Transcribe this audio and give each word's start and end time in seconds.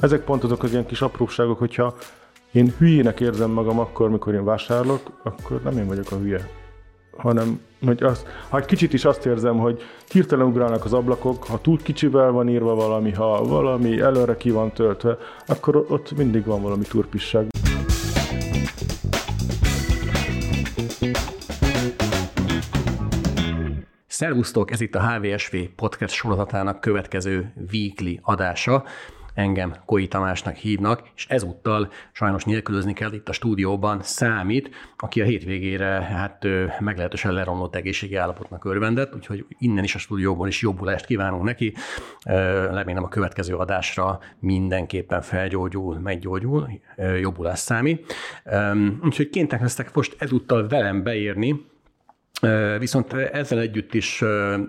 Ezek 0.00 0.24
pont 0.24 0.44
azok 0.44 0.62
az 0.62 0.70
ilyen 0.70 0.86
kis 0.86 1.02
apróságok, 1.02 1.58
hogyha 1.58 1.94
én 2.52 2.74
hülyének 2.78 3.20
érzem 3.20 3.50
magam 3.50 3.78
akkor, 3.78 4.10
mikor 4.10 4.34
én 4.34 4.44
vásárolok, 4.44 5.00
akkor 5.24 5.60
nem 5.62 5.78
én 5.78 5.86
vagyok 5.86 6.10
a 6.10 6.16
hülye, 6.16 6.48
hanem 7.16 7.60
hogy 7.84 8.02
azt, 8.02 8.26
ha 8.48 8.58
egy 8.58 8.64
kicsit 8.64 8.92
is 8.92 9.04
azt 9.04 9.26
érzem, 9.26 9.58
hogy 9.58 9.82
hirtelen 10.08 10.46
ugrálnak 10.46 10.84
az 10.84 10.92
ablakok, 10.92 11.44
ha 11.44 11.60
túl 11.60 11.82
kicsivel 11.82 12.30
van 12.30 12.48
írva 12.48 12.74
valami, 12.74 13.12
ha 13.12 13.44
valami 13.44 14.00
előre 14.00 14.36
ki 14.36 14.50
van 14.50 14.72
töltve, 14.72 15.18
akkor 15.46 15.76
ott 15.88 16.16
mindig 16.16 16.44
van 16.44 16.62
valami 16.62 16.84
turpisság. 16.84 17.46
Szervusztok, 24.06 24.70
ez 24.70 24.80
itt 24.80 24.94
a 24.94 25.08
HVSV 25.08 25.56
podcast 25.76 26.14
sorozatának 26.14 26.80
következő 26.80 27.52
weekly 27.72 28.18
adása 28.22 28.84
engem 29.34 29.74
Koi 29.84 30.08
Tamásnak 30.08 30.54
hívnak, 30.54 31.02
és 31.16 31.26
ezúttal 31.28 31.90
sajnos 32.12 32.44
nélkülözni 32.44 32.92
kell 32.92 33.12
itt 33.12 33.28
a 33.28 33.32
stúdióban 33.32 34.02
számít, 34.02 34.70
aki 34.96 35.20
a 35.20 35.24
hétvégére 35.24 35.86
hát 35.86 36.46
meglehetősen 36.80 37.32
leromlott 37.32 37.74
egészségi 37.74 38.14
állapotnak 38.14 38.64
örvendett, 38.64 39.14
úgyhogy 39.14 39.46
innen 39.58 39.84
is 39.84 39.94
a 39.94 39.98
stúdióban 39.98 40.48
is 40.48 40.62
jobbulást 40.62 41.06
kívánunk 41.06 41.42
neki. 41.42 41.74
Remélem 42.70 43.04
a 43.04 43.08
következő 43.08 43.54
adásra 43.54 44.18
mindenképpen 44.38 45.22
felgyógyul, 45.22 45.98
meggyógyul, 45.98 46.68
jobbulás 47.20 47.58
számít. 47.58 48.14
Úgyhogy 49.02 49.30
kénytek 49.30 49.60
lesztek 49.60 49.94
most 49.94 50.16
ezúttal 50.18 50.68
velem 50.68 51.02
beérni, 51.02 51.68
Viszont 52.78 53.12
ezzel 53.12 53.58
együtt 53.58 53.94
is 53.94 54.22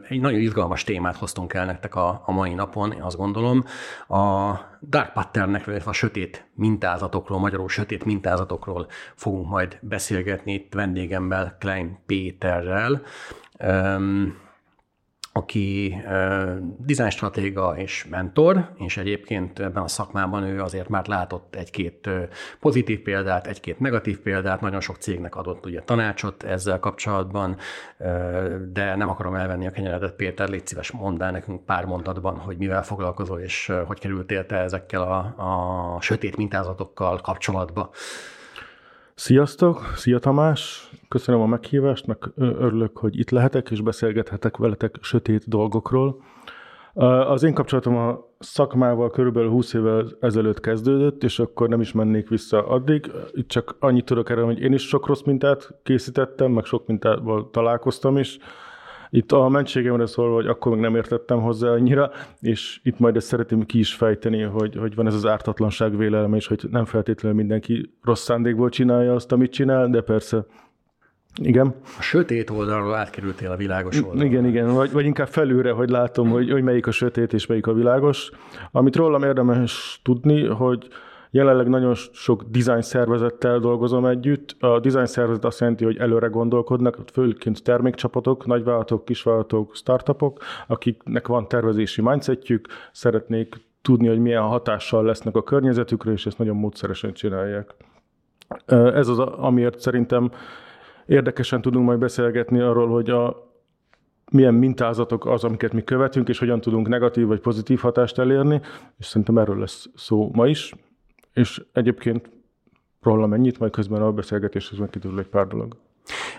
egy 0.08 0.20
nagyon 0.20 0.40
izgalmas 0.40 0.84
témát 0.84 1.16
hoztunk 1.16 1.54
el 1.54 1.66
nektek 1.66 1.96
a, 1.96 2.24
mai 2.26 2.54
napon, 2.54 2.92
én 2.92 3.02
azt 3.02 3.18
gondolom. 3.18 3.66
A 4.08 4.54
dark 4.82 5.14
patternnek, 5.14 5.66
vagy 5.66 5.82
a 5.86 5.94
sötét 5.94 6.46
mintázatokról, 6.56 7.40
magyarul 7.40 7.70
sötét 7.70 8.06
mintázatokról 8.06 8.88
fogunk 9.16 9.50
majd 9.50 9.78
beszélgetni 9.82 10.54
itt 10.54 10.74
vendégemmel, 10.74 11.56
Klein 11.60 12.00
Péterrel 12.06 13.02
aki 15.34 15.98
design 16.78 17.10
stratéga 17.10 17.78
és 17.78 18.06
mentor, 18.10 18.70
és 18.78 18.98
egyébként 18.98 19.60
ebben 19.60 19.84
a 19.84 19.88
szakmában 19.88 20.44
ő 20.44 20.62
azért 20.62 20.90
már 20.90 21.08
látott 21.08 21.56
egy-két 21.56 22.10
pozitív 22.60 23.02
példát, 23.02 23.48
egy-két 23.48 23.80
negatív 23.80 24.20
példát, 24.20 24.62
nagyon 24.62 24.80
sok 24.80 24.96
cégnek 24.96 25.36
adott 25.36 25.66
ugye 25.66 25.82
tanácsot 25.82 26.44
ezzel 26.44 26.80
kapcsolatban, 26.80 27.58
de 28.74 28.96
nem 28.96 29.10
akarom 29.10 29.36
elvenni 29.36 29.68
a 29.68 29.72
kenyeredet, 29.72 30.16
Péter, 30.16 30.50
légy 30.50 30.68
szíves, 30.68 30.92
mondd 30.92 31.24
el 31.24 31.32
nekünk 31.32 31.66
pár 31.66 31.86
mondatban, 31.86 32.38
hogy 32.38 32.58
mivel 32.58 32.84
foglalkozol, 32.84 33.40
és 33.40 33.72
hogy 33.86 34.00
kerültél 34.00 34.46
te 34.46 34.56
ezekkel 34.56 35.02
a, 35.02 35.18
a 35.96 36.02
sötét 36.02 36.38
mintázatokkal 36.38 37.22
kapcsolatba. 37.22 37.90
Sziasztok, 39.22 39.92
szia 39.96 40.20
Tamás, 40.20 40.90
köszönöm 41.08 41.42
a 41.42 41.46
meghívást, 41.46 42.08
meg 42.08 42.18
örülök, 42.36 42.98
hogy 42.98 43.20
itt 43.20 43.30
lehetek 43.30 43.72
és 43.72 43.82
beszélgethetek 43.82 44.58
veletek 44.58 44.96
sötét 45.02 45.48
dolgokról. 45.48 46.24
Az 47.28 47.44
én 47.44 47.54
kapcsolatom 47.54 47.96
a 47.96 48.28
szakmával 48.40 49.10
körülbelül 49.10 49.50
20 49.50 49.74
évvel 49.74 50.08
ezelőtt 50.20 50.60
kezdődött, 50.60 51.24
és 51.24 51.40
akkor 51.40 51.70
nem 51.70 51.82
is 51.82 51.92
mennék 51.92 52.30
vissza 52.30 52.68
addig. 52.68 53.12
Itt 53.32 53.48
csak 53.48 53.76
annyit 53.80 54.06
tudok 54.06 54.30
erre, 54.30 54.42
hogy 54.42 54.60
én 54.60 54.74
is 54.74 54.88
sok 54.88 55.08
rossz 55.08 55.24
mintát 55.24 55.74
készítettem, 55.84 56.52
meg 56.52 56.66
sok 56.66 56.88
mintával 56.88 57.50
találkoztam 57.52 58.18
is. 58.18 58.38
Itt 59.14 59.32
a 59.32 59.50
mentségemre 59.50 60.06
szólva, 60.06 60.36
hogy 60.36 60.48
akkor 60.48 60.72
még 60.72 60.82
nem 60.82 60.96
értettem 60.96 61.42
hozzá 61.42 61.70
annyira, 61.70 62.12
és 62.42 62.80
itt 62.84 63.00
majd 63.00 63.16
ezt 63.16 63.28
szeretném 63.28 63.66
ki 63.66 63.80
is 63.80 63.94
fejteni, 63.94 64.42
hogy, 64.42 64.76
hogy 64.76 64.96
van 64.96 65.08
ez 65.08 65.14
az 65.14 65.26
ártatlanság 65.26 65.98
vélelme, 65.98 66.36
és 66.36 66.48
hogy 66.48 66.64
nem 66.70 66.86
feltétlenül 66.86 67.38
mindenki 67.38 67.94
rossz 68.04 68.24
szándékból 68.24 68.70
csinálja 68.70 69.14
azt, 69.14 69.32
amit 69.32 69.52
csinál, 69.52 69.90
de 69.90 70.02
persze 70.02 70.46
igen. 71.42 71.76
A 71.98 72.02
sötét 72.02 72.50
oldalról 72.50 72.96
átkerültél 72.96 73.52
a 73.52 73.56
világos 73.56 74.04
oldalra. 74.04 74.26
Igen, 74.26 74.46
igen, 74.46 74.74
vagy, 74.74 74.92
vagy 74.92 75.06
inkább 75.06 75.28
felülre, 75.28 75.72
hogy 75.72 75.90
látom, 75.90 76.30
hogy, 76.30 76.52
hogy 76.52 76.64
melyik 76.64 76.88
a 76.88 76.92
sötét 76.92 77.34
és 77.34 77.46
melyik 77.46 77.68
a 77.68 77.74
világos. 77.74 78.32
Amit 78.72 78.96
rólam 78.96 79.24
érdemes 79.24 80.00
tudni, 80.04 80.46
hogy 80.46 80.88
Jelenleg 81.34 81.68
nagyon 81.68 81.94
sok 81.94 82.44
design 82.44 82.80
szervezettel 82.80 83.60
dolgozom 83.60 84.06
együtt. 84.06 84.56
A 84.60 84.80
design 84.80 85.06
szervezet 85.06 85.46
azt 85.46 85.60
jelenti, 85.60 85.84
hogy 85.84 85.98
előre 85.98 86.28
gondolkodnak, 86.28 86.98
főként 87.14 87.64
termékcsapatok, 87.64 88.46
nagyvállalatok, 88.46 89.06
kisvállalatok, 89.06 89.76
startupok, 89.76 90.40
akiknek 90.68 91.28
van 91.28 91.48
tervezési 91.48 92.02
mindsetjük, 92.02 92.68
szeretnék 92.92 93.56
tudni, 93.82 94.08
hogy 94.08 94.20
milyen 94.20 94.42
hatással 94.42 95.04
lesznek 95.04 95.36
a 95.36 95.44
környezetükre, 95.44 96.12
és 96.12 96.26
ezt 96.26 96.38
nagyon 96.38 96.56
módszeresen 96.56 97.14
csinálják. 97.14 97.76
Ez 98.66 99.08
az, 99.08 99.20
amiért 99.20 99.80
szerintem 99.80 100.32
érdekesen 101.06 101.62
tudunk 101.62 101.86
majd 101.86 102.00
beszélgetni 102.00 102.60
arról, 102.60 102.88
hogy 102.88 103.10
a, 103.10 103.52
milyen 104.32 104.54
mintázatok 104.54 105.26
az, 105.26 105.44
amiket 105.44 105.74
mi 105.74 105.84
követünk, 105.84 106.30
és 106.30 106.40
hogyan 106.40 106.62
tudunk 106.62 106.88
negatív 106.88 107.28
vagy 107.28 107.40
pozitív 107.40 107.80
hatást 107.80 108.20
elérni, 108.20 108.62
és 108.98 109.06
szerintem 109.06 109.38
erről 109.38 109.60
lesz 109.60 109.90
szó 109.96 110.30
ma 110.34 110.48
is. 110.48 110.74
És 111.34 111.64
egyébként 111.74 112.30
róla 113.02 113.28
mennyit, 113.28 113.60
majd 113.60 113.72
közben 113.72 114.02
a 114.02 114.12
beszélgetéshez 114.12 114.90
kiderül 114.90 115.20
egy 115.20 115.28
pár 115.28 115.48
dolog. 115.48 115.78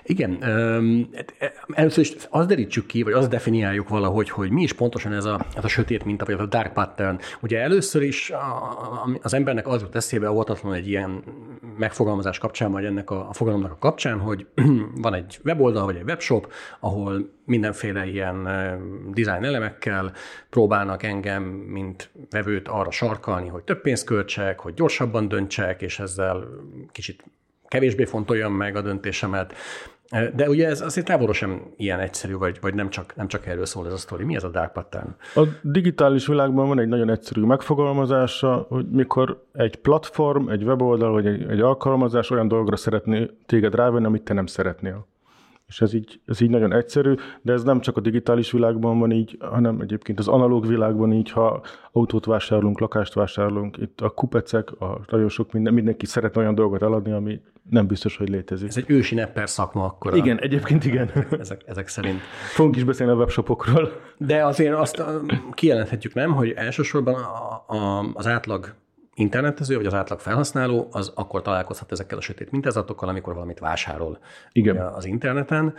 Igen, 0.03 0.43
először 1.73 2.05
is 2.05 2.15
azt 2.31 2.49
derítsük 2.49 2.87
ki, 2.87 3.03
vagy 3.03 3.13
azt 3.13 3.29
definiáljuk 3.29 3.89
valahogy, 3.89 4.31
hogy 4.31 4.51
mi 4.51 4.63
is 4.63 4.73
pontosan 4.73 5.13
ez 5.13 5.25
a, 5.25 5.47
ez 5.57 5.65
a 5.65 5.69
sötét 5.69 6.05
minta, 6.05 6.25
vagy 6.25 6.35
a 6.35 6.47
dark 6.47 6.73
pattern. 6.73 7.19
Ugye 7.43 7.61
először 7.61 8.03
is 8.03 8.33
az 9.23 9.35
embernek 9.35 9.67
az 9.67 9.81
jut 9.83 9.95
eszébe 9.95 10.31
óvatatlanul 10.31 10.77
egy 10.77 10.89
ilyen 10.89 11.23
megfogalmazás 11.77 12.39
kapcsán, 12.39 12.73
vagy 12.73 12.85
ennek 12.85 13.11
a, 13.11 13.29
a 13.29 13.33
fogalomnak 13.33 13.73
a 13.73 13.79
kapcsán, 13.79 14.19
hogy 14.19 14.47
van 15.03 15.15
egy 15.15 15.39
weboldal, 15.45 15.85
vagy 15.85 15.97
egy 15.97 16.03
webshop, 16.03 16.53
ahol 16.81 17.31
mindenféle 17.45 18.07
ilyen 18.07 18.43
design 19.11 19.45
elemekkel 19.45 20.13
próbálnak 20.51 21.03
engem, 21.03 21.43
mint 21.43 22.11
vevőt 22.31 22.69
arra 22.69 22.91
sarkalni, 22.91 23.49
hogy 23.49 23.63
több 23.63 23.81
pénzt 23.81 24.05
költsek, 24.05 24.59
hogy 24.59 24.75
gyorsabban 24.75 25.29
döntsek, 25.29 25.83
és 25.83 25.99
ezzel 25.99 26.45
kicsit 26.93 27.25
kevésbé 27.69 28.05
fontoljam 28.05 28.53
meg 28.53 28.77
a 28.77 28.83
döntésemet. 28.83 29.55
De 30.35 30.49
ugye 30.49 30.69
ez 30.69 30.81
azért 30.81 31.07
távolról 31.07 31.35
sem 31.35 31.63
ilyen 31.77 31.99
egyszerű, 32.01 32.35
vagy, 32.35 32.59
vagy 32.61 32.75
nem, 32.75 32.91
csak, 32.91 33.17
nem 33.17 33.29
csak 33.29 33.47
erről 33.47 33.67
szól 33.67 33.87
ez 33.87 33.93
a 33.93 33.97
sztori. 33.97 34.25
Mi 34.25 34.35
ez 34.35 34.45
a 34.45 34.49
dark 34.49 34.73
pattern? 34.73 35.15
A 35.35 35.43
digitális 35.63 36.27
világban 36.27 36.69
van 36.69 36.79
egy 36.79 36.89
nagyon 36.89 37.11
egyszerű 37.11 37.41
megfogalmazása, 37.41 38.67
hogy 38.69 38.87
mikor 38.91 39.45
egy 39.53 39.77
platform, 39.77 40.49
egy 40.49 40.63
weboldal, 40.63 41.13
vagy 41.13 41.27
egy, 41.27 41.51
egy 41.51 41.61
alkalmazás 41.61 42.31
olyan 42.31 42.49
dolgra 42.49 42.77
szeretné 42.77 43.31
téged 43.47 43.75
rávenni, 43.75 44.07
amit 44.07 44.23
te 44.23 44.35
nem 44.35 44.47
szeretnél. 44.47 45.07
És 45.73 45.81
ez 45.81 45.93
így, 45.95 46.21
ez 46.27 46.41
így 46.41 46.51
nagyon 46.51 46.73
egyszerű, 46.73 47.15
de 47.43 47.53
ez 47.53 47.63
nem 47.63 47.81
csak 47.81 47.97
a 47.97 48.01
digitális 48.01 48.51
világban 48.51 48.99
van 48.99 49.11
így, 49.11 49.37
hanem 49.41 49.81
egyébként 49.81 50.19
az 50.19 50.29
analóg 50.29 50.67
világban 50.67 51.13
így, 51.13 51.31
ha 51.31 51.63
autót 51.93 52.25
vásárolunk, 52.25 52.81
lakást 52.81 53.15
vásárolunk, 53.15 53.77
itt 53.77 54.01
a 54.01 54.11
kupecek, 54.11 54.81
a 54.81 55.01
nagyon 55.11 55.29
sok 55.29 55.53
minden, 55.53 55.75
mindenki 55.75 56.07
szeretne 56.07 56.41
olyan 56.41 56.55
dolgot 56.55 56.83
eladni, 56.83 57.13
ami 57.13 57.41
nem 57.71 57.87
biztos, 57.87 58.17
hogy 58.17 58.29
létezik. 58.29 58.69
Ez 58.69 58.77
egy 58.77 58.91
ősi 58.91 59.15
nepper 59.15 59.49
szakma 59.49 59.85
akkor. 59.85 60.17
Igen, 60.17 60.41
egyébként 60.41 60.85
igen. 60.85 61.11
Ezek, 61.39 61.63
ezek 61.67 61.89
szerint. 61.89 62.21
Fogunk 62.55 62.77
is 62.77 62.85
beszélni 62.85 63.13
a 63.13 63.17
webshopokról. 63.17 63.93
De 64.17 64.45
azért 64.45 64.75
azt 64.75 65.03
kijelenthetjük, 65.53 66.15
nem, 66.15 66.33
hogy 66.33 66.51
elsősorban 66.51 67.15
a, 67.15 67.65
a, 67.75 68.11
az 68.15 68.27
átlag 68.27 68.75
internetező, 69.15 69.77
vagy 69.77 69.87
az 69.87 69.95
átlag 69.95 70.19
felhasználó, 70.19 70.89
az 70.91 71.13
akkor 71.15 71.43
találkozhat 71.43 71.93
ezekkel 71.93 72.19
a 72.19 72.21
sötét 72.21 72.51
mintázatokkal, 72.51 73.09
amikor 73.09 73.35
valamit 73.35 73.59
vásárol 73.59 74.19
Igen. 74.53 74.77
az 74.77 75.05
interneten. 75.05 75.75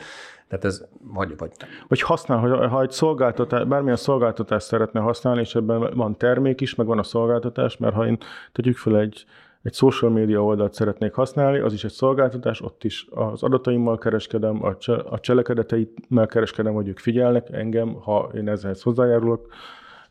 Tehát 0.47 0.65
ez 0.65 0.85
vagy... 1.13 1.37
Vagy, 1.37 1.51
vagy 1.87 2.01
használ, 2.01 2.37
hogy 2.37 2.69
ha 2.69 2.81
egy 2.81 2.91
szolgáltatás, 2.91 3.65
bármilyen 3.65 3.95
szolgáltatást 3.95 4.65
szeretne 4.65 4.99
használni, 4.99 5.39
és 5.39 5.55
ebben 5.55 5.93
van 5.95 6.17
termék 6.17 6.61
is, 6.61 6.75
meg 6.75 6.87
van 6.87 6.99
a 6.99 7.03
szolgáltatás, 7.03 7.77
mert 7.77 7.93
ha 7.93 8.07
én 8.07 8.17
tegyük 8.51 8.77
fel 8.77 8.99
egy, 8.99 9.25
egy 9.61 9.73
social 9.73 10.11
media 10.11 10.43
oldalt 10.43 10.73
szeretnék 10.73 11.13
használni, 11.13 11.59
az 11.59 11.73
is 11.73 11.83
egy 11.83 11.91
szolgáltatás, 11.91 12.61
ott 12.61 12.83
is 12.83 13.07
az 13.09 13.43
adataimmal 13.43 13.97
kereskedem, 13.97 14.63
a, 14.63 14.77
cse, 14.77 14.93
a 14.93 15.19
cselekedeteimmel 15.19 16.27
kereskedem, 16.27 16.73
hogy 16.73 16.87
ők 16.87 16.99
figyelnek 16.99 17.49
engem, 17.51 17.93
ha 17.93 18.29
én 18.35 18.49
ezzel 18.49 18.75
hozzájárulok, 18.81 19.47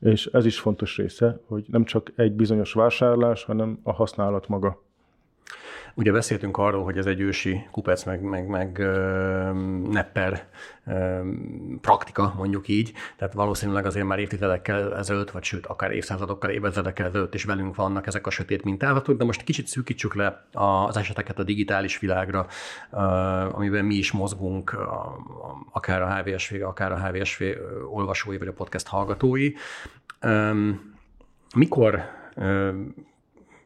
és 0.03 0.27
ez 0.27 0.47
is 0.47 0.61
fontos 0.61 0.97
része, 0.97 1.41
hogy 1.47 1.65
nem 1.69 1.85
csak 1.85 2.13
egy 2.17 2.33
bizonyos 2.33 2.73
vásárlás, 2.73 3.45
hanem 3.45 3.81
a 3.83 3.93
használat 3.93 4.49
maga. 4.49 4.83
Ugye 5.95 6.13
beszéltünk 6.13 6.57
arról, 6.57 6.85
hogy 6.85 6.99
ez 6.99 7.07
egy 7.07 7.21
ősi 7.21 7.67
kupec, 7.71 8.05
meg, 8.05 8.21
meg, 8.23 8.47
meg 8.47 8.79
nepper 9.91 10.47
praktika, 11.81 12.35
mondjuk 12.37 12.69
így, 12.69 12.93
tehát 13.17 13.35
valószínűleg 13.35 13.87
azért 13.87 14.07
már 14.07 14.19
évtizedekkel 14.19 14.97
ezelőtt, 14.97 15.31
vagy 15.31 15.43
sőt, 15.43 15.67
akár 15.67 15.91
évszázadokkal, 15.91 16.51
évezredekkel 16.51 17.07
ezelőtt 17.07 17.35
is 17.35 17.45
velünk 17.45 17.75
vannak 17.75 18.07
ezek 18.07 18.27
a 18.27 18.31
sötét 18.31 18.65
mintázatok, 18.65 19.19
de 19.19 19.25
most 19.25 19.43
kicsit 19.43 19.67
szűkítsük 19.67 20.15
le 20.15 20.47
az 20.53 20.97
eseteket 20.97 21.39
a 21.39 21.43
digitális 21.43 21.99
világra, 21.99 22.47
amiben 23.51 23.85
mi 23.85 23.95
is 23.95 24.13
mozgunk, 24.13 24.77
akár 25.73 26.03
a 26.03 26.15
HVSV, 26.15 26.55
akár 26.63 26.93
a 26.93 27.07
HVSV 27.07 27.43
olvasói, 27.91 28.39
vagy 28.39 28.49
a 28.49 28.53
podcast 28.53 28.87
hallgatói. 28.87 29.53
Mikor 31.55 32.03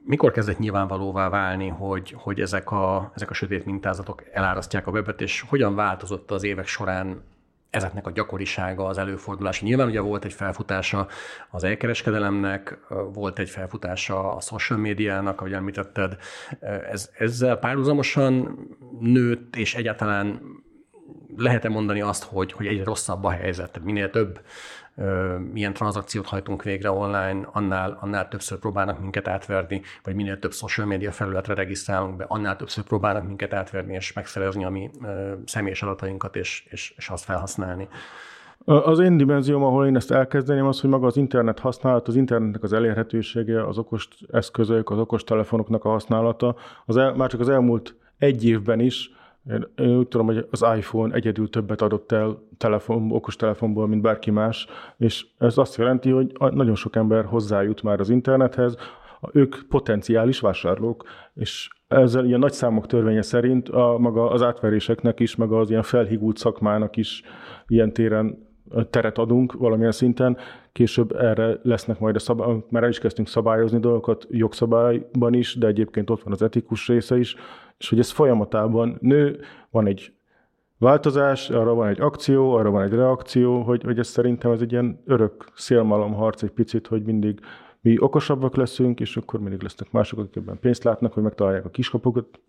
mikor 0.06 0.32
kezdett 0.32 0.58
nyilvánvalóvá 0.58 1.28
válni, 1.28 1.68
hogy, 1.68 2.14
hogy 2.16 2.40
ezek, 2.40 2.70
a, 2.70 3.12
ezek 3.14 3.30
a 3.30 3.34
sötét 3.34 3.64
mintázatok 3.64 4.22
elárasztják 4.32 4.86
a 4.86 4.90
webet, 4.90 5.20
és 5.20 5.44
hogyan 5.48 5.74
változott 5.74 6.30
az 6.30 6.44
évek 6.44 6.66
során 6.66 7.22
ezeknek 7.70 8.06
a 8.06 8.10
gyakorisága, 8.10 8.86
az 8.86 8.98
előfordulása. 8.98 9.64
Nyilván 9.64 9.88
ugye 9.88 10.00
volt 10.00 10.24
egy 10.24 10.32
felfutása 10.32 11.06
az 11.50 11.64
elkereskedelemnek, 11.64 12.78
volt 13.12 13.38
egy 13.38 13.50
felfutása 13.50 14.34
a 14.34 14.40
social 14.40 14.78
médiának, 14.78 15.40
ahogy 15.40 15.52
említetted. 15.52 16.16
Ez, 16.90 17.10
ezzel 17.18 17.56
párhuzamosan 17.56 18.58
nőtt, 19.00 19.56
és 19.56 19.74
egyáltalán 19.74 20.40
lehet-e 21.36 21.68
mondani 21.68 22.00
azt, 22.00 22.22
hogy, 22.22 22.52
hogy 22.52 22.66
egyre 22.66 22.84
rosszabb 22.84 23.24
a 23.24 23.30
helyzet? 23.30 23.80
Minél 23.84 24.10
több 24.10 24.40
milyen 25.52 25.72
tranzakciót 25.72 26.26
hajtunk 26.26 26.62
végre 26.62 26.90
online, 26.90 27.48
annál, 27.52 27.98
annál 28.00 28.28
többször 28.28 28.58
próbálnak 28.58 29.00
minket 29.00 29.28
átverni, 29.28 29.82
vagy 30.02 30.14
minél 30.14 30.38
több 30.38 30.52
social 30.52 30.86
media 30.86 31.12
felületre 31.12 31.54
regisztrálunk 31.54 32.16
be, 32.16 32.24
annál 32.28 32.56
többször 32.56 32.84
próbálnak 32.84 33.26
minket 33.26 33.52
átverni 33.52 33.94
és 33.94 34.12
megszerezni 34.12 34.64
a 34.64 34.70
mi 34.70 34.90
személyes 35.44 35.82
adatainkat, 35.82 36.36
és, 36.36 36.66
és, 36.70 36.94
és 36.96 37.08
azt 37.08 37.24
felhasználni. 37.24 37.88
Az 38.64 38.98
én 38.98 39.16
dimenzióm, 39.16 39.64
ahol 39.64 39.86
én 39.86 39.96
ezt 39.96 40.10
elkezdeném, 40.10 40.66
az, 40.66 40.80
hogy 40.80 40.90
maga 40.90 41.06
az 41.06 41.16
internet 41.16 41.58
használat, 41.58 42.08
az 42.08 42.16
internetnek 42.16 42.62
az 42.62 42.72
elérhetősége, 42.72 43.66
az 43.66 43.78
okos 43.78 44.08
eszközök, 44.32 44.90
az 44.90 44.98
okos 44.98 45.24
telefonoknak 45.24 45.84
a 45.84 45.88
használata, 45.88 46.56
az 46.86 46.96
el, 46.96 47.14
már 47.14 47.30
csak 47.30 47.40
az 47.40 47.48
elmúlt 47.48 47.94
egy 48.18 48.44
évben 48.44 48.80
is 48.80 49.10
én, 49.50 49.66
én 49.76 49.96
úgy 49.96 50.08
tudom, 50.08 50.26
hogy 50.26 50.46
az 50.50 50.64
iPhone 50.76 51.14
egyedül 51.14 51.50
többet 51.50 51.82
adott 51.82 52.12
el 52.12 52.38
telefon, 52.58 53.12
okos 53.12 53.36
telefonból, 53.36 53.86
mint 53.88 54.02
bárki 54.02 54.30
más, 54.30 54.66
és 54.96 55.26
ez 55.38 55.58
azt 55.58 55.76
jelenti, 55.76 56.10
hogy 56.10 56.32
nagyon 56.38 56.74
sok 56.74 56.96
ember 56.96 57.24
hozzájut 57.24 57.82
már 57.82 58.00
az 58.00 58.10
internethez, 58.10 58.76
ők 59.32 59.56
potenciális 59.68 60.40
vásárlók, 60.40 61.04
és 61.34 61.68
ezzel 61.88 62.24
ilyen 62.24 62.38
nagy 62.38 62.52
számok 62.52 62.86
törvénye 62.86 63.22
szerint 63.22 63.68
a, 63.68 63.96
maga 63.98 64.30
az 64.30 64.42
átveréseknek 64.42 65.20
is, 65.20 65.36
meg 65.36 65.52
az 65.52 65.70
ilyen 65.70 65.82
felhigult 65.82 66.36
szakmának 66.36 66.96
is 66.96 67.22
ilyen 67.66 67.92
téren 67.92 68.45
teret 68.90 69.18
adunk 69.18 69.52
valamilyen 69.52 69.92
szinten, 69.92 70.36
később 70.72 71.12
erre 71.12 71.58
lesznek 71.62 71.98
majd 71.98 72.14
a 72.16 72.18
szabály, 72.18 72.56
mert 72.68 72.84
el 72.84 72.90
is 72.90 72.98
kezdtünk 72.98 73.28
szabályozni 73.28 73.78
dolgokat 73.78 74.26
jogszabályban 74.30 75.34
is, 75.34 75.54
de 75.54 75.66
egyébként 75.66 76.10
ott 76.10 76.22
van 76.22 76.32
az 76.32 76.42
etikus 76.42 76.88
része 76.88 77.18
is, 77.18 77.36
és 77.78 77.88
hogy 77.88 77.98
ez 77.98 78.10
folyamatában 78.10 78.98
nő, 79.00 79.40
van 79.70 79.86
egy 79.86 80.12
változás, 80.78 81.50
arra 81.50 81.74
van 81.74 81.88
egy 81.88 82.00
akció, 82.00 82.52
arra 82.52 82.70
van 82.70 82.82
egy 82.82 82.92
reakció, 82.92 83.62
hogy, 83.62 83.82
hogy 83.82 83.98
ez 83.98 84.08
szerintem 84.08 84.50
ez 84.50 84.60
egy 84.60 84.72
ilyen 84.72 85.02
örök 85.04 85.44
szélmalomharc 85.54 86.42
egy 86.42 86.50
picit, 86.50 86.86
hogy 86.86 87.02
mindig 87.02 87.40
mi 87.80 87.96
okosabbak 87.98 88.56
leszünk, 88.56 89.00
és 89.00 89.16
akkor 89.16 89.40
mindig 89.40 89.62
lesznek 89.62 89.92
mások, 89.92 90.18
akik 90.18 90.36
ebben 90.36 90.58
pénzt 90.60 90.84
látnak, 90.84 91.12
hogy 91.12 91.22
megtalálják 91.22 91.64
a 91.64 91.70
kiskapukat, 91.70 92.40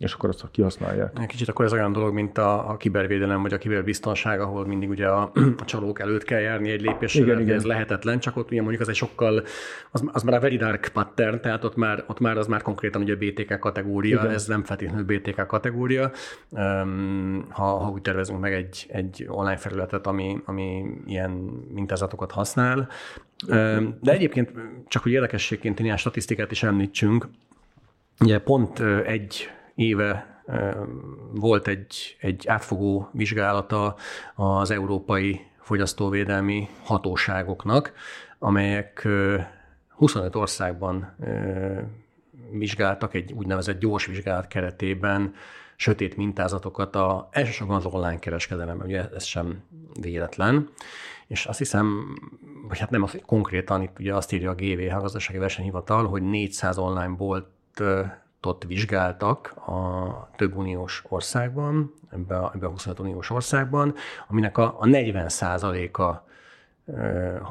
és 0.00 0.12
akkor 0.12 0.28
azt 0.28 0.44
kihasználják. 0.50 1.26
Kicsit 1.26 1.48
akkor 1.48 1.64
ez 1.64 1.72
olyan 1.72 1.92
dolog, 1.92 2.14
mint 2.14 2.38
a, 2.38 2.70
a 2.70 2.76
kibervédelem, 2.76 3.42
vagy 3.42 3.52
a 3.52 3.58
kiberbiztonság, 3.58 4.40
ahol 4.40 4.66
mindig 4.66 4.88
ugye 4.88 5.06
a, 5.06 5.32
a 5.58 5.64
csalók 5.64 6.00
előtt 6.00 6.24
kell 6.24 6.40
járni 6.40 6.70
egy 6.70 6.80
lépésre, 6.80 7.22
igen, 7.22 7.40
igen. 7.40 7.56
ez 7.56 7.64
lehetetlen, 7.64 8.18
csak 8.18 8.36
ott 8.36 8.50
ugye 8.50 8.60
mondjuk 8.60 8.80
az 8.80 8.88
egy 8.88 8.94
sokkal, 8.94 9.44
az, 9.90 10.04
az 10.12 10.22
már 10.22 10.36
a 10.36 10.40
very 10.40 10.56
dark 10.56 10.90
pattern, 10.92 11.40
tehát 11.40 11.64
ott 11.64 11.76
már, 11.76 12.04
ott 12.06 12.20
már 12.20 12.36
az 12.36 12.46
már 12.46 12.62
konkrétan 12.62 13.02
ugye 13.02 13.16
BTK 13.16 13.58
kategória, 13.58 14.20
igen. 14.20 14.30
ez 14.30 14.46
nem 14.46 14.64
feltétlenül 14.64 15.04
BTK 15.04 15.46
kategória. 15.46 16.10
Um, 16.50 17.46
ha, 17.48 17.64
ha 17.64 17.90
úgy 17.90 18.02
tervezünk 18.02 18.40
meg 18.40 18.52
egy, 18.52 18.86
egy 18.88 19.26
online 19.28 19.56
felületet, 19.56 20.06
ami, 20.06 20.40
ami 20.44 20.84
ilyen 21.06 21.30
mintázatokat 21.74 22.30
használ, 22.30 22.88
um, 23.48 23.98
de 24.00 24.12
egyébként 24.12 24.52
csak 24.88 25.02
hogy 25.02 25.12
érdekességként 25.12 25.80
ilyen 25.80 25.96
statisztikát 25.96 26.50
is 26.50 26.62
említsünk, 26.62 27.28
Ugye 28.20 28.38
pont 28.38 28.80
egy 29.06 29.50
éve 29.74 30.42
volt 31.32 31.66
egy, 31.66 32.16
egy 32.20 32.48
átfogó 32.48 33.08
vizsgálata 33.12 33.96
az 34.34 34.70
európai 34.70 35.46
fogyasztóvédelmi 35.60 36.68
hatóságoknak, 36.82 37.92
amelyek 38.38 39.08
25 39.96 40.36
országban 40.36 41.16
vizsgáltak 42.50 43.14
egy 43.14 43.32
úgynevezett 43.32 43.80
gyors 43.80 44.06
vizsgálat 44.06 44.46
keretében 44.46 45.34
sötét 45.76 46.16
mintázatokat 46.16 46.96
a, 46.96 47.28
elsősorban 47.30 47.76
az 47.76 47.84
online 47.84 48.18
kereskedelemben, 48.18 48.86
ugye 48.86 49.08
ez 49.14 49.24
sem 49.24 49.62
véletlen. 50.00 50.68
És 51.26 51.46
azt 51.46 51.58
hiszem, 51.58 52.14
vagy 52.68 52.78
hát 52.78 52.90
nem 52.90 53.02
az, 53.02 53.18
konkrétan 53.26 53.82
itt 53.82 53.98
ugye 53.98 54.14
azt 54.14 54.32
írja 54.32 54.50
a 54.50 54.54
GVH, 54.54 54.96
a 54.96 55.00
Gazdasági 55.00 55.38
Versenyhivatal, 55.38 56.06
hogy 56.06 56.22
400 56.22 56.78
online 56.78 57.14
bolt 57.16 57.46
ott 58.46 58.64
vizsgáltak 58.64 59.52
a 59.56 60.30
több 60.36 60.56
uniós 60.56 61.02
országban, 61.08 61.94
ebbe 62.10 62.36
a, 62.36 62.52
ebbe 62.54 62.66
a 62.66 62.70
25 62.70 62.98
uniós 62.98 63.30
országban, 63.30 63.94
aminek 64.28 64.58
a, 64.58 64.76
a 64.78 64.86
40 64.86 65.28
a 65.92 66.24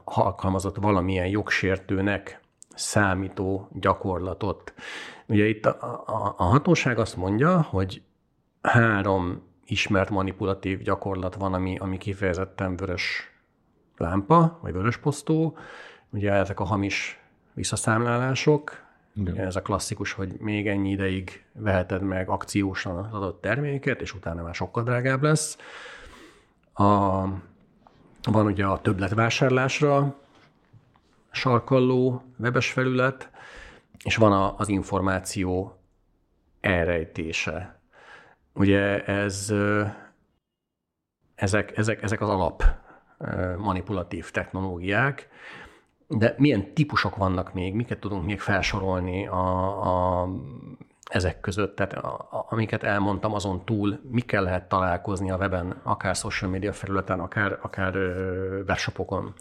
alkalmazott 0.03 0.75
valamilyen 0.75 1.27
jogsértőnek 1.27 2.41
számító 2.75 3.69
gyakorlatot. 3.74 4.74
Ugye 5.25 5.47
itt 5.47 5.65
a, 5.65 6.03
a, 6.06 6.33
a 6.38 6.44
hatóság 6.44 7.00
azt 7.00 7.15
mondja, 7.15 7.62
hogy 7.62 8.01
három 8.62 9.42
ismert 9.65 10.09
manipulatív 10.09 10.81
gyakorlat 10.81 11.35
van, 11.35 11.53
ami, 11.53 11.77
ami 11.77 11.97
kifejezetten 11.97 12.75
vörös 12.75 13.31
lámpa, 13.97 14.59
vagy 14.62 14.74
vörös 14.74 14.97
posztó. 14.97 15.57
Ugye 16.09 16.31
ezek 16.31 16.59
a 16.59 16.63
hamis 16.63 17.19
visszaszámlálások, 17.53 18.88
igen. 19.13 19.38
Ez 19.38 19.56
a 19.56 19.61
klasszikus, 19.61 20.11
hogy 20.11 20.35
még 20.39 20.67
ennyi 20.67 20.89
ideig 20.89 21.45
veheted 21.53 22.01
meg 22.01 22.29
akciósan 22.29 22.97
az 22.97 23.13
adott 23.13 23.41
terméket, 23.41 24.01
és 24.01 24.13
utána 24.13 24.44
már 24.44 24.56
sokkal 24.56 24.83
drágább 24.83 25.21
lesz. 25.21 25.57
A, 26.73 26.83
van 28.23 28.45
ugye 28.45 28.65
a 28.65 28.81
többletvásárlásra 28.81 30.15
sarkalló 31.31 32.23
webes 32.38 32.71
felület, 32.71 33.29
és 34.03 34.15
van 34.15 34.31
a, 34.31 34.57
az 34.57 34.67
információ 34.67 35.79
elrejtése. 36.61 37.79
Ugye 38.53 39.03
ez, 39.06 39.53
ezek, 41.35 41.77
ezek, 41.77 42.03
ezek 42.03 42.21
az 42.21 42.29
alap 42.29 42.63
manipulatív 43.57 44.31
technológiák, 44.31 45.27
de 46.17 46.35
milyen 46.38 46.73
típusok 46.73 47.15
vannak 47.15 47.53
még, 47.53 47.73
miket 47.73 48.00
tudunk 48.00 48.25
még 48.25 48.39
felsorolni 48.39 49.27
a, 49.27 50.21
a, 50.21 50.29
ezek 51.09 51.39
között, 51.39 51.75
tehát 51.75 51.94
a, 51.94 52.13
a, 52.13 52.45
amiket 52.49 52.83
elmondtam 52.83 53.33
azon 53.33 53.66
túl, 53.66 53.99
mikkel 54.11 54.44
lehet 54.44 54.69
találkozni 54.69 55.31
a 55.31 55.35
weben, 55.37 55.80
akár 55.83 56.16
social 56.16 56.51
media 56.51 56.73
felületen, 56.73 57.19
akár, 57.19 57.59
akár 57.61 57.95
webshopokon? 58.68 59.33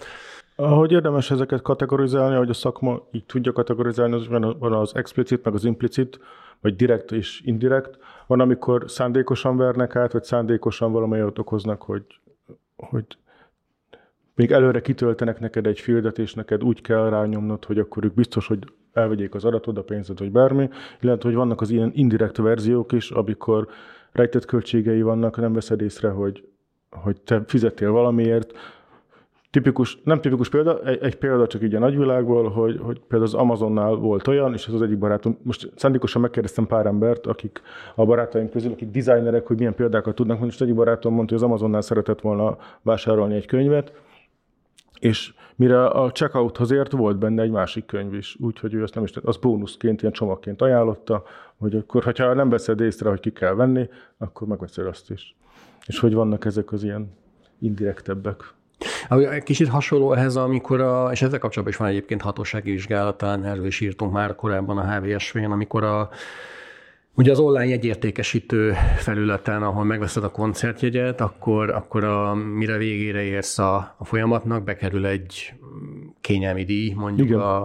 Ahogy 0.57 0.93
érdemes 0.93 1.31
ezeket 1.31 1.63
kategorizálni, 1.63 2.37
hogy 2.37 2.51
a 2.51 2.55
szakma 2.55 3.03
így 3.11 3.25
tudja 3.25 3.53
kategorizálni, 3.53 4.15
az 4.15 4.29
van 4.59 4.73
az 4.73 4.97
explicit, 4.97 5.45
meg 5.45 5.55
az 5.55 5.65
implicit, 5.65 6.21
vagy 6.61 6.77
direkt 6.77 7.13
és 7.13 7.41
indirekt. 7.45 7.99
Van, 8.27 8.41
amikor 8.41 8.85
szándékosan 8.87 9.57
vernek 9.57 9.97
át, 9.97 10.13
vagy 10.13 10.25
szándékosan 10.25 10.93
valamelyet 10.93 11.39
okoznak, 11.39 11.83
hogy, 11.83 12.05
hogy 12.77 13.05
még 14.39 14.53
előre 14.53 14.81
kitöltenek 14.81 15.41
neked 15.41 15.67
egy 15.67 15.81
fieldet, 15.81 16.19
és 16.19 16.35
neked 16.35 16.65
úgy 16.65 16.81
kell 16.81 17.09
rányomnod, 17.09 17.65
hogy 17.65 17.79
akkor 17.79 18.05
ők 18.05 18.15
biztos, 18.15 18.47
hogy 18.47 18.59
elvegyék 18.93 19.35
az 19.35 19.45
adatod, 19.45 19.79
a 19.79 19.83
pénzed, 19.83 20.19
vagy 20.19 20.33
bármi, 20.33 20.69
illetve, 21.01 21.29
hogy 21.29 21.39
vannak 21.39 21.61
az 21.61 21.71
ilyen 21.71 21.91
indirekt 21.95 22.37
verziók 22.37 22.93
is, 22.93 23.11
amikor 23.11 23.69
rejtett 24.13 24.45
költségei 24.45 25.03
vannak, 25.03 25.37
nem 25.37 25.53
veszed 25.53 25.81
észre, 25.81 26.09
hogy, 26.09 26.45
hogy 26.91 27.21
te 27.21 27.43
fizettél 27.47 27.91
valamiért. 27.91 28.53
Tipikus, 29.51 29.99
nem 30.05 30.21
tipikus 30.21 30.49
példa, 30.49 30.83
egy, 30.83 30.99
egy 31.03 31.17
példa 31.17 31.47
csak 31.47 31.63
így 31.63 31.75
a 31.75 31.79
nagyvilágból, 31.79 32.49
hogy, 32.49 32.79
hogy 32.83 32.99
például 32.99 33.31
az 33.31 33.35
Amazonnál 33.35 33.95
volt 33.95 34.27
olyan, 34.27 34.53
és 34.53 34.67
ez 34.67 34.75
az 34.75 34.83
egyik 34.83 34.99
barátom, 34.99 35.39
most 35.43 35.71
szándékosan 35.77 36.23
megkérdeztem 36.23 36.67
pár 36.67 36.87
embert, 36.87 37.27
akik 37.27 37.63
a 37.95 38.05
barátaim 38.05 38.49
közül, 38.49 38.73
akik 38.73 38.91
designerek, 38.91 39.47
hogy 39.47 39.57
milyen 39.57 39.75
példákat 39.75 40.15
tudnak, 40.15 40.41
most 40.41 40.61
egyik 40.61 40.75
barátom 40.75 41.15
mondta, 41.15 41.35
hogy 41.35 41.43
az 41.43 41.49
Amazonnál 41.49 41.81
szeretett 41.81 42.21
volna 42.21 42.57
vásárolni 42.83 43.35
egy 43.35 43.47
könyvet, 43.47 43.93
és 45.01 45.33
mire 45.57 45.87
a 45.87 46.11
checkouthoz 46.11 46.71
ért, 46.71 46.93
volt 46.93 47.19
benne 47.19 47.43
egy 47.43 47.51
másik 47.51 47.87
könyv 47.87 48.15
is, 48.15 48.37
úgyhogy 48.41 48.75
ő 48.75 48.83
azt 48.83 48.95
nem 48.95 49.05
is, 49.05 49.13
az 49.23 49.37
bónuszként, 49.37 50.01
ilyen 50.01 50.13
csomagként 50.13 50.63
ajánlotta, 50.63 51.23
hogy 51.57 51.75
akkor, 51.75 52.15
ha 52.17 52.35
nem 52.35 52.49
veszed 52.49 52.81
észre, 52.81 53.09
hogy 53.09 53.21
ki 53.21 53.33
kell 53.33 53.55
venni, 53.55 53.89
akkor 54.19 54.49
megveszed 54.49 54.87
azt 54.87 55.11
is. 55.11 55.37
És 55.87 55.99
hogy 55.99 56.15
vannak 56.15 56.45
ezek 56.45 56.73
az 56.73 56.85
ilyen 56.85 57.17
indirektebbek. 57.59 58.55
Kicsit 59.45 59.69
hasonló 59.69 60.13
ehhez, 60.13 60.37
amikor, 60.37 60.81
a, 60.81 61.11
és 61.13 61.23
ezzel 61.23 61.39
kapcsolatban 61.39 61.73
is 61.73 61.77
van 61.77 61.89
egyébként 61.89 62.23
hatósági 62.23 62.71
vizsgálatán, 62.71 63.45
erről 63.45 63.67
is 63.67 63.81
írtunk 63.81 64.13
már 64.13 64.35
korábban 64.35 64.79
a 64.79 64.95
HVSV-n, 64.95 65.45
amikor 65.45 65.85
a 65.85 66.09
Ugye 67.19 67.31
az 67.31 67.39
online 67.39 67.67
jegyértékesítő 67.67 68.73
felületen, 68.97 69.63
ahol 69.63 69.85
megveszed 69.85 70.25
a 70.25 70.31
koncertjegyet, 70.31 71.21
akkor, 71.21 71.71
akkor 71.71 72.05
a, 72.05 72.35
mire 72.35 72.77
végére 72.77 73.23
érsz 73.23 73.59
a, 73.59 73.95
a 73.99 74.05
folyamatnak, 74.05 74.65
bekerül 74.65 75.07
egy 75.07 75.55
kényelmi 76.21 76.65
díj 76.65 76.93
mondjuk 76.97 77.41
a, 77.41 77.63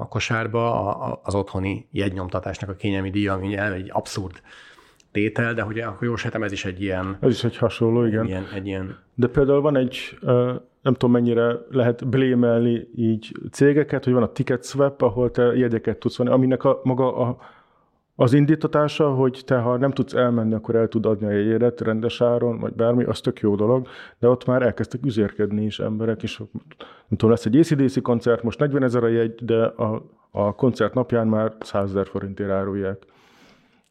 a 0.00 0.06
kosárba, 0.08 0.90
a, 0.90 1.20
az 1.22 1.34
otthoni 1.34 1.86
jegynyomtatásnak 1.90 2.70
a 2.70 2.74
kényelmi 2.74 3.10
díj, 3.10 3.28
ami 3.28 3.56
egy 3.56 3.90
abszurd 3.92 4.42
tétel, 5.12 5.54
de 5.54 5.62
hogy 5.62 5.78
akkor 5.78 6.06
jól 6.06 6.16
sejtem, 6.16 6.42
ez 6.42 6.52
is 6.52 6.64
egy 6.64 6.82
ilyen... 6.82 7.16
Ez 7.20 7.30
is 7.30 7.44
egy 7.44 7.56
hasonló, 7.56 8.04
igen. 8.04 8.22
Egy 8.22 8.28
ilyen, 8.28 8.46
egy 8.54 8.66
ilyen... 8.66 8.98
De 9.14 9.26
például 9.26 9.60
van 9.60 9.76
egy, 9.76 10.18
nem 10.82 10.92
tudom 10.92 11.10
mennyire 11.10 11.56
lehet 11.70 12.08
blémelni 12.08 12.88
így 12.96 13.32
cégeket, 13.50 14.04
hogy 14.04 14.12
van 14.12 14.22
a 14.22 14.32
Ticket 14.32 14.64
Swap, 14.64 15.02
ahol 15.02 15.30
te 15.30 15.42
jegyeket 15.42 15.98
tudsz 15.98 16.16
venni, 16.16 16.30
aminek 16.30 16.64
a 16.64 16.80
maga 16.82 17.16
a, 17.16 17.38
az 18.22 18.32
indítatása, 18.32 19.14
hogy 19.14 19.42
te 19.44 19.58
ha 19.58 19.76
nem 19.76 19.90
tudsz 19.90 20.14
elmenni, 20.14 20.54
akkor 20.54 20.74
el 20.74 20.88
tud 20.88 21.06
adni 21.06 21.26
a 21.26 21.30
jegyedet 21.30 21.80
rendes 21.80 22.20
áron, 22.20 22.58
vagy 22.58 22.72
bármi, 22.72 23.04
az 23.04 23.20
tök 23.20 23.40
jó 23.40 23.54
dolog, 23.54 23.88
de 24.18 24.28
ott 24.28 24.44
már 24.44 24.62
elkezdtek 24.62 25.06
üzérkedni 25.06 25.64
is 25.64 25.78
emberek, 25.78 26.22
és 26.22 26.38
nem 26.38 26.48
tudom, 27.08 27.30
lesz 27.30 27.46
egy 27.46 27.56
ACDC 27.56 28.02
koncert, 28.02 28.42
most 28.42 28.58
40 28.58 28.82
ezer 28.82 29.04
a 29.04 29.08
jegy, 29.08 29.34
de 29.34 29.64
a, 29.64 30.04
a 30.30 30.54
koncert 30.54 30.94
napján 30.94 31.26
már 31.26 31.52
100 31.60 31.88
ezer 31.88 32.06
forintért 32.06 32.50
árulják. 32.50 33.02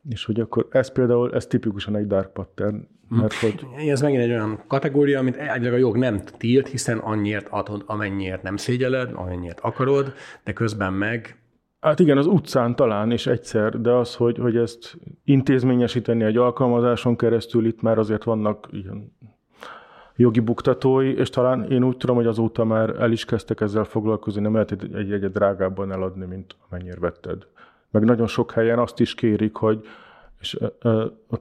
És 0.09 0.25
hogy 0.25 0.39
akkor 0.39 0.67
ez 0.69 0.91
például, 0.91 1.33
ez 1.33 1.47
tipikusan 1.47 1.95
egy 1.95 2.07
dark 2.07 2.33
pattern, 2.33 2.87
mert 3.09 3.33
hogy... 3.33 3.65
Ez 3.87 4.01
megint 4.01 4.21
egy 4.21 4.29
olyan 4.29 4.63
kategória, 4.67 5.19
amit 5.19 5.35
egyre 5.35 5.73
a 5.73 5.77
jog 5.77 5.97
nem 5.97 6.21
tilt, 6.37 6.67
hiszen 6.67 6.97
annyiért 6.97 7.47
adod, 7.49 7.83
amennyiért 7.85 8.43
nem 8.43 8.57
szégyeled, 8.57 9.11
amennyiért 9.13 9.59
akarod, 9.59 10.13
de 10.43 10.53
közben 10.53 10.93
meg 10.93 11.41
Hát 11.81 11.99
igen, 11.99 12.17
az 12.17 12.25
utcán 12.25 12.75
talán 12.75 13.11
és 13.11 13.27
egyszer, 13.27 13.81
de 13.81 13.91
az, 13.91 14.15
hogy, 14.15 14.37
hogy 14.37 14.57
ezt 14.57 14.97
intézményesíteni 15.23 16.23
egy 16.23 16.37
alkalmazáson 16.37 17.15
keresztül, 17.15 17.65
itt 17.65 17.81
már 17.81 17.97
azért 17.97 18.23
vannak 18.23 18.67
ilyen 18.71 19.15
jogi 20.15 20.39
buktatói, 20.39 21.13
és 21.13 21.29
talán 21.29 21.71
én 21.71 21.83
úgy 21.83 21.97
tudom, 21.97 22.15
hogy 22.15 22.25
azóta 22.25 22.63
már 22.63 22.89
el 22.89 23.11
is 23.11 23.25
kezdtek 23.25 23.61
ezzel 23.61 23.83
foglalkozni, 23.83 24.41
nem 24.41 24.53
lehet 24.53 24.71
egy 24.71 25.11
egyet 25.11 25.31
drágábban 25.31 25.91
eladni, 25.91 26.25
mint 26.25 26.55
amennyire 26.69 26.99
vetted. 26.99 27.47
Meg 27.89 28.03
nagyon 28.03 28.27
sok 28.27 28.51
helyen 28.51 28.79
azt 28.79 28.99
is 28.99 29.15
kérik, 29.15 29.55
hogy, 29.55 29.85
és 30.39 30.59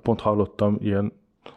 pont 0.02 0.20
hallottam 0.20 0.76
ilyen 0.80 1.12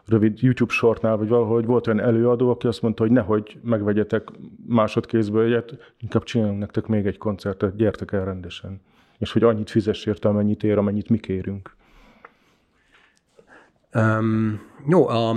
rövid 0.05 0.41
YouTube 0.41 0.73
sortnál, 0.73 1.17
vagy 1.17 1.27
valahogy 1.27 1.65
volt 1.65 1.87
olyan 1.87 1.99
előadó, 1.99 2.49
aki 2.49 2.67
azt 2.67 2.81
mondta, 2.81 3.03
hogy 3.03 3.11
nehogy 3.11 3.57
megvegyetek 3.63 4.27
másodkézből 4.67 5.45
egyet, 5.45 5.93
inkább 5.99 6.23
csinálunk 6.23 6.59
nektek 6.59 6.85
még 6.85 7.05
egy 7.05 7.17
koncertet, 7.17 7.75
gyertek 7.75 8.11
el 8.11 8.25
rendesen. 8.25 8.81
És 9.17 9.31
hogy 9.31 9.43
annyit 9.43 9.69
fizess 9.69 10.05
érte, 10.05 10.27
amennyit 10.29 10.63
ér, 10.63 10.77
amennyit 10.77 11.09
mi 11.09 11.17
kérünk. 11.17 11.75
Um, 13.93 14.61
jó, 14.87 15.07
a, 15.07 15.33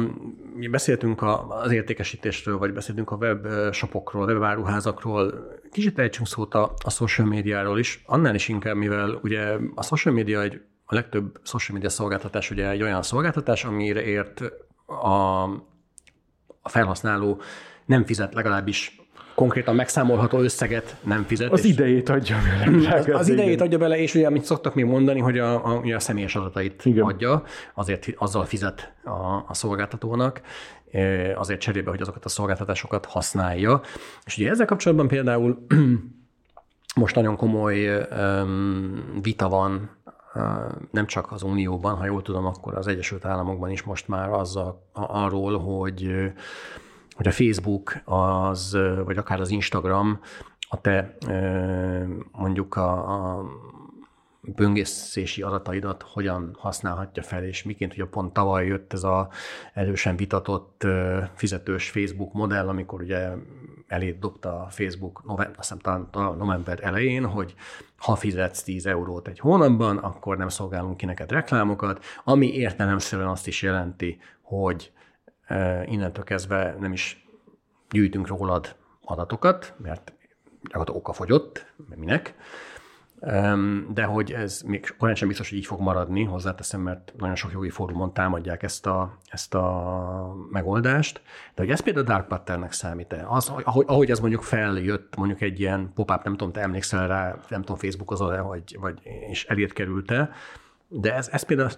mi 0.55 0.69
beszéltünk 0.69 1.23
a, 1.23 1.61
az 1.61 1.73
értékesítésről, 1.73 2.59
vagy 2.59 2.73
beszéltünk 2.73 3.11
a 3.11 3.17
webshopokról, 3.17 4.25
webáruházakról, 4.25 5.33
kicsit 5.71 5.99
ejtsünk 5.99 6.26
szót 6.26 6.55
a, 6.55 6.75
a 6.85 6.91
social 6.91 7.26
médiáról 7.26 7.79
is, 7.79 8.03
annál 8.07 8.35
is 8.35 8.49
inkább, 8.49 8.76
mivel 8.76 9.19
ugye 9.23 9.57
a 9.75 9.83
social 9.83 10.15
média 10.15 10.43
egy 10.43 10.61
a 10.87 10.95
legtöbb 10.95 11.40
social 11.43 11.76
media 11.76 11.90
szolgáltatás 11.90 12.50
ugye 12.50 12.69
egy 12.69 12.83
olyan 12.83 13.02
szolgáltatás, 13.02 13.64
amire 13.64 14.05
ért 14.05 14.43
a, 14.87 15.43
a 16.62 16.69
felhasználó 16.69 17.40
nem 17.87 18.05
fizet 18.05 18.35
legalábbis 18.35 19.00
konkrétan 19.35 19.75
megszámolható 19.75 20.38
összeget 20.38 20.97
nem 21.02 21.25
fizet. 21.25 21.52
Az 21.52 21.64
idejét 21.64 22.09
adja 22.09 22.37
bele. 22.43 22.97
Az, 22.97 23.09
az 23.09 23.28
idejét 23.28 23.61
adja 23.61 23.78
bele, 23.78 23.99
és 23.99 24.14
ugye, 24.14 24.26
amit 24.26 24.45
szoktak 24.45 24.75
még 24.75 24.85
mondani, 24.85 25.21
hogy 25.21 25.38
a, 25.38 25.66
a, 25.66 25.83
a 25.95 25.99
személyes 25.99 26.37
adatait 26.37 26.85
Igen. 26.85 27.05
adja, 27.05 27.43
azért 27.75 28.09
azzal 28.16 28.45
fizet 28.45 28.93
a, 29.05 29.45
a 29.49 29.55
szolgáltatónak, 29.55 30.40
azért 31.35 31.61
cserébe, 31.61 31.90
hogy 31.90 32.00
azokat 32.00 32.25
a 32.25 32.28
szolgáltatásokat 32.28 33.07
használja. 33.07 33.81
És 34.25 34.38
ugye 34.38 34.50
ezzel 34.50 34.66
kapcsolatban 34.66 35.09
például 35.09 35.66
most 36.95 37.14
nagyon 37.14 37.37
komoly 37.37 38.07
um, 38.11 39.21
vita 39.23 39.49
van 39.49 39.90
nem 40.90 41.07
csak 41.07 41.33
az 41.33 41.43
Unióban, 41.43 41.97
ha 41.97 42.05
jól 42.05 42.23
tudom, 42.23 42.47
akkor 42.47 42.75
az 42.75 42.87
Egyesült 42.87 43.25
Államokban 43.25 43.71
is 43.71 43.83
most 43.83 44.09
már 44.09 44.31
azzal, 44.31 44.83
arról, 44.93 45.59
hogy, 45.59 46.11
hogy 47.14 47.26
a 47.26 47.33
Facebook 47.33 47.93
az, 48.05 48.78
vagy 49.05 49.16
akár 49.16 49.40
az 49.40 49.50
Instagram 49.50 50.21
a 50.69 50.81
te 50.81 51.16
mondjuk 52.33 52.76
a, 52.76 52.93
a 52.93 53.45
böngészési 54.55 55.43
adataidat 55.43 56.03
hogyan 56.03 56.57
használhatja 56.59 57.23
fel, 57.23 57.45
és 57.45 57.62
miként 57.62 57.93
ugye 57.93 58.05
pont 58.05 58.33
tavaly 58.33 58.67
jött 58.67 58.93
ez 58.93 59.03
a 59.03 59.29
erősen 59.75 60.17
vitatott 60.17 60.87
fizetős 61.35 61.91
Facebook 61.91 62.33
modell, 62.33 62.69
amikor 62.69 63.00
ugye 63.00 63.29
elét 63.87 64.19
dobta 64.19 64.62
a 64.62 64.69
Facebook 64.69 65.25
november, 65.25 65.59
azt 65.59 65.73
hiszem 65.73 66.09
talán 66.11 66.37
november 66.37 66.79
elején, 66.83 67.26
hogy 67.26 67.55
ha 67.97 68.17
fizetsz 68.17 68.62
10 68.62 68.87
eurót 68.87 69.29
egy 69.29 69.38
hónapban, 69.38 69.97
akkor 69.97 70.37
nem 70.37 70.49
szolgálunk 70.49 70.97
ki 70.97 71.05
neked 71.05 71.31
reklámokat, 71.31 72.05
ami 72.25 72.55
értelemszerűen 72.55 73.29
azt 73.29 73.47
is 73.47 73.62
jelenti, 73.62 74.19
hogy 74.43 74.93
innentől 75.85 76.25
kezdve 76.25 76.76
nem 76.81 76.93
is 76.93 77.26
gyűjtünk 77.91 78.26
rólad 78.26 78.76
adatokat, 79.05 79.75
mert 79.76 80.12
gyakorlatilag 80.62 81.00
oka 81.00 81.12
fogyott, 81.12 81.73
minek, 81.95 82.35
de 83.92 84.04
hogy 84.04 84.33
ez 84.33 84.62
még 84.66 84.95
olyan 84.99 85.14
sem 85.14 85.28
biztos, 85.28 85.49
hogy 85.49 85.59
így 85.59 85.66
fog 85.66 85.80
maradni, 85.80 86.25
hozzáteszem, 86.25 86.80
mert 86.80 87.12
nagyon 87.18 87.35
sok 87.35 87.52
jogi 87.52 87.71
fórumon 87.71 88.12
támadják 88.12 88.62
ezt 88.62 88.87
a, 88.87 89.16
ezt 89.26 89.54
a 89.54 90.37
megoldást, 90.50 91.21
de 91.54 91.62
hogy 91.62 91.71
ez 91.71 91.80
például 91.80 92.04
Dark 92.04 92.28
Patternnek 92.28 92.73
számít-e? 92.73 93.25
Az, 93.28 93.52
ahogy, 93.64 93.85
ahogy 93.88 94.11
ez 94.11 94.21
mondjuk 94.21 94.42
feljött, 94.42 95.16
mondjuk 95.16 95.40
egy 95.40 95.61
ilyen 95.61 95.90
pop-up, 95.95 96.25
nem 96.25 96.37
tudom, 96.37 96.52
te 96.52 96.61
emlékszel 96.61 97.09
rá, 97.09 97.37
nem 97.49 97.61
tudom, 97.61 97.76
Facebookozol-e, 97.76 98.40
vagy, 98.40 98.76
vagy 98.80 99.00
és 99.30 99.45
elét 99.45 99.73
került-e, 99.73 100.30
de 100.88 101.14
ez, 101.14 101.28
ez 101.28 101.42
például 101.42 101.71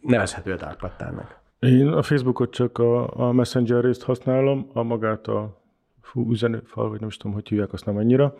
nevezhető 0.00 0.52
a 0.52 0.56
Dark 0.56 0.78
Patternnek. 0.78 1.38
Én 1.58 1.88
a 1.88 2.02
Facebookot 2.02 2.50
csak 2.50 2.78
a, 2.78 3.18
a 3.28 3.32
Messenger 3.32 3.84
részt 3.84 4.02
használom, 4.02 4.70
a 4.72 4.82
magát 4.82 5.26
a 5.26 5.62
fú, 6.00 6.30
üzenőfal, 6.30 6.88
vagy 6.88 7.00
nem 7.00 7.08
is 7.08 7.16
tudom, 7.16 7.32
hogy 7.32 7.48
hívják 7.48 7.72
azt 7.72 7.84
nem 7.84 7.96
annyira 7.96 8.34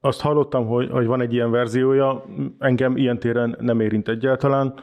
azt 0.00 0.20
hallottam, 0.20 0.66
hogy, 0.66 0.90
hogy 0.90 1.06
van 1.06 1.20
egy 1.20 1.32
ilyen 1.32 1.50
verziója, 1.50 2.24
engem 2.58 2.96
ilyen 2.96 3.18
téren 3.18 3.56
nem 3.60 3.80
érint 3.80 4.08
egyáltalán. 4.08 4.74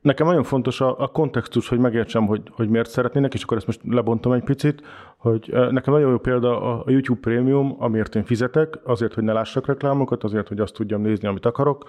Nekem 0.00 0.26
nagyon 0.26 0.42
fontos 0.42 0.80
a, 0.80 1.00
a 1.00 1.06
kontextus, 1.06 1.68
hogy 1.68 1.78
megértsem, 1.78 2.26
hogy, 2.26 2.42
hogy 2.50 2.68
miért 2.68 2.90
szeretnének, 2.90 3.34
és 3.34 3.42
akkor 3.42 3.56
ezt 3.56 3.66
most 3.66 3.80
lebontom 3.88 4.32
egy 4.32 4.44
picit, 4.44 4.82
hogy 5.16 5.48
nekem 5.70 5.92
nagyon 5.92 6.10
jó 6.10 6.18
példa 6.18 6.60
a, 6.60 6.90
YouTube 6.90 7.20
Premium, 7.20 7.76
amiért 7.78 8.14
én 8.14 8.24
fizetek, 8.24 8.78
azért, 8.84 9.14
hogy 9.14 9.24
ne 9.24 9.32
lássak 9.32 9.66
reklámokat, 9.66 10.24
azért, 10.24 10.48
hogy 10.48 10.60
azt 10.60 10.74
tudjam 10.74 11.00
nézni, 11.00 11.28
amit 11.28 11.46
akarok. 11.46 11.88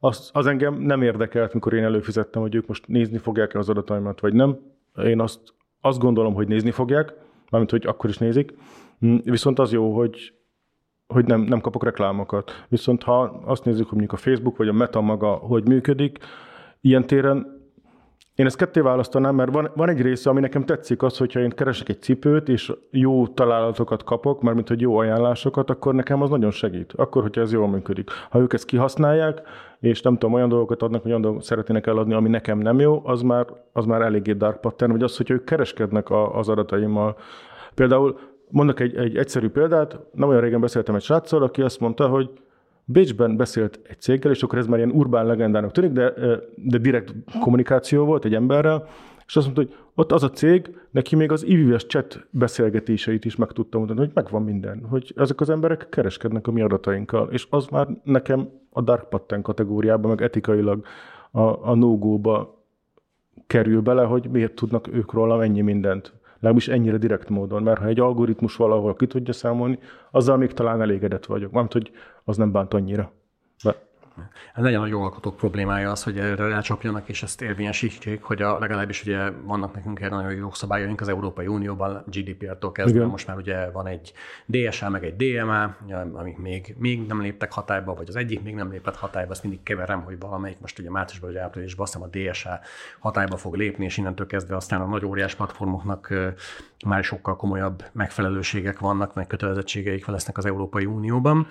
Az, 0.00 0.30
az 0.32 0.46
engem 0.46 0.74
nem 0.74 1.02
érdekelt, 1.02 1.54
mikor 1.54 1.72
én 1.72 1.84
előfizettem, 1.84 2.42
hogy 2.42 2.54
ők 2.54 2.66
most 2.66 2.86
nézni 2.86 3.18
fogják-e 3.18 3.58
az 3.58 3.68
adataimat, 3.68 4.20
vagy 4.20 4.34
nem. 4.34 4.58
Én 5.04 5.20
azt, 5.20 5.40
azt 5.80 5.98
gondolom, 5.98 6.34
hogy 6.34 6.48
nézni 6.48 6.70
fogják, 6.70 7.14
mármint, 7.50 7.70
hogy 7.70 7.86
akkor 7.86 8.10
is 8.10 8.18
nézik. 8.18 8.54
Hm, 9.00 9.16
viszont 9.24 9.58
az 9.58 9.72
jó, 9.72 9.96
hogy 9.96 10.32
hogy 11.14 11.24
nem, 11.24 11.40
nem 11.40 11.60
kapok 11.60 11.84
reklámokat. 11.84 12.64
Viszont 12.68 13.02
ha 13.02 13.20
azt 13.44 13.64
nézzük, 13.64 13.88
hogy 13.88 13.98
mondjuk 13.98 14.12
a 14.12 14.22
Facebook 14.22 14.56
vagy 14.56 14.68
a 14.68 14.72
Meta 14.72 15.00
maga 15.00 15.28
hogy 15.32 15.68
működik, 15.68 16.18
ilyen 16.80 17.06
téren 17.06 17.56
én 18.38 18.46
ezt 18.46 18.56
ketté 18.56 18.80
választanám, 18.80 19.34
mert 19.34 19.52
van, 19.52 19.70
van 19.74 19.88
egy 19.88 20.00
része, 20.00 20.30
ami 20.30 20.40
nekem 20.40 20.64
tetszik 20.64 21.02
az, 21.02 21.18
hogyha 21.18 21.40
én 21.40 21.50
keresek 21.50 21.88
egy 21.88 22.02
cipőt, 22.02 22.48
és 22.48 22.72
jó 22.90 23.26
találatokat 23.26 24.04
kapok, 24.04 24.42
mármint 24.42 24.68
hogy 24.68 24.80
jó 24.80 24.96
ajánlásokat, 24.96 25.70
akkor 25.70 25.94
nekem 25.94 26.22
az 26.22 26.30
nagyon 26.30 26.50
segít. 26.50 26.92
Akkor, 26.92 27.22
hogyha 27.22 27.40
ez 27.40 27.52
jól 27.52 27.68
működik. 27.68 28.10
Ha 28.30 28.38
ők 28.38 28.52
ezt 28.52 28.64
kihasználják, 28.64 29.42
és 29.80 30.02
nem 30.02 30.12
tudom, 30.12 30.32
olyan 30.34 30.48
dolgokat 30.48 30.82
adnak, 30.82 31.04
olyan 31.04 31.20
dolgokat 31.20 31.46
szeretnének 31.46 31.86
eladni, 31.86 32.14
ami 32.14 32.28
nekem 32.28 32.58
nem 32.58 32.80
jó, 32.80 33.02
az 33.04 33.22
már, 33.22 33.46
az 33.72 33.84
már 33.84 34.00
eléggé 34.00 34.32
dark 34.32 34.60
pattern, 34.60 34.92
vagy 34.92 35.02
az, 35.02 35.16
hogyha 35.16 35.34
ők 35.34 35.44
kereskednek 35.44 36.10
a, 36.10 36.38
az 36.38 36.48
adataimmal. 36.48 37.16
Például 37.74 38.18
Mondok 38.50 38.80
egy, 38.80 38.96
egy 38.96 39.16
egyszerű 39.16 39.48
példát, 39.48 39.98
nem 40.12 40.28
olyan 40.28 40.40
régen 40.40 40.60
beszéltem 40.60 40.94
egy 40.94 41.02
sráccal, 41.02 41.42
aki 41.42 41.62
azt 41.62 41.80
mondta, 41.80 42.08
hogy 42.08 42.30
Bécsben 42.90 43.36
beszélt 43.36 43.80
egy 43.88 44.00
céggel, 44.00 44.30
és 44.30 44.42
akkor 44.42 44.58
ez 44.58 44.66
már 44.66 44.78
ilyen 44.78 44.90
urbán 44.90 45.26
legendának 45.26 45.72
tűnik, 45.72 45.92
de, 45.92 46.12
de 46.56 46.78
direkt 46.78 47.14
kommunikáció 47.40 48.04
volt 48.04 48.24
egy 48.24 48.34
emberrel, 48.34 48.88
és 49.26 49.36
azt 49.36 49.46
mondta, 49.46 49.62
hogy 49.62 49.74
ott 49.94 50.12
az 50.12 50.22
a 50.22 50.30
cég, 50.30 50.76
neki 50.90 51.16
még 51.16 51.32
az 51.32 51.44
IVS 51.46 51.86
chat 51.86 52.26
beszélgetéseit 52.30 53.24
is 53.24 53.36
meg 53.36 53.52
tudta 53.52 53.78
mondani, 53.78 53.98
hogy 53.98 54.10
megvan 54.14 54.42
minden, 54.42 54.86
hogy 54.88 55.12
ezek 55.16 55.40
az 55.40 55.50
emberek 55.50 55.86
kereskednek 55.88 56.46
a 56.46 56.50
mi 56.50 56.60
adatainkkal, 56.60 57.28
és 57.30 57.46
az 57.50 57.66
már 57.66 57.88
nekem 58.04 58.48
a 58.70 58.82
dark 58.82 59.08
pattern 59.08 59.42
kategóriában, 59.42 60.10
meg 60.10 60.22
etikailag 60.22 60.86
a, 61.30 61.40
a 61.70 61.74
no-go-ba 61.74 62.64
kerül 63.46 63.80
bele, 63.80 64.04
hogy 64.04 64.28
miért 64.30 64.54
tudnak 64.54 64.88
ők 64.92 65.12
róla 65.12 65.42
ennyi 65.42 65.60
mindent 65.60 66.12
legalábbis 66.40 66.68
ennyire 66.68 66.96
direkt 66.96 67.28
módon, 67.28 67.62
mert 67.62 67.80
ha 67.80 67.86
egy 67.86 68.00
algoritmus 68.00 68.56
valahol 68.56 68.94
ki 68.94 69.06
tudja 69.06 69.32
számolni, 69.32 69.78
azzal 70.10 70.36
még 70.36 70.52
talán 70.52 70.80
elégedett 70.80 71.26
vagyok. 71.26 71.52
Mert 71.52 71.72
hogy 71.72 71.90
az 72.24 72.36
nem 72.36 72.52
bánt 72.52 72.74
annyira. 72.74 73.12
De... 73.62 73.87
Ez 74.54 74.62
legyen 74.62 74.80
a 74.80 74.86
jogalkotók 74.86 75.36
problémája 75.36 75.90
az, 75.90 76.02
hogy 76.02 76.18
erre 76.18 76.48
rácsapjanak, 76.48 77.08
és 77.08 77.22
ezt 77.22 77.42
érvényesítsék, 77.42 78.22
hogy 78.22 78.42
a, 78.42 78.58
legalábbis 78.58 79.02
ugye 79.02 79.30
vannak 79.30 79.74
nekünk 79.74 80.00
egy 80.00 80.10
nagyon 80.10 80.30
jó 80.30 80.38
jogszabályaink 80.38 81.00
az 81.00 81.08
Európai 81.08 81.46
Unióban, 81.46 82.04
GDPR-tól 82.06 82.72
kezdve, 82.72 82.98
Igen. 82.98 83.10
most 83.10 83.26
már 83.26 83.36
ugye 83.36 83.70
van 83.70 83.86
egy 83.86 84.12
DSA, 84.46 84.88
meg 84.88 85.04
egy 85.04 85.16
DMA, 85.16 85.76
amik 86.12 86.38
még, 86.38 86.74
még 86.78 87.06
nem 87.06 87.20
léptek 87.20 87.52
hatályba, 87.52 87.94
vagy 87.94 88.08
az 88.08 88.16
egyik 88.16 88.42
még 88.42 88.54
nem 88.54 88.70
lépett 88.70 88.96
hatályba, 88.96 89.30
azt 89.30 89.42
mindig 89.42 89.62
keverem, 89.62 90.02
hogy 90.02 90.18
valamelyik 90.18 90.60
most 90.60 90.78
ugye 90.78 90.90
márciusban 90.90 91.30
vagy 91.30 91.38
áprilisban 91.38 91.86
azt 91.86 91.92
hiszem 91.94 92.08
a 92.12 92.30
DSA 92.30 92.60
hatályba 92.98 93.36
fog 93.36 93.54
lépni, 93.54 93.84
és 93.84 93.96
innentől 93.96 94.26
kezdve 94.26 94.56
aztán 94.56 94.80
a 94.80 94.86
nagy 94.86 95.04
óriás 95.04 95.34
platformoknak 95.34 96.14
már 96.86 97.04
sokkal 97.04 97.36
komolyabb 97.36 97.84
megfelelőségek 97.92 98.78
vannak, 98.78 99.14
meg 99.14 99.26
kötelezettségeik 99.26 100.06
lesznek 100.06 100.38
az 100.38 100.46
Európai 100.46 100.84
Unióban. 100.84 101.46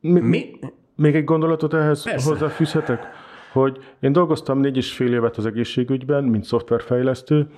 Mi, 0.00 0.20
mi? 0.20 0.50
Még 0.96 1.14
egy 1.14 1.24
gondolatot 1.24 1.74
ehhez 1.74 2.02
Persze. 2.02 2.28
hozzáfűzhetek? 2.28 3.06
Hogy 3.52 3.78
én 4.00 4.12
dolgoztam 4.12 4.58
négy 4.58 4.76
és 4.76 4.92
fél 4.92 5.12
évet 5.12 5.36
az 5.36 5.46
egészségügyben, 5.46 6.24
mint 6.24 6.44
szoftverfejlesztő, 6.44 7.50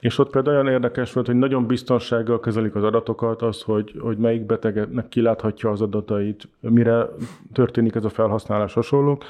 és 0.00 0.18
ott 0.18 0.30
például 0.30 0.56
olyan 0.56 0.72
érdekes 0.72 1.12
volt, 1.12 1.26
hogy 1.26 1.36
nagyon 1.36 1.66
biztonsággal 1.66 2.40
kezelik 2.40 2.74
az 2.74 2.82
adatokat, 2.82 3.42
az, 3.42 3.62
hogy, 3.62 3.94
hogy 3.98 4.18
melyik 4.18 4.46
betegnek 4.46 5.08
kiláthatja 5.08 5.70
az 5.70 5.80
adatait, 5.80 6.48
mire 6.60 7.08
történik 7.52 7.94
ez 7.94 8.04
a 8.04 8.08
felhasználás 8.08 8.72
hasonlók. 8.72 9.24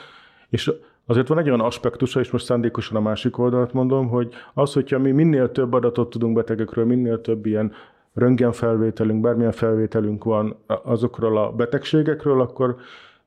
És 0.49 0.73
azért 1.07 1.29
van 1.29 1.39
egy 1.39 1.47
olyan 1.47 1.61
aspektusa, 1.61 2.21
és 2.21 2.31
most 2.31 2.45
szándékosan 2.45 2.97
a 2.97 3.01
másik 3.01 3.39
oldalt 3.39 3.73
mondom, 3.73 4.09
hogy 4.09 4.35
az, 4.55 4.73
hogyha 4.73 4.99
mi 4.99 5.11
minél 5.11 5.53
több 5.53 5.73
adatot 5.73 6.11
tudunk 6.11 6.35
betegekről, 6.35 6.85
minél 6.85 7.21
több 7.21 7.47
ilyen 7.47 7.73
röntgenfelvételünk, 8.17 9.21
bármilyen 9.21 9.53
felvételünk 9.53 10.25
van 10.25 10.57
azokról 10.67 11.39
a 11.39 11.51
betegségekről, 11.51 12.41
akkor 12.41 12.77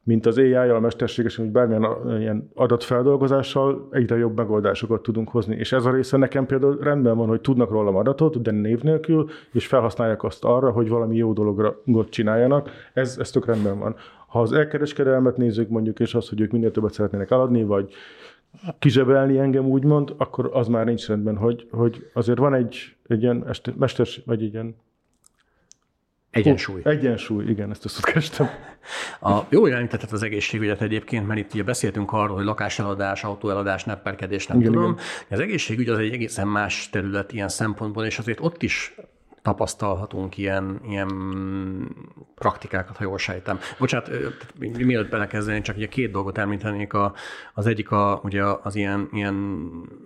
mint 0.04 0.26
az 0.26 0.38
AI, 0.38 0.54
a 0.54 0.80
mesterséges, 0.80 1.36
vagy 1.36 1.52
bármilyen 1.52 1.86
ilyen 2.20 2.52
adatfeldolgozással 2.56 3.88
egyre 3.92 4.18
jobb 4.18 4.36
megoldásokat 4.36 5.02
tudunk 5.02 5.30
hozni. 5.30 5.56
És 5.56 5.72
ez 5.72 5.86
a 5.86 5.92
része 5.92 6.18
nekem 6.18 6.46
például 6.46 6.78
rendben 6.82 7.18
van, 7.18 7.28
hogy 7.28 7.42
tudnak 7.42 7.70
rólam 7.70 7.96
adatot, 7.96 8.42
de 8.42 8.52
név 8.52 8.82
nélkül, 8.82 9.30
és 9.52 9.68
felhasználják 9.68 10.24
azt 10.24 10.44
arra, 10.44 10.72
hogy 10.72 10.90
valami 10.90 11.16
jó 11.16 11.34
dologra 11.34 11.76
csináljanak. 12.10 12.70
Ez, 12.94 13.18
ez 13.20 13.32
tök 13.32 13.46
rendben 13.46 13.80
van. 13.80 13.96
Ha 14.28 14.42
az 14.42 14.52
elkereskedelmet 14.54 15.38
nézzük 15.38 15.70
mondjuk, 15.70 16.00
és 16.00 16.16
az, 16.16 16.30
hogy 16.30 16.42
ők 16.42 16.52
minél 16.52 16.72
többet 16.72 16.94
szeretnének 16.94 17.32
eladni, 17.32 17.64
vagy 17.64 17.94
kizsebelni 18.80 19.38
engem 19.38 19.66
úgymond, 19.66 20.14
akkor 20.18 20.50
az 20.54 20.68
már 20.68 20.86
nincs 20.86 21.08
rendben, 21.08 21.38
hogy, 21.38 21.68
hogy 21.72 22.10
azért 22.14 22.38
van 22.38 22.54
egy, 22.54 22.96
egy 23.08 23.22
ilyen 23.22 23.56
mesters, 23.78 24.22
vagy 24.26 24.44
egy 24.44 24.54
ilyen 24.54 24.76
Egyensúly. 26.32 26.82
Hú, 26.82 26.90
egyensúly, 26.90 27.46
igen, 27.46 27.70
ezt 27.70 27.86
azt 27.86 28.06
kerestem. 28.06 28.48
A, 29.22 29.40
jó 29.50 29.68
irányítettet 29.68 30.12
az 30.12 30.24
egészségügyet 30.24 30.82
egyébként, 30.82 31.28
mert 31.28 31.40
itt 31.40 31.54
ugye 31.54 31.64
beszéltünk 31.64 32.12
arról, 32.12 32.36
hogy 32.36 32.46
lakáseladás, 32.46 33.24
autóeladás, 33.24 33.84
nepperkedés, 33.84 34.48
nem 34.48 34.60
igen, 34.60 34.72
tudom. 34.72 34.92
Igen. 34.92 35.04
Az 35.30 35.40
egészségügy 35.40 35.90
az 35.90 35.98
egy 35.98 36.14
egészen 36.14 36.48
más 36.48 36.90
terület 36.90 37.34
ilyen 37.34 37.50
szempontból, 37.50 38.06
és 38.06 38.20
azért 38.20 38.40
ott 38.40 38.64
is 38.64 38.96
tapasztalhatunk 39.42 40.38
ilyen, 40.38 40.80
ilyen 40.84 41.10
praktikákat, 42.36 42.98
ha 42.98 43.04
jól 43.04 43.18
sejtem. 43.18 43.60
Bocsánat, 43.80 44.12
mielőtt 44.60 45.10
belekezdenék, 45.10 45.62
csak 45.62 45.76
ugye 45.76 45.88
két 45.88 46.12
dolgot 46.12 46.38
említenék. 46.38 46.94
A, 46.94 47.14
az 47.54 47.66
egyik 47.66 47.92
a, 47.92 48.20
ugye 48.24 48.44
az 48.64 48.76
ilyen, 48.76 49.10
ilyen 49.12 49.36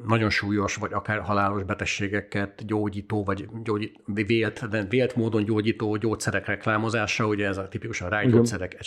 nagyon 0.08 0.30
súlyos, 0.30 0.76
vagy 0.76 0.94
akár 0.94 1.20
halálos 1.20 1.64
betegségeket 1.64 2.66
gyógyító, 2.66 3.24
vagy 3.24 3.50
gyógyít, 3.64 4.00
vélt, 4.06 4.70
de 4.70 4.84
vélt 4.84 5.16
módon 5.16 5.44
gyógyító 5.44 5.96
gyógyszerek 5.96 6.46
reklámozása, 6.46 7.28
ugye 7.28 7.48
ez 7.48 7.58
a 7.58 7.68
tipikusan 7.68 8.10
rágyógyszerek, 8.10 8.78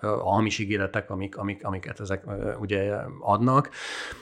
a 0.00 0.30
hamis 0.32 0.58
ígéretek, 0.58 1.10
amik, 1.10 1.36
amik, 1.36 1.64
amiket 1.64 2.00
ezek 2.00 2.24
ugye 2.60 2.94
adnak. 3.20 3.70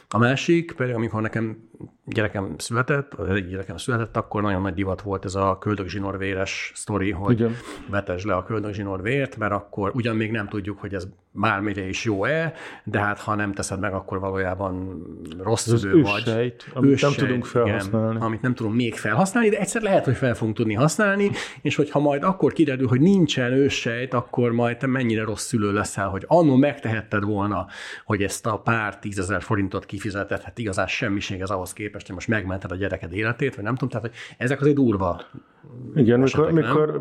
A 0.08 0.18
másik, 0.18 0.72
pedig 0.72 0.94
amikor 0.94 1.22
nekem 1.22 1.68
gyerekem 2.04 2.54
született, 2.58 3.14
egy 3.28 3.48
gyerekem 3.48 3.76
született, 3.76 4.16
akkor 4.16 4.42
nagyon 4.42 4.62
nagy 4.62 4.74
divat 4.74 5.02
volt 5.02 5.24
ez 5.24 5.34
a 5.34 5.41
köldögzsinórvéres 5.58 6.72
sztori, 6.74 7.10
hogy 7.10 7.40
Igen. 7.40 7.56
vetesd 7.90 8.26
le 8.26 8.34
a 8.34 8.42
köldögzsinórvért, 8.42 9.36
mert 9.36 9.52
akkor 9.52 9.90
ugyan 9.94 10.16
még 10.16 10.30
nem 10.30 10.48
tudjuk, 10.48 10.78
hogy 10.78 10.94
ez 10.94 11.08
bármire 11.32 11.88
is 11.88 12.04
jó-e, 12.04 12.52
de 12.84 12.98
hát 12.98 13.18
ha 13.18 13.34
nem 13.34 13.52
teszed 13.52 13.80
meg, 13.80 13.92
akkor 13.92 14.20
valójában 14.20 15.02
rossz 15.42 15.66
ez 15.66 15.80
szülő 15.80 16.02
vagy. 16.02 16.54
Amit 16.74 16.90
őssejt, 16.90 17.16
nem 17.16 17.26
tudunk 17.26 17.44
felhasználni. 17.44 18.10
Igen, 18.10 18.22
amit 18.22 18.42
nem 18.42 18.54
tudunk 18.54 18.74
még 18.74 18.94
felhasználni, 18.94 19.48
de 19.48 19.58
egyszer 19.58 19.82
lehet, 19.82 20.04
hogy 20.04 20.16
fel 20.16 20.34
fogunk 20.34 20.56
tudni 20.56 20.74
használni, 20.74 21.30
és 21.62 21.76
hogyha 21.76 21.98
majd 22.00 22.22
akkor 22.22 22.52
kiderül, 22.52 22.88
hogy 22.88 23.00
nincsen 23.00 23.52
őssejt, 23.52 24.14
akkor 24.14 24.52
majd 24.52 24.76
te 24.76 24.86
mennyire 24.86 25.24
rossz 25.24 25.46
szülő 25.46 25.72
leszel, 25.72 26.08
hogy 26.08 26.24
annól 26.26 26.58
megtehetted 26.58 27.24
volna, 27.24 27.66
hogy 28.04 28.22
ezt 28.22 28.46
a 28.46 28.58
pár 28.58 28.98
tízezer 28.98 29.42
forintot 29.42 29.86
kifizetett, 29.86 30.42
hát 30.42 30.58
igazán 30.58 30.86
semmiség 30.86 31.40
ez 31.40 31.50
ahhoz 31.50 31.72
képest, 31.72 32.06
hogy 32.06 32.14
most 32.14 32.28
megmented 32.28 32.70
a 32.72 32.76
gyereked 32.76 33.12
életét, 33.12 33.54
vagy 33.54 33.64
nem 33.64 33.74
tudom, 33.74 33.88
tehát 33.88 34.06
hogy 34.06 34.16
ezek 34.38 34.60
azért 34.60 34.76
durva 34.76 35.20
igen, 35.94 36.20
mikor, 36.20 36.52
mikor 36.52 37.00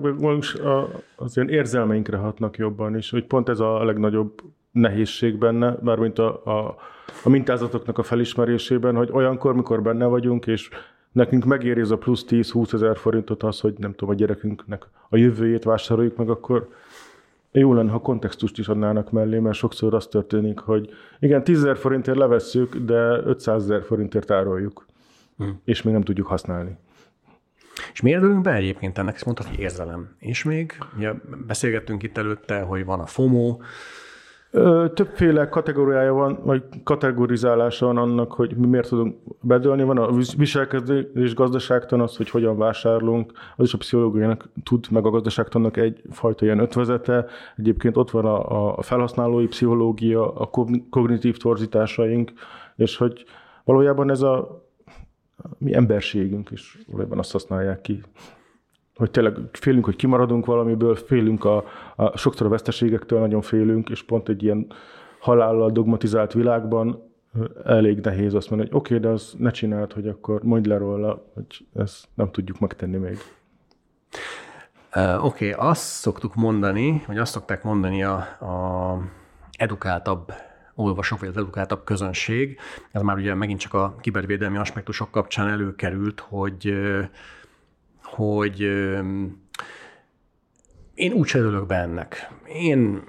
az 1.15 1.37
ilyen 1.37 1.49
érzelmeinkre 1.49 2.17
hatnak 2.17 2.57
jobban 2.57 2.97
is, 2.97 3.09
hogy 3.09 3.25
pont 3.25 3.49
ez 3.49 3.59
a 3.59 3.83
legnagyobb 3.83 4.41
nehézség 4.71 5.37
benne, 5.37 5.77
mármint 5.81 6.19
a, 6.19 6.45
a, 6.45 6.75
a 7.23 7.29
mintázatoknak 7.29 7.97
a 7.97 8.03
felismerésében, 8.03 8.95
hogy 8.95 9.09
olyankor, 9.11 9.55
mikor 9.55 9.81
benne 9.81 10.05
vagyunk, 10.05 10.47
és 10.47 10.69
nekünk 11.11 11.45
megéri 11.45 11.79
ez 11.79 11.91
a 11.91 11.97
plusz 11.97 12.25
10-20 12.29 12.73
ezer 12.73 12.97
forintot 12.97 13.43
az, 13.43 13.59
hogy 13.59 13.73
nem 13.77 13.91
tudom, 13.91 14.09
a 14.09 14.17
gyerekünknek 14.17 14.87
a 15.09 15.17
jövőjét 15.17 15.63
vásároljuk 15.63 16.15
meg, 16.15 16.29
akkor 16.29 16.69
jó 17.51 17.73
lenne, 17.73 17.91
ha 17.91 17.99
kontextust 17.99 18.57
is 18.57 18.67
adnának 18.67 19.11
mellé, 19.11 19.39
mert 19.39 19.55
sokszor 19.55 19.93
az 19.93 20.07
történik, 20.07 20.59
hogy 20.59 20.89
igen, 21.19 21.43
10 21.43 21.57
ezer 21.57 21.77
forintért 21.77 22.17
levesszük, 22.17 22.75
de 22.75 23.21
500 23.25 23.63
ezer 23.63 23.83
forintért 23.83 24.31
ároljuk, 24.31 24.85
hmm. 25.37 25.61
és 25.63 25.81
még 25.81 25.93
nem 25.93 26.03
tudjuk 26.03 26.27
használni. 26.27 26.77
És 27.93 28.01
miért 28.01 28.21
örülünk 28.21 28.41
be 28.41 28.53
egyébként 28.53 28.97
ennek? 28.97 29.15
Ezt 29.15 29.25
mondtad, 29.25 29.47
hogy 29.47 29.59
érzelem. 29.59 30.15
És 30.19 30.43
még, 30.43 30.77
ugye 30.97 31.11
beszélgettünk 31.47 32.03
itt 32.03 32.17
előtte, 32.17 32.61
hogy 32.61 32.85
van 32.85 32.99
a 32.99 33.05
FOMO, 33.05 33.57
Többféle 34.93 35.49
kategóriája 35.49 36.13
van, 36.13 36.39
vagy 36.43 36.63
kategorizálása 36.83 37.85
van 37.85 37.97
annak, 37.97 38.31
hogy 38.31 38.55
mi 38.55 38.67
miért 38.67 38.87
tudunk 38.87 39.15
bedőlni. 39.41 39.83
Van 39.83 39.97
a 39.97 40.11
viselkedés 40.37 41.33
gazdaságtan, 41.33 42.01
az, 42.01 42.17
hogy 42.17 42.29
hogyan 42.29 42.57
vásárlunk, 42.57 43.31
az 43.55 43.65
is 43.65 43.73
a 43.73 43.77
pszichológiának 43.77 44.49
tud, 44.63 44.85
meg 44.89 45.05
a 45.05 45.09
gazdaságtannak 45.09 45.77
egyfajta 45.77 46.45
ilyen 46.45 46.59
ötvezete. 46.59 47.25
Egyébként 47.57 47.97
ott 47.97 48.11
van 48.11 48.25
a, 48.25 48.77
a 48.77 48.81
felhasználói 48.81 49.47
pszichológia, 49.47 50.33
a 50.33 50.49
kognitív 50.89 51.37
torzításaink, 51.37 52.31
és 52.75 52.97
hogy 52.97 53.25
valójában 53.63 54.09
ez 54.09 54.21
a 54.21 54.63
mi 55.57 55.75
emberségünk 55.75 56.51
is 56.51 56.77
valójában 56.87 57.19
azt 57.19 57.31
használják 57.31 57.81
ki 57.81 58.01
hogy 58.95 59.11
tényleg 59.11 59.37
félünk, 59.51 59.85
hogy 59.85 59.95
kimaradunk 59.95 60.45
valamiből, 60.45 60.95
félünk 60.95 61.45
a, 61.45 61.63
a 61.95 62.17
sokszor 62.17 62.47
a 62.47 62.49
veszteségektől, 62.49 63.19
nagyon 63.19 63.41
félünk, 63.41 63.89
és 63.89 64.03
pont 64.03 64.29
egy 64.29 64.43
ilyen 64.43 64.67
halállal 65.19 65.71
dogmatizált 65.71 66.33
világban 66.33 67.11
elég 67.65 67.99
nehéz 67.99 68.33
azt 68.33 68.49
mondani, 68.49 68.69
hogy 68.69 68.79
oké, 68.79 68.95
okay, 68.95 69.07
de 69.07 69.13
azt 69.13 69.39
ne 69.39 69.51
csináld, 69.51 69.93
hogy 69.93 70.07
akkor 70.07 70.43
mondj 70.43 70.69
le 70.69 70.77
róla, 70.77 71.25
hogy 71.33 71.65
ezt 71.75 72.07
nem 72.13 72.31
tudjuk 72.31 72.59
megtenni 72.59 72.97
még. 72.97 73.17
Uh, 74.95 75.25
oké, 75.25 75.51
okay, 75.51 75.69
azt 75.69 75.81
szoktuk 75.81 76.35
mondani, 76.35 77.03
vagy 77.07 77.17
azt 77.17 77.31
szokták 77.31 77.63
mondani 77.63 78.03
a, 78.03 78.15
a 78.17 78.97
edukáltabb 79.57 80.33
olvasók, 80.75 81.19
vagy 81.19 81.29
az 81.29 81.37
edukáltabb 81.37 81.83
közönség, 81.83 82.59
ez 82.91 83.01
már 83.01 83.17
ugye 83.17 83.33
megint 83.33 83.59
csak 83.59 83.73
a 83.73 83.95
kibervédelmi 84.01 84.57
aspektusok 84.57 85.11
kapcsán 85.11 85.47
előkerült, 85.47 86.19
hogy 86.19 86.73
hogy 88.03 88.59
én 90.93 91.11
úgy 91.13 91.31
örülök 91.33 91.65
be 91.65 91.75
ennek. 91.75 92.31
Én 92.45 93.03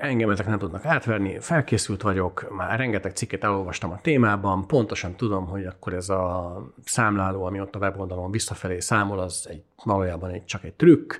engem, 0.00 0.30
ezek 0.30 0.46
nem 0.46 0.58
tudnak 0.58 0.84
átverni, 0.84 1.40
felkészült 1.40 2.02
vagyok, 2.02 2.54
már 2.56 2.78
rengeteg 2.78 3.12
cikket 3.12 3.44
elolvastam 3.44 3.90
a 3.90 4.00
témában, 4.00 4.66
pontosan 4.66 5.16
tudom, 5.16 5.46
hogy 5.46 5.64
akkor 5.64 5.92
ez 5.92 6.08
a 6.08 6.56
számláló, 6.84 7.44
ami 7.44 7.60
ott 7.60 7.74
a 7.74 7.78
weboldalon 7.78 8.30
visszafelé 8.30 8.80
számol, 8.80 9.18
az 9.18 9.46
egy, 9.50 9.62
valójában 9.84 10.30
egy, 10.30 10.44
csak 10.44 10.64
egy 10.64 10.74
trükk, 10.74 11.14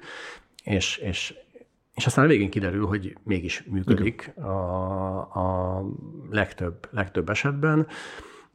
és, 0.64 0.96
és, 0.96 1.35
és 1.95 2.07
aztán 2.07 2.25
a 2.25 2.29
végén 2.29 2.51
kiderül, 2.51 2.87
hogy 2.87 3.17
mégis 3.23 3.63
működik 3.63 4.33
a, 4.37 5.19
a 5.19 5.85
legtöbb, 6.31 6.89
legtöbb 6.91 7.29
esetben, 7.29 7.87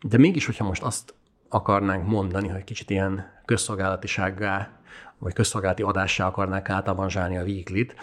de 0.02 0.17
mégis, 0.17 0.45
hogyha 0.45 0.65
most 0.65 0.82
azt 0.82 1.13
akarnánk 1.50 2.08
mondani, 2.08 2.47
hogy 2.47 2.63
kicsit 2.63 2.89
ilyen 2.89 3.41
közszolgálatisággá, 3.45 4.80
vagy 5.17 5.34
közszolgálati 5.34 5.82
adássá 5.82 6.28
akarnánk 6.28 6.69
átavanzsálni 6.69 7.38
a 7.38 7.43
weeklit, 7.43 7.95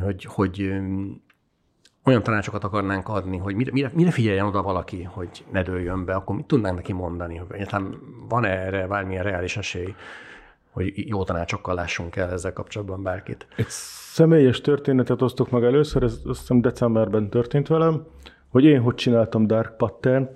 hogy, 0.00 0.24
hogy 0.24 0.60
olyan 2.04 2.22
tanácsokat 2.22 2.64
akarnánk 2.64 3.08
adni, 3.08 3.36
hogy 3.36 3.54
mire, 3.54 3.72
mire, 3.72 3.90
mire 3.94 4.10
figyeljen 4.10 4.46
oda 4.46 4.62
valaki, 4.62 5.02
hogy 5.02 5.44
ne 5.52 5.62
dőljön 5.62 6.04
be, 6.04 6.14
akkor 6.14 6.36
mit 6.36 6.46
tudnánk 6.46 6.76
neki 6.76 6.92
mondani? 6.92 7.36
Hogy 7.36 7.46
egyáltalán 7.52 7.98
van 8.28 8.44
-e 8.44 8.48
erre 8.48 8.86
bármilyen 8.86 9.22
reális 9.22 9.56
esély, 9.56 9.94
hogy 10.76 11.08
jó 11.08 11.24
tanácsokkal 11.24 11.74
lássunk 11.74 12.16
el 12.16 12.30
ezzel 12.30 12.52
kapcsolatban 12.52 13.02
bárkit. 13.02 13.46
Egy 13.56 13.68
személyes 13.68 14.60
történetet 14.60 15.22
osztok 15.22 15.50
meg 15.50 15.64
először, 15.64 16.02
ez 16.02 16.20
azt 16.24 16.40
hiszem 16.40 16.60
decemberben 16.60 17.30
történt 17.30 17.68
velem 17.68 18.06
hogy 18.56 18.64
én 18.64 18.80
hogy 18.80 18.94
csináltam 18.94 19.46
dark 19.46 19.76
pattern 19.76 20.28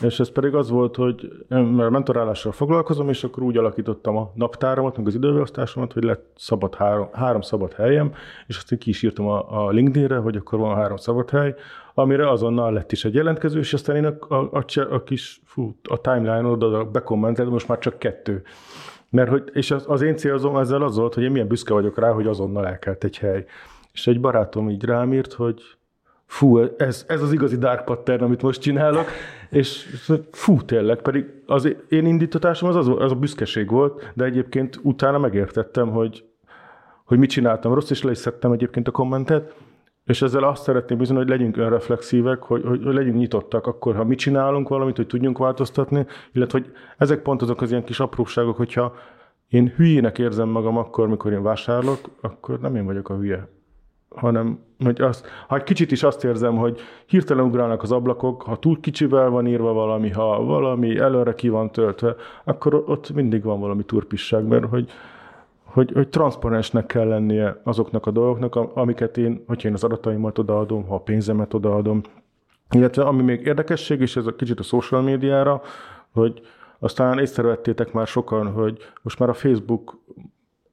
és 0.00 0.20
ez 0.20 0.30
pedig 0.30 0.54
az 0.54 0.70
volt, 0.70 0.96
hogy 0.96 1.44
mert 1.48 1.90
mentorálással 1.90 2.52
foglalkozom, 2.52 3.08
és 3.08 3.24
akkor 3.24 3.42
úgy 3.42 3.56
alakítottam 3.56 4.16
a 4.16 4.32
naptáramat, 4.34 4.96
meg 4.96 5.06
az 5.06 5.14
időbeosztásomat, 5.14 5.92
hogy 5.92 6.02
lett 6.02 6.30
szabad 6.36 6.74
három, 6.74 7.08
három 7.12 7.40
szabad 7.40 7.72
helyem, 7.72 8.12
és 8.46 8.56
azt 8.56 8.78
ki 8.78 8.90
is 8.90 9.02
írtam 9.02 9.26
a, 9.26 9.66
a 9.66 9.70
LinkedInre, 9.70 10.16
hogy 10.16 10.36
akkor 10.36 10.58
van 10.58 10.76
három 10.76 10.96
szabad 10.96 11.30
hely, 11.30 11.54
amire 11.94 12.30
azonnal 12.30 12.72
lett 12.72 12.92
is 12.92 13.04
egy 13.04 13.14
jelentkező, 13.14 13.58
és 13.58 13.72
aztán 13.72 13.96
én 13.96 14.04
a, 14.04 14.34
a, 14.34 14.48
a, 14.52 14.64
a 14.90 15.02
kis 15.02 15.40
fú, 15.44 15.74
a 15.88 16.00
timeline 16.00 16.46
oda 16.46 16.84
bekommenteltem, 16.84 17.52
most 17.52 17.68
már 17.68 17.78
csak 17.78 17.98
kettő. 17.98 18.42
Mert 19.10 19.28
hogy, 19.30 19.50
és 19.52 19.70
az, 19.70 19.84
az 19.86 20.02
én 20.02 20.16
célzom 20.16 20.56
ezzel 20.56 20.82
az 20.82 20.96
volt, 20.96 21.14
hogy 21.14 21.22
én 21.22 21.30
milyen 21.30 21.46
büszke 21.46 21.72
vagyok 21.72 21.98
rá, 21.98 22.10
hogy 22.10 22.26
azonnal 22.26 22.66
elkelt 22.66 23.04
egy 23.04 23.18
hely. 23.18 23.44
És 23.92 24.06
egy 24.06 24.20
barátom 24.20 24.70
így 24.70 24.84
rám 24.84 25.12
írt, 25.12 25.32
hogy 25.32 25.62
fú, 26.26 26.58
ez, 26.76 27.04
ez 27.08 27.22
az 27.22 27.32
igazi 27.32 27.56
dark 27.56 27.84
pattern, 27.84 28.22
amit 28.22 28.42
most 28.42 28.60
csinálok, 28.60 29.06
és 29.50 29.98
fú, 30.30 30.62
tényleg, 30.62 31.02
pedig 31.02 31.26
az 31.46 31.76
én 31.88 32.06
indítatásom 32.06 32.68
az, 32.68 32.76
az, 32.76 32.88
az 32.98 33.12
a 33.12 33.14
büszkeség 33.14 33.70
volt, 33.70 34.10
de 34.14 34.24
egyébként 34.24 34.80
utána 34.82 35.18
megértettem, 35.18 35.90
hogy, 35.90 36.24
hogy 37.04 37.18
mit 37.18 37.30
csináltam 37.30 37.74
rossz, 37.74 37.90
és 37.90 38.02
le 38.02 38.10
is 38.10 38.18
szedtem 38.18 38.52
egyébként 38.52 38.88
a 38.88 38.90
kommentet, 38.90 39.54
és 40.08 40.22
ezzel 40.22 40.42
azt 40.42 40.62
szeretném 40.62 40.98
bizony, 40.98 41.16
hogy 41.16 41.28
legyünk 41.28 41.56
önreflexívek, 41.56 42.42
hogy, 42.42 42.62
hogy, 42.64 42.80
legyünk 42.82 43.16
nyitottak 43.16 43.66
akkor, 43.66 43.96
ha 43.96 44.04
mit 44.04 44.18
csinálunk 44.18 44.68
valamit, 44.68 44.96
hogy 44.96 45.06
tudjunk 45.06 45.38
változtatni, 45.38 46.06
illetve 46.32 46.58
hogy 46.58 46.72
ezek 46.96 47.22
pont 47.22 47.42
azok 47.42 47.60
az 47.60 47.70
ilyen 47.70 47.84
kis 47.84 48.00
apróságok, 48.00 48.56
hogyha 48.56 48.94
én 49.48 49.72
hülyének 49.76 50.18
érzem 50.18 50.48
magam 50.48 50.76
akkor, 50.76 51.08
mikor 51.08 51.32
én 51.32 51.42
vásárolok, 51.42 51.98
akkor 52.20 52.60
nem 52.60 52.76
én 52.76 52.84
vagyok 52.84 53.08
a 53.08 53.16
hülye 53.16 53.48
hanem 54.08 54.58
hogy 54.84 55.00
azt, 55.00 55.26
ha 55.46 55.56
egy 55.56 55.62
kicsit 55.62 55.90
is 55.90 56.02
azt 56.02 56.24
érzem, 56.24 56.56
hogy 56.56 56.80
hirtelen 57.06 57.44
ugrálnak 57.44 57.82
az 57.82 57.92
ablakok, 57.92 58.42
ha 58.42 58.56
túl 58.56 58.80
kicsivel 58.80 59.30
van 59.30 59.46
írva 59.46 59.72
valami, 59.72 60.10
ha 60.10 60.44
valami 60.44 60.98
előre 60.98 61.34
ki 61.34 61.48
van 61.48 61.70
töltve, 61.70 62.14
akkor 62.44 62.74
ott 62.86 63.12
mindig 63.12 63.42
van 63.42 63.60
valami 63.60 63.82
turpisság, 63.82 64.46
mert 64.46 64.64
hogy, 64.64 64.90
hogy, 65.78 65.92
hogy 65.92 66.08
transzparensnek 66.08 66.86
kell 66.86 67.06
lennie 67.08 67.60
azoknak 67.64 68.06
a 68.06 68.10
dolgoknak, 68.10 68.76
amiket 68.76 69.16
én, 69.16 69.44
hogyha 69.46 69.68
én 69.68 69.74
az 69.74 69.84
adataimat 69.84 70.38
odaadom, 70.38 70.86
ha 70.86 70.94
a 70.94 71.00
pénzemet 71.00 71.54
odaadom, 71.54 72.00
illetve 72.70 73.02
ami 73.02 73.22
még 73.22 73.46
érdekesség, 73.46 74.00
és 74.00 74.16
ez 74.16 74.26
a 74.26 74.34
kicsit 74.34 74.58
a 74.58 74.62
social 74.62 75.02
médiára, 75.02 75.62
hogy 76.12 76.40
aztán 76.78 77.18
észrevettétek 77.18 77.92
már 77.92 78.06
sokan, 78.06 78.52
hogy 78.52 78.78
most 79.02 79.18
már 79.18 79.28
a 79.28 79.34
Facebook 79.34 79.98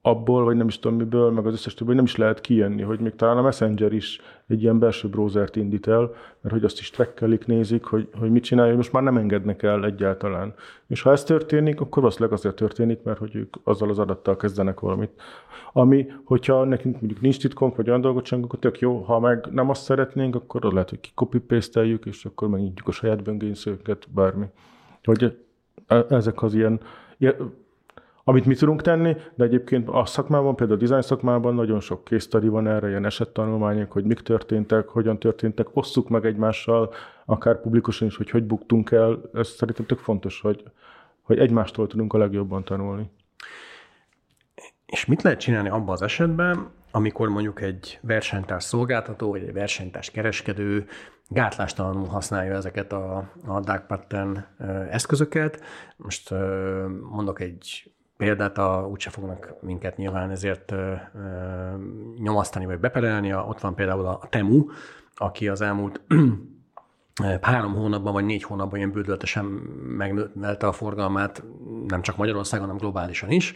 abból, 0.06 0.44
vagy 0.44 0.56
nem 0.56 0.68
is 0.68 0.80
tudom 0.80 0.98
miből, 0.98 1.32
meg 1.32 1.46
az 1.46 1.54
összes 1.54 1.74
többi, 1.74 1.94
nem 1.94 2.04
is 2.04 2.16
lehet 2.16 2.42
kijönni, 2.42 2.82
hogy 2.82 3.00
még 3.00 3.16
talán 3.16 3.38
a 3.38 3.42
Messenger 3.42 3.94
is 3.94 4.20
egy 4.48 4.62
ilyen 4.62 4.80
belső 4.80 5.08
browsert 5.08 5.56
indít 5.56 5.88
el, 5.88 6.14
mert 6.42 6.56
hogy 6.56 6.64
azt 6.64 6.80
is 6.80 6.90
trackelik, 6.90 7.46
nézik, 7.46 7.84
hogy, 7.84 8.10
hogy 8.20 8.32
mit 8.32 8.44
csinálja, 8.44 8.70
hogy 8.70 8.78
most 8.78 8.92
már 8.92 9.04
nem 9.04 9.18
engednek 9.18 9.64
el 9.64 9.86
egyáltalán. 9.86 10.54
És 10.88 11.02
ha 11.02 11.12
ez 11.12 11.24
történik, 11.24 11.82
akkor 11.82 12.02
valószínűleg 12.02 12.34
azért 12.34 12.56
történik, 12.56 13.04
mert 13.04 13.18
hogy 13.18 13.36
ők 13.36 13.56
azzal 13.64 13.90
az 13.90 14.00
adattal 14.00 14.36
kezdenek 14.36 14.80
valamit. 14.80 15.22
Ami, 15.74 16.08
hogyha 16.24 16.64
nekünk 16.64 17.00
mondjuk 17.00 17.22
nincs 17.22 17.40
titkunk, 17.40 17.76
vagy 17.76 17.88
olyan 17.90 18.02
dolgot 18.02 18.26
sem, 18.26 18.44
akkor 18.44 18.60
tök 18.60 18.80
jó, 18.80 18.98
ha 18.98 19.20
meg 19.20 19.48
nem 19.52 19.70
azt 19.70 19.84
szeretnénk, 19.84 20.36
akkor 20.36 20.64
lehet, 20.64 20.90
hogy 20.90 21.12
copy 21.16 21.40
paste 21.40 21.86
és 21.86 22.26
akkor 22.26 22.48
megnyitjuk 22.48 22.88
a 22.88 22.92
saját 22.92 23.24
böngészőket, 23.24 24.08
bármi. 24.14 24.46
Hogy 25.04 25.38
e- 25.88 26.06
ezek 26.10 26.42
az 26.44 26.54
ilyen 26.54 26.80
amit 28.28 28.46
mi 28.46 28.56
tudunk 28.56 28.82
tenni, 28.82 29.16
de 29.36 29.44
egyébként 29.44 29.90
a 29.90 30.06
szakmában, 30.06 30.56
például 30.56 30.80
a 30.80 30.82
design 30.82 31.02
szakmában 31.02 31.54
nagyon 31.54 31.80
sok 31.80 32.08
case 32.08 32.40
van 32.40 32.68
erre, 32.68 32.90
ilyen 32.90 33.06
esettanulmányok, 33.06 33.92
hogy 33.92 34.04
mik 34.04 34.20
történtek, 34.20 34.88
hogyan 34.88 35.20
történtek, 35.20 35.68
osszuk 35.74 36.10
meg 36.10 36.26
egymással, 36.26 36.94
akár 37.26 37.62
publikusan 37.62 38.08
is, 38.08 38.16
hogy 38.16 38.30
hogy 38.30 38.44
buktunk 38.44 38.92
el. 38.92 39.22
Ez 39.34 39.48
szerintem 39.48 39.86
tök 39.86 40.00
fontos, 40.00 40.42
hogy, 40.42 40.64
hogy 41.22 41.40
egymástól 41.40 41.88
tudunk 41.88 42.14
a 42.14 42.18
legjobban 42.18 42.64
tanulni. 42.64 43.10
És 44.86 45.06
mit 45.06 45.22
lehet 45.22 45.40
csinálni 45.40 45.70
abban 45.70 45.94
az 45.94 46.02
esetben, 46.02 46.70
amikor 46.92 47.30
mondjuk 47.30 47.62
egy 47.62 48.00
versenytárs 48.02 48.64
szolgáltató, 48.64 49.30
vagy 49.30 49.44
egy 49.44 49.54
versenytárs 49.54 50.12
kereskedő 50.12 50.86
gátlástalanul 51.28 52.08
használja 52.08 52.56
ezeket 52.56 52.94
a, 52.94 53.32
a 53.48 53.60
dark 53.60 53.88
pattern 53.88 54.46
eszközöket. 54.90 55.62
Most 55.98 56.34
mondok 57.12 57.40
egy 57.40 57.95
példát, 58.18 58.58
a, 58.58 58.88
úgyse 58.92 59.10
fognak 59.10 59.56
minket 59.62 59.98
nyilván 59.98 60.30
ezért 60.30 60.72
ö, 60.72 60.94
ö, 61.16 61.30
nyomasztani 62.18 62.66
vagy 62.66 62.80
beperelni. 62.80 63.34
Ott 63.34 63.60
van 63.60 63.76
például 63.76 64.06
a 64.06 64.28
Temu, 64.30 64.66
aki 65.16 65.48
az 65.48 65.62
elmúlt 65.62 66.02
három 67.42 67.74
hónapban 67.74 68.14
vagy 68.14 68.26
négy 68.26 68.44
hónapban 68.44 68.78
ilyen 68.78 68.92
bődöltesen 68.92 69.46
megnövelte 69.98 70.68
a 70.68 70.72
forgalmát, 70.72 71.44
nem 71.88 72.02
csak 72.02 72.18
Magyarországon, 72.18 72.66
hanem 72.66 72.82
globálisan 72.82 73.32
is. 73.32 73.54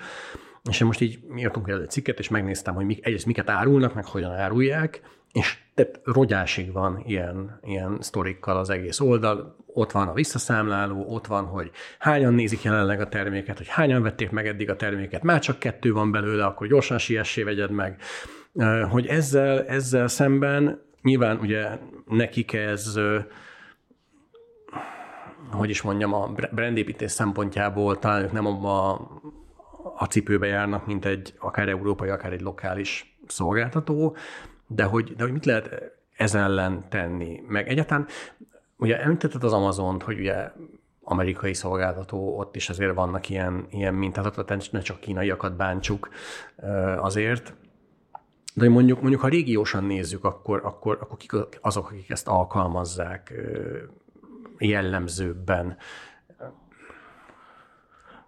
És 0.70 0.82
én 0.82 0.88
most 0.88 1.02
így 1.02 1.20
írtunk 1.36 1.68
el 1.68 1.82
egy 1.82 1.90
cikket, 1.90 2.20
és 2.20 2.30
megnéztem, 2.30 2.76
hogy 2.76 2.86
mik, 2.86 3.06
egyrészt 3.06 3.26
miket 3.26 3.50
árulnak, 3.50 3.94
meg 3.94 4.06
hogyan 4.06 4.32
árulják, 4.32 5.02
és 5.34 5.58
tehát 5.74 6.00
rogyásig 6.04 6.72
van 6.72 7.04
ilyen, 7.06 7.60
ilyen 7.64 7.98
sztorikkal 8.00 8.58
az 8.58 8.70
egész 8.70 9.00
oldal. 9.00 9.56
Ott 9.74 9.92
van 9.92 10.08
a 10.08 10.14
visszaszámláló, 10.14 11.06
ott 11.08 11.28
van, 11.28 11.46
hogy 11.46 11.72
hányan 12.00 12.34
nézik 12.34 12.64
jelenleg 12.64 13.02
a 13.02 13.10
terméket, 13.10 13.58
hogy 13.58 13.68
hányan 13.68 14.02
vették 14.02 14.30
meg 14.30 14.48
eddig 14.48 14.70
a 14.70 14.76
terméket, 14.76 15.24
már 15.24 15.40
csak 15.40 15.60
kettő 15.60 15.94
van 15.94 16.12
belőle, 16.12 16.46
akkor 16.46 16.68
gyorsan 16.68 16.98
siessé 16.98 17.44
vegyed 17.44 17.72
meg. 17.72 18.02
Hogy 18.90 19.06
ezzel, 19.06 19.66
ezzel 19.66 20.08
szemben 20.08 20.82
nyilván 21.02 21.38
ugye 21.38 21.78
nekik 22.08 22.54
ez 22.54 23.00
hogy 25.52 25.70
is 25.70 25.82
mondjam, 25.82 26.14
a 26.14 26.32
brandépítés 26.52 27.12
szempontjából 27.12 28.00
talán 28.00 28.24
ők 28.24 28.32
nem 28.32 28.46
abba 28.46 28.92
a 29.98 30.06
cipőbe 30.06 30.48
járnak, 30.48 30.86
mint 30.86 31.06
egy 31.06 31.34
akár 31.40 31.70
európai, 31.70 32.10
akár 32.10 32.34
egy 32.34 32.42
lokális 32.42 33.18
szolgáltató, 33.28 34.16
de 34.72 34.84
hogy, 34.84 35.16
de 35.16 35.24
hogy 35.24 35.32
mit 35.32 35.46
lehet 35.46 35.92
ez 36.18 36.36
ellen 36.36 36.90
tenni? 36.90 37.44
Meg 37.48 37.68
egyáltalán, 37.68 38.08
ugye 38.78 39.02
említetted 39.02 39.44
az 39.44 39.54
Amazon-t, 39.54 40.04
hogy 40.04 40.20
ugye 40.20 40.52
amerikai 41.02 41.54
szolgáltató, 41.54 42.38
ott 42.38 42.56
is 42.56 42.70
azért 42.70 42.94
vannak 42.94 43.30
ilyen, 43.30 43.68
ilyen 43.70 43.94
mintázatok, 43.94 44.72
ne 44.72 44.80
csak 44.80 45.00
kínaiakat 45.00 45.56
bántsuk 45.56 46.10
azért, 46.98 47.54
de 48.54 48.70
mondjuk, 48.70 49.00
mondjuk 49.00 49.22
ha 49.22 49.28
régiósan 49.28 49.84
nézzük, 49.84 50.24
akkor, 50.24 50.62
akkor, 50.64 50.98
akkor 51.02 51.18
kik 51.18 51.32
azok, 51.62 51.90
akik 51.90 52.10
ezt 52.10 52.28
alkalmazzák 52.28 53.34
jellemzőbben? 54.58 55.78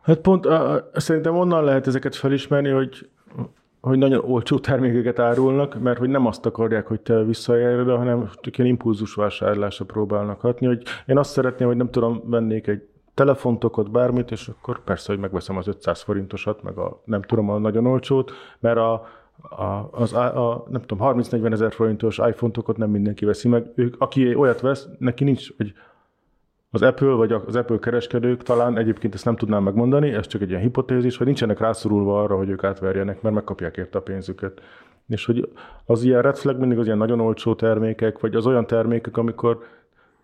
Hát 0.02 0.20
pont 0.20 0.48
szerintem 0.94 1.36
onnan 1.36 1.64
lehet 1.64 1.88
ezeket 1.88 2.16
felismerni, 2.16 2.70
hogy 2.70 3.10
hogy 3.82 3.98
nagyon 3.98 4.24
olcsó 4.26 4.60
termékeket 4.60 5.20
árulnak, 5.20 5.80
mert 5.80 5.98
hogy 5.98 6.10
nem 6.10 6.26
azt 6.26 6.46
akarják, 6.46 6.88
hogy 6.88 7.00
te 7.02 7.24
visszajelred, 7.24 7.98
hanem 7.98 8.30
csak 8.42 8.58
ilyen 8.58 8.70
impulzusvásárlásra 8.70 9.86
próbálnak 9.86 10.42
hatni, 10.42 10.68
hogy 10.68 10.84
én 11.06 11.18
azt 11.18 11.32
szeretném, 11.32 11.68
hogy 11.68 11.78
nem 11.78 11.90
tudom, 11.90 12.22
vennék 12.26 12.68
egy 12.68 12.82
telefontokot, 13.14 13.92
bármit, 13.92 14.32
és 14.32 14.48
akkor 14.48 14.84
persze, 14.84 15.12
hogy 15.12 15.22
megveszem 15.22 15.58
az 15.58 15.68
500 15.68 16.02
forintosat, 16.02 16.64
meg 16.64 16.78
a 16.78 17.02
nem 17.06 17.22
tudom, 17.22 17.50
a 17.50 17.58
nagyon 17.58 17.86
olcsót, 17.86 18.32
mert 18.60 18.78
a, 18.78 18.94
a, 19.42 19.90
az, 19.92 20.14
a, 20.14 20.52
a 20.52 20.66
nem 20.70 20.82
tudom, 20.82 21.22
30-40 21.22 21.52
ezer 21.52 21.72
forintos 21.72 22.18
iPhone-okat 22.18 22.78
nem 22.78 22.90
mindenki 22.90 23.26
veszi 23.26 23.48
meg. 23.48 23.72
Ők, 23.76 23.96
aki 23.98 24.36
olyat 24.36 24.62
vesz, 24.62 24.88
neki 24.98 25.24
nincs, 25.24 25.58
hogy 25.58 25.74
az 26.72 26.82
Apple 26.82 27.08
vagy 27.08 27.32
az 27.32 27.56
Apple 27.56 27.80
kereskedők 27.80 28.44
talán 28.44 28.78
egyébként 28.78 29.14
ezt 29.14 29.26
nem 29.26 29.36
tudnám 29.36 29.64
megmondani, 29.64 30.12
ez 30.12 30.28
csak 30.28 30.42
egy 30.42 30.50
ilyen 30.50 30.62
hipotézis, 30.62 31.18
hogy 31.18 31.26
nincsenek 31.26 31.60
rászorulva 31.60 32.22
arra, 32.24 32.38
hogy 32.38 32.50
ők 32.50 32.64
átverjenek, 32.64 33.22
mert 33.22 33.36
megkapják 33.36 33.78
érte 33.78 33.98
a 33.98 34.02
pénzüket. 34.02 34.62
És 35.08 35.26
hogy 35.26 35.52
az 35.86 36.04
ilyen 36.04 36.22
red 36.22 36.38
flag 36.38 36.60
mindig 36.60 36.78
az 36.78 36.86
ilyen 36.86 36.98
nagyon 36.98 37.20
olcsó 37.20 37.56
termékek, 37.56 38.20
vagy 38.20 38.36
az 38.36 38.46
olyan 38.46 38.68
termékek, 38.68 39.18
amikor 39.18 39.64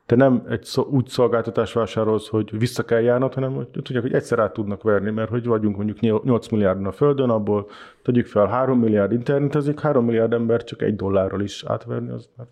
te 0.05 0.15
nem 0.15 0.45
egy 0.49 0.63
szó, 0.63 0.83
úgy 0.83 1.07
szolgáltatást 1.07 1.73
vásárolsz, 1.73 2.27
hogy 2.27 2.57
vissza 2.57 2.83
kell 2.83 3.01
járnod, 3.01 3.33
hanem 3.33 3.53
hogy 3.53 3.67
tudják, 3.67 4.01
hogy 4.01 4.13
egyszer 4.13 4.39
át 4.39 4.53
tudnak 4.53 4.83
verni, 4.83 5.12
mert 5.12 5.29
hogy 5.29 5.45
vagyunk 5.45 5.75
mondjuk 5.75 6.23
8 6.23 6.47
milliárdon 6.47 6.86
a 6.86 6.91
Földön, 6.91 7.29
abból 7.29 7.69
tegyük 8.03 8.25
fel 8.25 8.45
3 8.45 8.79
milliárd 8.79 9.12
internetezik, 9.12 9.79
3 9.79 10.05
milliárd 10.05 10.33
ember 10.33 10.63
csak 10.63 10.81
egy 10.81 10.95
dollárral 10.95 11.41
is 11.41 11.63
átverni, 11.67 12.10
az 12.10 12.29
már 12.38 12.47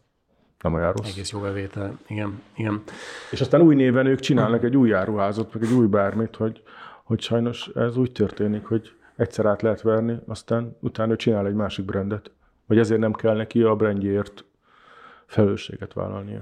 nem 0.61 0.73
olyan 0.73 0.91
rossz. 0.91 1.11
Egész 1.11 1.31
jó 1.31 1.39
bevétel, 1.39 1.99
igen, 2.07 2.41
igen. 2.55 2.83
És 3.31 3.41
aztán 3.41 3.61
új 3.61 3.75
néven 3.75 4.05
ők 4.05 4.19
csinálnak 4.19 4.63
egy 4.63 4.77
új 4.77 4.93
áruházat, 4.93 5.53
meg 5.53 5.63
egy 5.63 5.73
új 5.73 5.87
bármit, 5.87 6.35
hogy, 6.35 6.61
hogy 7.03 7.21
sajnos 7.21 7.67
ez 7.67 7.97
úgy 7.97 8.11
történik, 8.11 8.65
hogy 8.65 8.91
egyszer 9.15 9.45
át 9.45 9.61
lehet 9.61 9.81
verni, 9.81 10.17
aztán 10.27 10.77
utána 10.79 11.11
ő 11.11 11.15
csinál 11.15 11.47
egy 11.47 11.53
másik 11.53 11.85
brandet. 11.85 12.31
Vagy 12.65 12.77
ezért 12.77 12.99
nem 12.99 13.13
kell 13.13 13.35
neki 13.35 13.61
a 13.61 13.75
brandjért 13.75 14.45
felelősséget 15.25 15.93
vállalnia. 15.93 16.39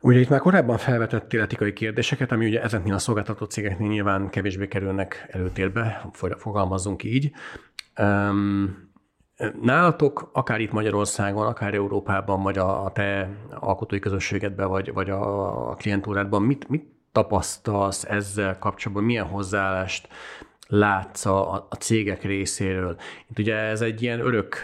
Ugye 0.00 0.18
itt 0.18 0.28
már 0.28 0.40
korábban 0.40 0.76
felvetettél 0.76 1.40
etikai 1.40 1.72
kérdéseket, 1.72 2.32
ami 2.32 2.46
ugye 2.46 2.62
ezeknél 2.62 2.94
a 2.94 2.98
szolgáltató 2.98 3.44
cégeknél 3.44 3.88
nyilván 3.88 4.30
kevésbé 4.30 4.68
kerülnek 4.68 5.26
előtérbe, 5.30 6.10
fogalmazzunk 6.36 7.04
így. 7.04 7.32
Nálatok, 9.60 10.30
akár 10.32 10.60
itt 10.60 10.72
Magyarországon, 10.72 11.46
akár 11.46 11.74
Európában, 11.74 12.42
vagy 12.42 12.58
a, 12.58 12.90
te 12.94 13.30
alkotói 13.60 13.98
közösségedben, 13.98 14.68
vagy, 14.68 14.92
vagy 14.92 15.10
a, 15.10 15.70
a 15.70 15.74
klientúrádban, 15.74 16.42
mit, 16.42 16.68
mit 16.68 16.84
tapasztalsz 17.12 18.04
ezzel 18.04 18.58
kapcsolatban, 18.58 19.06
milyen 19.06 19.26
hozzáállást 19.26 20.08
látsz 20.68 21.24
a, 21.24 21.54
a 21.54 21.74
cégek 21.78 22.22
részéről? 22.22 22.96
Itt 23.30 23.38
ugye 23.38 23.54
ez 23.54 23.80
egy 23.80 24.02
ilyen 24.02 24.20
örök 24.20 24.56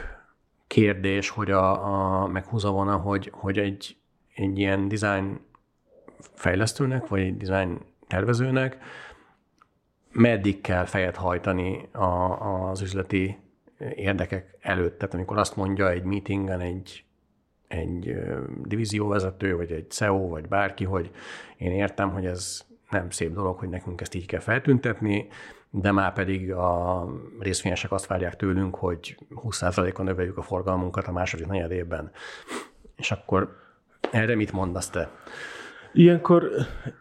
kérdés, 0.66 1.28
hogy 1.28 1.50
a, 1.50 2.22
a 2.22 2.26
meghúzavona, 2.26 2.96
hogy, 2.96 3.30
hogy 3.32 3.58
egy, 3.58 3.96
egy 4.34 4.58
ilyen 4.58 4.88
design 4.88 5.40
fejlesztőnek, 6.34 7.08
vagy 7.08 7.20
egy 7.20 7.36
design 7.36 7.80
tervezőnek 8.06 8.78
meddig 10.12 10.60
kell 10.60 10.84
fejet 10.84 11.16
hajtani 11.16 11.88
a, 11.92 12.08
az 12.70 12.80
üzleti 12.80 13.38
érdekek 13.78 14.56
előtt. 14.60 14.98
Tehát 14.98 15.14
amikor 15.14 15.38
azt 15.38 15.56
mondja 15.56 15.90
egy 15.90 16.02
meetingen 16.02 16.60
egy, 16.60 17.04
egy 17.68 18.16
divízióvezető, 18.62 19.56
vagy 19.56 19.72
egy 19.72 19.90
CEO, 19.90 20.28
vagy 20.28 20.48
bárki, 20.48 20.84
hogy 20.84 21.10
én 21.56 21.70
értem, 21.70 22.10
hogy 22.10 22.26
ez 22.26 22.64
nem 22.90 23.10
szép 23.10 23.32
dolog, 23.32 23.58
hogy 23.58 23.68
nekünk 23.68 24.00
ezt 24.00 24.14
így 24.14 24.26
kell 24.26 24.40
feltüntetni, 24.40 25.28
de 25.70 25.92
már 25.92 26.12
pedig 26.12 26.52
a 26.52 27.06
részvényesek 27.40 27.92
azt 27.92 28.06
várják 28.06 28.36
tőlünk, 28.36 28.74
hogy 28.74 29.18
20%-on 29.34 30.04
növeljük 30.04 30.36
a 30.36 30.42
forgalmunkat 30.42 31.06
a 31.06 31.12
második 31.12 31.46
negyed 31.46 31.70
évben. 31.70 32.10
És 32.96 33.10
akkor 33.10 33.56
erre 34.10 34.34
mit 34.34 34.52
mondasz 34.52 34.90
te? 34.90 35.10
Ilyenkor 35.96 36.48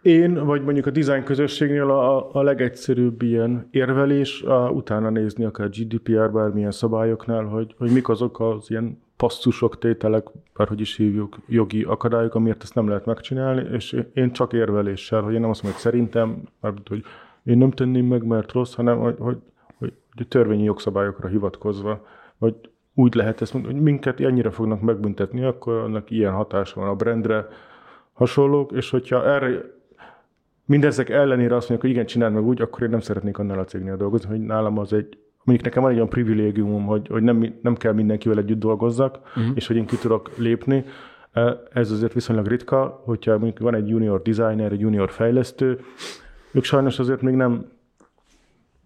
én, 0.02 0.46
vagy 0.46 0.64
mondjuk 0.64 0.86
a 0.86 0.92
design 0.92 1.24
közösségnél 1.24 1.90
a, 1.90 2.36
a 2.36 2.42
legegyszerűbb 2.42 3.22
ilyen 3.22 3.68
érvelés, 3.72 4.42
a, 4.42 4.70
utána 4.70 5.10
nézni 5.10 5.44
akár 5.44 5.70
GDPR, 5.70 6.32
bármilyen 6.32 6.72
szabályoknál, 6.72 7.44
hogy, 7.44 7.76
hogy 7.78 7.92
mik 7.92 8.10
azok 8.10 8.40
az 8.40 8.70
ilyen 8.70 9.02
passzusok, 9.18 9.78
tételek, 9.78 10.28
bárhogy 10.58 10.80
is 10.80 10.96
hívjuk, 10.96 11.38
jogi 11.48 11.84
akadályok, 11.84 12.36
amiért 12.36 12.64
ezt 12.64 12.76
nem 12.76 12.88
lehet 12.88 13.06
megcsinálni, 13.06 13.70
és 13.72 14.00
én 14.14 14.32
csak 14.32 14.54
érveléssel, 14.54 15.22
hogy 15.22 15.34
én 15.34 15.40
nem 15.40 15.50
azt 15.50 15.64
mondom, 15.64 15.82
hogy 15.82 15.92
szerintem, 15.92 16.42
mert 16.62 16.88
hogy 16.88 17.04
én 17.44 17.58
nem 17.58 17.72
tenném 17.72 18.06
meg, 18.06 18.24
mert 18.24 18.52
rossz, 18.52 18.74
hanem 18.74 19.00
hogy, 19.00 19.16
hogy, 19.20 19.38
hogy, 19.78 19.94
hogy 20.16 20.28
törvényi 20.28 20.64
jogszabályokra 20.64 21.28
hivatkozva, 21.28 22.06
vagy 22.38 22.56
úgy 22.94 23.14
lehet 23.14 23.42
ezt 23.42 23.54
mondani, 23.54 23.74
hogy 23.74 23.84
minket 23.84 24.20
ennyire 24.20 24.50
fognak 24.50 24.82
megbüntetni, 24.82 25.44
akkor 25.44 25.74
annak 25.74 26.12
ilyen 26.12 26.34
hatása 26.34 26.80
van 26.80 26.90
a 26.90 26.96
brandre, 26.96 27.48
hasonlók, 28.14 28.72
és 28.72 28.90
hogyha 28.90 29.26
erre 29.26 29.62
mindezek 30.66 31.10
ellenére 31.10 31.56
azt 31.56 31.70
mondják, 31.70 31.82
hogy 31.82 31.90
igen, 31.90 32.06
csináld 32.06 32.34
meg 32.34 32.44
úgy, 32.44 32.62
akkor 32.62 32.82
én 32.82 32.90
nem 32.90 33.00
szeretnék 33.00 33.38
annál 33.38 33.60
a 33.60 33.64
cégnél 33.64 33.98
dolgozni, 33.98 34.30
hogy 34.30 34.40
nálam 34.40 34.78
az 34.78 34.94
egy, 34.94 35.18
mondjuk 35.44 35.68
nekem 35.68 35.82
van 35.82 35.92
egy 35.92 35.98
olyan 35.98 36.10
privilégiumom, 36.10 36.86
hogy, 36.86 37.08
hogy 37.08 37.24
nem, 37.24 37.54
nem 37.62 37.76
kell 37.76 37.94
mindenkivel 37.94 38.38
együtt 38.38 38.60
dolgozzak, 38.60 39.20
uh-huh. 39.36 39.52
és 39.56 39.68
hogy 39.68 39.76
én 39.76 39.86
ki 39.86 39.96
tudok 39.96 40.38
lépni. 40.38 40.86
Ez 41.74 41.92
azért 41.92 42.14
viszonylag 42.14 42.48
ritka, 42.48 43.02
hogyha 43.06 43.32
mondjuk 43.32 43.60
van 43.60 43.76
egy 43.76 43.90
junior 43.90 44.22
designer, 44.22 44.72
egy 44.72 44.80
junior 44.80 45.12
fejlesztő, 45.12 45.80
ők 46.52 46.64
sajnos 46.64 47.00
azért 47.00 47.22
még 47.22 47.36
nem, 47.36 47.72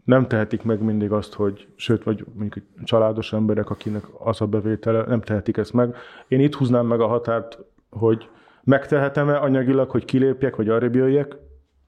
nem 0.04 0.28
tehetik 0.28 0.64
meg 0.64 0.82
mindig 0.82 1.12
azt, 1.12 1.34
hogy, 1.34 1.68
sőt, 1.76 2.04
vagy 2.04 2.26
mondjuk 2.34 2.66
családos 2.84 3.34
emberek, 3.34 3.70
akinek 3.70 4.04
az 4.20 4.42
a 4.42 4.46
bevétele, 4.46 5.04
nem 5.08 5.22
tehetik 5.22 5.58
ezt 5.58 5.74
meg. 5.74 5.96
Én 6.28 6.40
itt 6.40 6.56
húznám 6.56 6.86
meg 6.86 7.00
a 7.00 7.08
határt, 7.08 7.60
hogy 7.90 8.30
megtehetem-e 8.68 9.38
anyagilag, 9.38 9.90
hogy 9.90 10.06
kilépjek, 10.06 10.54
hogy 10.54 10.70
arrébb 10.70 10.96
jöjjek, 10.96 11.38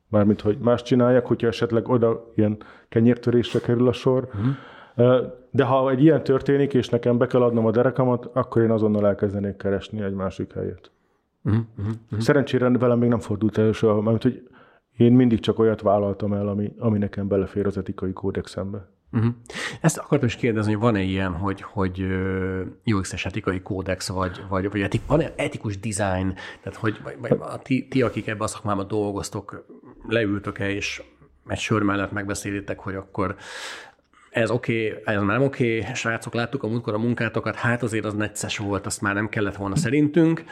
mármint, 0.07 0.41
hogy 0.41 0.57
más 0.57 0.81
csináljak, 0.81 1.25
hogyha 1.25 1.47
esetleg 1.47 1.87
oda 1.87 2.31
ilyen 2.35 2.57
kenyértörésre 2.89 3.59
kerül 3.59 3.87
a 3.87 3.91
sor. 3.91 4.27
Uh-huh. 4.27 5.25
De 5.51 5.63
ha 5.63 5.89
egy 5.89 6.03
ilyen 6.03 6.23
történik, 6.23 6.73
és 6.73 6.89
nekem 6.89 7.17
be 7.17 7.27
kell 7.27 7.41
adnom 7.41 7.65
a 7.65 7.71
derekamat, 7.71 8.29
akkor 8.33 8.61
én 8.61 8.71
azonnal 8.71 9.07
elkezdenék 9.07 9.55
keresni 9.55 10.01
egy 10.01 10.13
másik 10.13 10.53
helyet. 10.53 10.91
Uh-huh. 11.43 11.61
Uh-huh. 11.77 12.19
Szerencsére 12.19 12.69
velem 12.69 12.99
még 12.99 13.09
nem 13.09 13.19
fordult 13.19 13.57
elő 13.57 13.71
soha, 13.71 14.01
mert 14.01 14.23
hogy 14.23 14.47
én 14.97 15.13
mindig 15.13 15.39
csak 15.39 15.59
olyat 15.59 15.81
vállaltam 15.81 16.33
el, 16.33 16.47
ami, 16.47 16.73
ami 16.77 16.97
nekem 16.97 17.27
belefér 17.27 17.65
az 17.65 17.77
etikai 17.77 18.13
kódexembe. 18.13 18.89
Uh-huh. 19.11 19.33
Ezt 19.81 19.97
akartam 19.97 20.27
is 20.27 20.35
kérdezni, 20.35 20.71
hogy 20.71 20.81
van-e 20.81 21.01
ilyen, 21.01 21.31
hogy, 21.33 21.61
hogy 21.61 22.05
UX-es 22.85 23.25
etikai 23.25 23.61
kódex, 23.61 24.07
vagy, 24.07 24.41
vagy, 24.49 24.69
vagy 24.71 24.81
etik, 24.81 25.01
van-e 25.07 25.33
etikus 25.35 25.79
design, 25.79 26.33
tehát 26.61 26.79
hogy 26.79 26.99
vagy, 27.03 27.15
vagy 27.19 27.37
a 27.39 27.57
ti, 27.57 27.87
ti, 27.87 28.01
akik 28.01 28.27
ebben 28.27 28.41
a 28.41 28.47
szakmában 28.47 28.87
dolgoztok, 28.87 29.65
leültök-e, 30.07 30.69
és 30.69 31.01
egy 31.47 31.59
sör 31.59 31.81
mellett 31.81 32.11
megbeszélitek, 32.11 32.79
hogy 32.79 32.95
akkor 32.95 33.35
ez 34.29 34.49
oké, 34.49 34.91
okay, 34.91 35.15
ez 35.15 35.21
nem 35.21 35.41
oké, 35.41 35.79
okay. 35.79 35.93
srácok, 35.93 36.33
láttuk 36.33 36.63
a 36.63 36.67
múltkor 36.67 36.93
a 36.93 36.97
munkátokat, 36.97 37.55
hát 37.55 37.83
azért 37.83 38.05
az 38.05 38.13
necces 38.13 38.57
volt, 38.57 38.85
azt 38.85 39.01
már 39.01 39.13
nem 39.13 39.29
kellett 39.29 39.55
volna 39.55 39.75
szerintünk, 39.75 40.43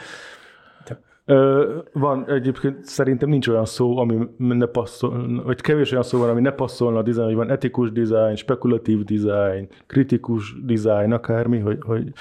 van 1.92 2.24
egyébként 2.28 2.84
szerintem 2.84 3.28
nincs 3.28 3.48
olyan 3.48 3.64
szó, 3.64 3.98
ami 3.98 4.28
ne 4.38 4.66
passzol, 4.66 5.42
vagy 5.44 5.60
kevés 5.60 5.90
olyan 5.90 6.02
szó 6.02 6.18
van, 6.18 6.28
ami 6.28 6.40
ne 6.40 6.50
passzolna 6.50 6.98
a 6.98 7.02
dizájn, 7.02 7.36
van 7.36 7.50
etikus 7.50 7.92
dizájn, 7.92 8.36
spekulatív 8.36 9.04
dizájn, 9.04 9.68
kritikus 9.86 10.54
dizájn, 10.64 11.12
akármi, 11.12 11.58
hogy, 11.58 11.78
hogy 11.80 12.12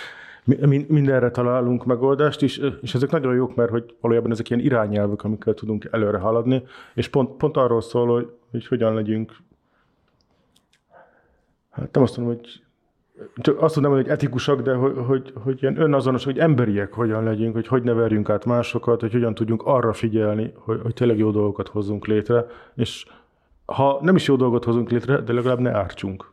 mindenre 0.87 1.31
találunk 1.31 1.85
megoldást 1.85 2.41
is, 2.41 2.59
és 2.81 2.93
ezek 2.93 3.11
nagyon 3.11 3.35
jók, 3.35 3.55
mert 3.55 3.69
hogy 3.69 3.95
valójában 4.01 4.31
ezek 4.31 4.49
ilyen 4.49 4.63
irányelvek, 4.63 5.23
amikkel 5.23 5.53
tudunk 5.53 5.87
előre 5.91 6.17
haladni, 6.17 6.63
és 6.93 7.07
pont, 7.07 7.37
pont 7.37 7.57
arról 7.57 7.81
szól, 7.81 8.07
hogy, 8.07 8.31
hogy 8.51 8.67
hogyan 8.67 8.93
legyünk, 8.93 9.35
hát 11.69 11.93
nem 11.93 12.03
azt 12.03 12.17
mondom, 12.17 12.35
hogy 12.35 12.61
csak 13.35 13.61
azt 13.61 13.73
tudom, 13.73 13.91
hogy 13.91 14.07
etikusak, 14.07 14.61
de 14.61 14.73
hogy, 14.73 14.93
hogy, 15.07 15.33
hogy 15.43 15.61
ilyen 15.61 15.81
önazonos, 15.81 16.23
hogy 16.23 16.39
emberiek 16.39 16.93
hogyan 16.93 17.23
legyünk, 17.23 17.53
hogy 17.53 17.67
hogy 17.67 17.83
ne 17.83 17.93
verjünk 17.93 18.29
át 18.29 18.45
másokat, 18.45 19.01
hogy 19.01 19.11
hogyan 19.11 19.33
tudjunk 19.33 19.63
arra 19.65 19.93
figyelni, 19.93 20.53
hogy, 20.55 20.79
hogy 20.81 20.93
tényleg 20.93 21.17
jó 21.17 21.31
dolgokat 21.31 21.67
hozzunk 21.67 22.05
létre, 22.05 22.45
és 22.75 23.05
ha 23.65 23.99
nem 24.01 24.15
is 24.15 24.27
jó 24.27 24.35
dolgot 24.35 24.63
hozunk 24.63 24.89
létre, 24.89 25.21
de 25.21 25.33
legalább 25.33 25.59
ne 25.59 25.71
ártsunk. 25.71 26.31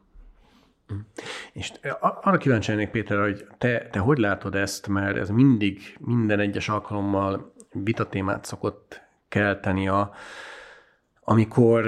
És 1.53 1.73
arra 2.01 2.37
kíváncsi 2.37 2.71
lennék, 2.71 2.91
Péter, 2.91 3.21
hogy 3.21 3.47
te, 3.59 3.89
te 3.91 3.99
hogy 3.99 4.19
látod 4.19 4.55
ezt, 4.55 4.89
mert 4.89 5.17
ez 5.17 5.31
mindig, 5.31 5.97
minden 6.01 6.41
egyes 6.41 6.69
alkalommal 6.69 7.53
vitatémát 7.73 8.45
szokott 8.45 9.03
kelteni, 9.29 9.89
a, 9.89 10.11
amikor 11.21 11.87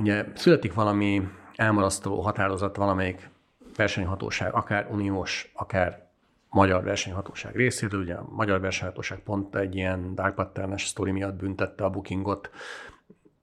ugye 0.00 0.24
születik 0.34 0.74
valami 0.74 1.28
elmarasztaló 1.54 2.20
határozat 2.20 2.76
valamelyik 2.76 3.30
versenyhatóság, 3.76 4.54
akár 4.54 4.88
uniós, 4.90 5.52
akár 5.54 6.06
magyar 6.50 6.82
versenyhatóság 6.82 7.56
részéről. 7.56 8.00
Ugye 8.00 8.14
a 8.14 8.28
magyar 8.30 8.60
versenyhatóság 8.60 9.18
pont 9.18 9.56
egy 9.56 9.74
ilyen 9.74 10.14
dark 10.14 10.34
pattern 10.34 10.76
sztori 10.76 11.10
miatt 11.10 11.34
büntette 11.34 11.84
a 11.84 11.90
bookingot 11.90 12.50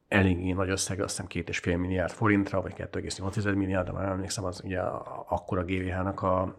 eléggé 0.07 0.51
nagy 0.51 0.69
összeg, 0.69 0.99
azt 0.99 1.09
hiszem 1.09 1.27
két 1.27 1.49
és 1.49 1.57
fél 1.57 1.77
milliárd 1.77 2.11
forintra, 2.11 2.61
vagy 2.61 2.73
2,8 2.77 3.55
milliárd, 3.55 3.85
de 3.85 3.91
már 3.91 4.09
emlékszem, 4.09 4.43
az 4.43 4.61
ugye 4.63 4.79
akkor 5.27 5.57
a 5.57 5.63
GVH-nak 5.63 6.21
a 6.21 6.55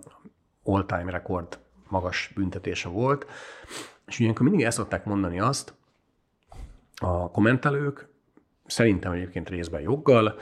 all-time 0.64 1.10
rekord 1.10 1.58
magas 1.88 2.32
büntetése 2.34 2.88
volt. 2.88 3.26
És 4.06 4.18
ilyenkor 4.18 4.42
mindig 4.42 4.64
el 4.64 4.70
szokták 4.70 5.04
mondani 5.04 5.40
azt 5.40 5.74
a 6.96 7.30
kommentelők, 7.30 8.08
szerintem 8.66 9.12
egyébként 9.12 9.48
részben 9.48 9.80
joggal, 9.80 10.38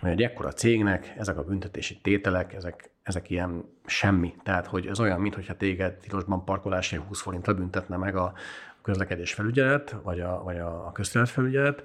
hogy 0.00 0.10
egy 0.10 0.22
ekkora 0.22 0.52
cégnek 0.52 1.14
ezek 1.16 1.38
a 1.38 1.44
büntetési 1.44 1.98
tételek, 2.02 2.52
ezek, 2.52 2.90
ezek 3.02 3.30
ilyen 3.30 3.64
semmi. 3.86 4.34
Tehát, 4.42 4.66
hogy 4.66 4.86
ez 4.86 5.00
olyan, 5.00 5.20
mintha 5.20 5.56
téged 5.56 5.92
tilosban 5.94 6.44
parkolásért 6.44 7.02
20 7.02 7.20
forintra 7.20 7.54
büntetne 7.54 7.96
meg 7.96 8.16
a 8.16 8.32
közlekedés 8.82 9.32
felügyelet, 9.32 9.96
vagy 10.02 10.20
a, 10.20 10.42
vagy 10.42 10.58
a 10.58 10.92
felügyelet, 11.24 11.84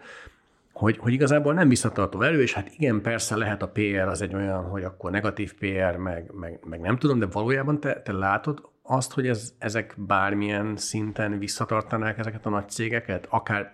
hogy, 0.74 0.98
hogy 0.98 1.14
igazából 1.14 1.54
nem 1.54 1.70
visszatartó 1.70 2.22
elő, 2.22 2.42
és 2.42 2.54
hát 2.54 2.72
igen, 2.78 3.02
persze 3.02 3.36
lehet 3.36 3.62
a 3.62 3.68
PR 3.68 4.08
az 4.08 4.22
egy 4.22 4.36
olyan, 4.36 4.64
hogy 4.64 4.84
akkor 4.84 5.12
negatív 5.12 5.54
PR, 5.54 5.96
meg, 5.96 6.32
meg, 6.34 6.60
meg 6.64 6.80
nem 6.80 6.98
tudom, 6.98 7.20
de 7.20 7.26
valójában 7.26 7.80
te, 7.80 8.02
te 8.02 8.12
látod 8.12 8.70
azt, 8.82 9.14
hogy 9.14 9.28
ez, 9.28 9.54
ezek 9.58 9.94
bármilyen 9.98 10.78
szinten 10.78 11.40
visszatartanák 11.40 12.18
ezeket 12.18 12.46
a 12.46 12.50
nagy 12.50 12.70
cégeket, 12.70 13.28
akár 13.30 13.74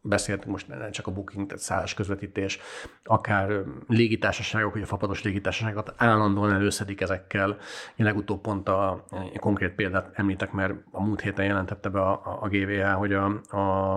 beszéltünk 0.00 0.50
most 0.50 0.68
nem 0.68 0.90
csak 0.90 1.06
a 1.06 1.12
booking, 1.12 1.46
tehát 1.46 1.62
szállás 1.62 1.94
közvetítés, 1.94 2.58
akár 3.04 3.62
légitársaságok, 3.86 4.72
hogy 4.72 4.82
a 4.82 4.86
fapados 4.86 5.22
légitársaságokat 5.22 5.94
állandóan 5.96 6.52
előszedik 6.52 7.00
ezekkel. 7.00 7.56
Én 7.96 8.06
legutóbb 8.06 8.40
pont 8.40 8.68
a, 8.68 8.90
a 9.10 9.38
konkrét 9.40 9.74
példát 9.74 10.10
említek, 10.12 10.52
mert 10.52 10.74
a 10.90 11.02
múlt 11.02 11.20
héten 11.20 11.44
jelentette 11.44 11.88
be 11.88 12.00
a, 12.00 12.12
a, 12.24 12.38
a 12.42 12.48
GVH, 12.48 12.92
hogy 12.92 13.12
a, 13.12 13.24
a, 13.48 13.92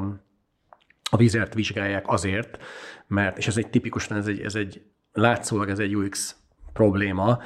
a 1.11 1.17
vizert 1.17 1.53
vizsgálják 1.53 2.07
azért, 2.07 2.57
mert, 3.07 3.37
és 3.37 3.47
ez 3.47 3.57
egy 3.57 3.69
tipikusan, 3.69 4.17
ez 4.17 4.27
egy, 4.27 4.39
ez 4.39 4.55
egy 4.55 4.85
látszólag 5.11 5.69
ez 5.69 5.79
egy 5.79 5.95
UX 5.95 6.35
probléma, 6.73 7.39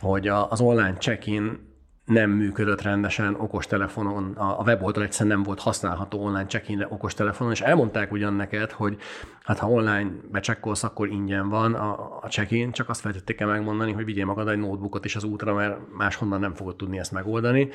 hogy 0.00 0.28
a, 0.28 0.50
az 0.50 0.60
online 0.60 0.96
check-in 0.96 1.65
nem 2.06 2.30
működött 2.30 2.82
rendesen 2.82 3.34
okostelefonon, 3.34 4.32
a 4.32 4.62
weboldal 4.62 5.02
egyszerűen 5.02 5.36
nem 5.36 5.44
volt 5.44 5.60
használható 5.60 6.24
online 6.24 6.46
check-inre 6.46 6.86
okostelefonon, 6.90 7.52
és 7.52 7.60
elmondták 7.60 8.12
ugyan 8.12 8.34
neked, 8.34 8.70
hogy 8.70 8.96
hát 9.42 9.58
ha 9.58 9.70
online 9.70 10.10
becsekkolsz, 10.30 10.82
akkor 10.82 11.08
ingyen 11.08 11.48
van 11.48 11.74
a, 11.74 12.18
a 12.22 12.26
check-in, 12.28 12.72
csak 12.72 12.88
azt 12.88 13.00
feltették 13.00 13.40
el 13.40 13.48
megmondani, 13.48 13.92
hogy 13.92 14.04
vigyél 14.04 14.24
magad 14.24 14.48
egy 14.48 14.58
notebookot 14.58 15.04
is 15.04 15.16
az 15.16 15.24
útra, 15.24 15.54
mert 15.54 15.78
máshonnan 15.96 16.40
nem 16.40 16.54
fogod 16.54 16.76
tudni 16.76 16.98
ezt 16.98 17.12
megoldani. 17.12 17.68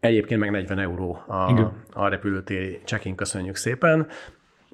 Egyébként 0.00 0.40
meg 0.40 0.50
40 0.50 0.78
euró 0.78 1.22
a, 1.26 1.72
a 1.92 2.08
repülőtéri 2.08 2.80
check-in, 2.84 3.14
köszönjük 3.14 3.56
szépen. 3.56 4.06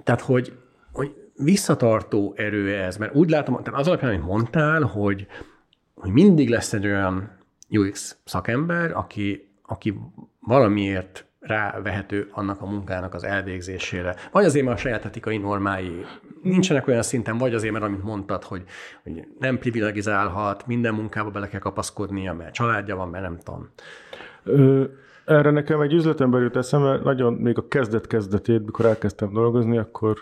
Tehát, 0.03 0.21
hogy, 0.21 0.53
hogy 0.93 1.15
visszatartó 1.37 2.35
erő 2.37 2.75
ez, 2.75 2.97
mert 2.97 3.15
úgy 3.15 3.31
látom, 3.31 3.63
tehát 3.63 3.81
az 3.81 3.89
alapján, 3.89 4.11
amit 4.11 4.27
mondtál, 4.27 4.83
hogy, 4.83 5.27
hogy 5.95 6.11
mindig 6.11 6.49
lesz 6.49 6.73
egy 6.73 6.87
olyan 6.87 7.41
UX 7.79 8.17
szakember, 8.25 8.93
aki, 8.97 9.49
aki 9.63 9.99
valamiért 10.41 11.27
rávehető 11.41 12.29
annak 12.33 12.61
a 12.61 12.67
munkának 12.67 13.15
az 13.15 13.25
elvégzésére. 13.25 14.15
Vagy 14.33 14.45
azért, 14.45 14.65
mert 14.65 14.77
a 14.77 14.81
saját 14.81 15.05
etikai 15.05 15.37
normái 15.37 16.05
nincsenek 16.43 16.87
olyan 16.87 17.03
szinten, 17.03 17.39
vagy 17.39 17.55
azért, 17.55 17.73
mert 17.73 17.85
amit 17.85 18.03
mondtad, 18.03 18.43
hogy, 18.45 18.63
hogy 19.03 19.27
nem 19.39 19.59
privilegizálhat, 19.59 20.67
minden 20.67 20.95
munkába 20.95 21.31
bele 21.31 21.49
kell 21.49 21.61
kapaszkodnia, 21.61 22.33
mert 22.35 22.53
családja 22.53 22.97
van, 22.97 23.09
mert 23.09 23.25
nem 23.25 23.39
tudom. 23.39 23.69
Erre 25.25 25.51
nekem 25.51 25.81
egy 25.81 25.93
üzletember 25.93 26.41
jut 26.41 26.57
eszembe, 26.57 27.01
nagyon 27.03 27.33
még 27.33 27.59
a 27.59 27.69
kezdet-kezdetét, 27.69 28.65
mikor 28.65 28.85
elkezdtem 28.85 29.33
dolgozni, 29.33 29.79
akkor 29.79 30.17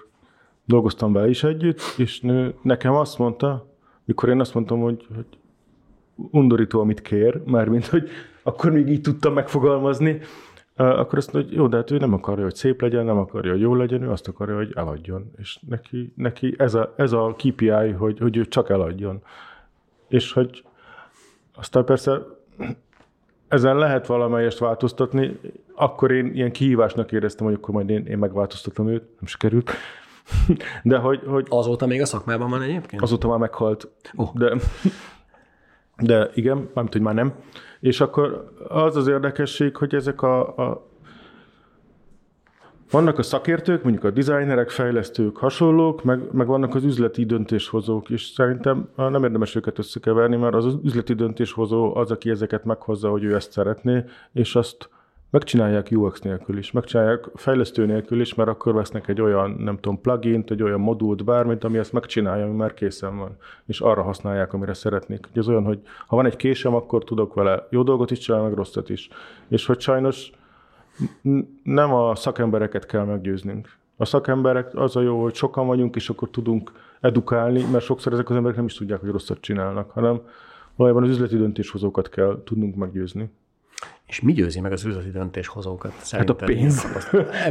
dolgoztam 0.64 1.12
vele 1.12 1.28
is 1.28 1.44
együtt, 1.44 1.80
és 1.96 2.20
nekem 2.62 2.94
azt 2.94 3.18
mondta, 3.18 3.66
mikor 4.04 4.28
én 4.28 4.40
azt 4.40 4.54
mondtam, 4.54 4.80
hogy, 4.80 5.06
hogy 5.14 5.26
undorító, 6.30 6.80
amit 6.80 7.02
kér, 7.02 7.42
mármint, 7.44 7.86
hogy 7.86 8.08
akkor 8.42 8.70
még 8.70 8.88
így 8.88 9.00
tudtam 9.00 9.32
megfogalmazni, 9.32 10.20
akkor 10.76 11.18
azt 11.18 11.32
mondja, 11.32 11.50
hogy 11.50 11.60
jó, 11.60 11.68
de 11.68 11.76
hát 11.76 11.90
ő 11.90 11.96
nem 11.96 12.12
akarja, 12.12 12.44
hogy 12.44 12.54
szép 12.54 12.80
legyen, 12.80 13.04
nem 13.04 13.18
akarja, 13.18 13.50
hogy 13.50 13.60
jó 13.60 13.74
legyen, 13.74 14.02
ő 14.02 14.10
azt 14.10 14.28
akarja, 14.28 14.56
hogy 14.56 14.72
eladjon. 14.74 15.30
És 15.38 15.58
neki, 15.68 16.12
neki 16.16 16.54
ez, 16.58 16.74
a, 16.74 16.94
ez 16.96 17.12
a 17.12 17.34
KPI, 17.36 17.90
hogy, 17.98 18.18
hogy 18.18 18.36
ő 18.36 18.44
csak 18.44 18.70
eladjon. 18.70 19.22
És 20.08 20.32
hogy 20.32 20.64
aztán 21.54 21.84
persze 21.84 22.22
ezen 23.48 23.76
lehet 23.76 24.06
valamelyest 24.06 24.58
változtatni, 24.58 25.40
akkor 25.74 26.10
én 26.10 26.34
ilyen 26.34 26.52
kihívásnak 26.52 27.12
éreztem, 27.12 27.46
hogy 27.46 27.54
akkor 27.54 27.74
majd 27.74 27.90
én, 27.90 28.06
én 28.06 28.18
megváltoztatom 28.18 28.88
őt, 28.88 29.02
nem 29.02 29.26
sikerült. 29.26 29.70
De 30.82 30.96
hogy, 30.96 31.22
hogy... 31.26 31.46
Azóta 31.48 31.86
még 31.86 32.00
a 32.00 32.06
szakmában 32.06 32.50
van 32.50 32.62
egyébként? 32.62 33.02
Azóta 33.02 33.28
már 33.28 33.38
meghalt. 33.38 33.88
Oh. 34.14 34.34
De 34.34 34.56
de 36.00 36.30
igen, 36.34 36.56
mármint, 36.56 36.92
hogy 36.92 37.00
már 37.00 37.14
nem. 37.14 37.32
És 37.80 38.00
akkor 38.00 38.52
az 38.68 38.96
az 38.96 39.06
érdekesség, 39.06 39.76
hogy 39.76 39.94
ezek 39.94 40.22
a, 40.22 40.56
a 40.56 40.88
vannak 42.90 43.18
a 43.18 43.22
szakértők, 43.22 43.82
mondjuk 43.82 44.04
a 44.04 44.10
designerek, 44.10 44.70
fejlesztők, 44.70 45.36
hasonlók, 45.36 46.04
meg, 46.04 46.20
meg 46.32 46.46
vannak 46.46 46.74
az 46.74 46.84
üzleti 46.84 47.24
döntéshozók, 47.24 48.10
és 48.10 48.24
szerintem 48.24 48.88
nem 48.96 49.24
érdemes 49.24 49.54
őket 49.54 49.78
összekeverni, 49.78 50.36
mert 50.36 50.54
az, 50.54 50.64
az 50.64 50.76
üzleti 50.84 51.14
döntéshozó 51.14 51.96
az, 51.96 52.10
aki 52.10 52.30
ezeket 52.30 52.64
meghozza, 52.64 53.10
hogy 53.10 53.24
ő 53.24 53.34
ezt 53.34 53.52
szeretné, 53.52 54.04
és 54.32 54.56
azt 54.56 54.88
megcsinálják 55.30 55.88
UX 55.90 56.20
nélkül 56.20 56.58
is, 56.58 56.72
megcsinálják 56.72 57.24
fejlesztő 57.34 57.86
nélkül 57.86 58.20
is, 58.20 58.34
mert 58.34 58.48
akkor 58.48 58.74
vesznek 58.74 59.08
egy 59.08 59.20
olyan, 59.20 59.50
nem 59.50 59.74
tudom, 59.74 60.00
plugin 60.00 60.44
egy 60.46 60.62
olyan 60.62 60.80
modult, 60.80 61.24
bármit, 61.24 61.64
ami 61.64 61.78
ezt 61.78 61.92
megcsinálja, 61.92 62.44
ami 62.44 62.56
már 62.56 62.74
készen 62.74 63.18
van, 63.18 63.36
és 63.66 63.80
arra 63.80 64.02
használják, 64.02 64.52
amire 64.52 64.74
szeretnék. 64.74 65.28
Ez 65.34 65.48
olyan, 65.48 65.64
hogy 65.64 65.80
ha 66.06 66.16
van 66.16 66.26
egy 66.26 66.36
késem, 66.36 66.74
akkor 66.74 67.04
tudok 67.04 67.34
vele 67.34 67.66
jó 67.70 67.82
dolgot 67.82 68.10
is 68.10 68.18
csinálni, 68.18 68.46
meg 68.46 68.56
rosszat 68.56 68.88
is. 68.88 69.08
És 69.48 69.66
hogy 69.66 69.80
sajnos 69.80 70.30
nem 71.62 71.92
a 71.94 72.14
szakembereket 72.14 72.86
kell 72.86 73.04
meggyőznünk. 73.04 73.78
A 73.96 74.04
szakemberek 74.04 74.74
az 74.74 74.96
a 74.96 75.00
jó, 75.00 75.22
hogy 75.22 75.34
sokan 75.34 75.66
vagyunk, 75.66 75.96
és 75.96 76.08
akkor 76.08 76.30
tudunk 76.30 76.72
edukálni, 77.00 77.64
mert 77.72 77.84
sokszor 77.84 78.12
ezek 78.12 78.30
az 78.30 78.36
emberek 78.36 78.56
nem 78.56 78.66
is 78.66 78.74
tudják, 78.74 79.00
hogy 79.00 79.10
rosszat 79.10 79.40
csinálnak, 79.40 79.90
hanem 79.90 80.20
valójában 80.76 81.02
az 81.04 81.10
üzleti 81.10 81.36
döntéshozókat 81.36 82.08
kell 82.08 82.42
tudnunk 82.44 82.74
meggyőzni. 82.74 83.30
És 84.10 84.20
mi 84.20 84.32
győzi 84.32 84.60
meg 84.60 84.72
az 84.72 84.84
üzleti 84.84 85.10
döntéshozókat? 85.10 85.92
Szerinted? 85.98 86.40
Hát 86.40 86.48
a 86.48 86.52
pénz, 86.52 86.86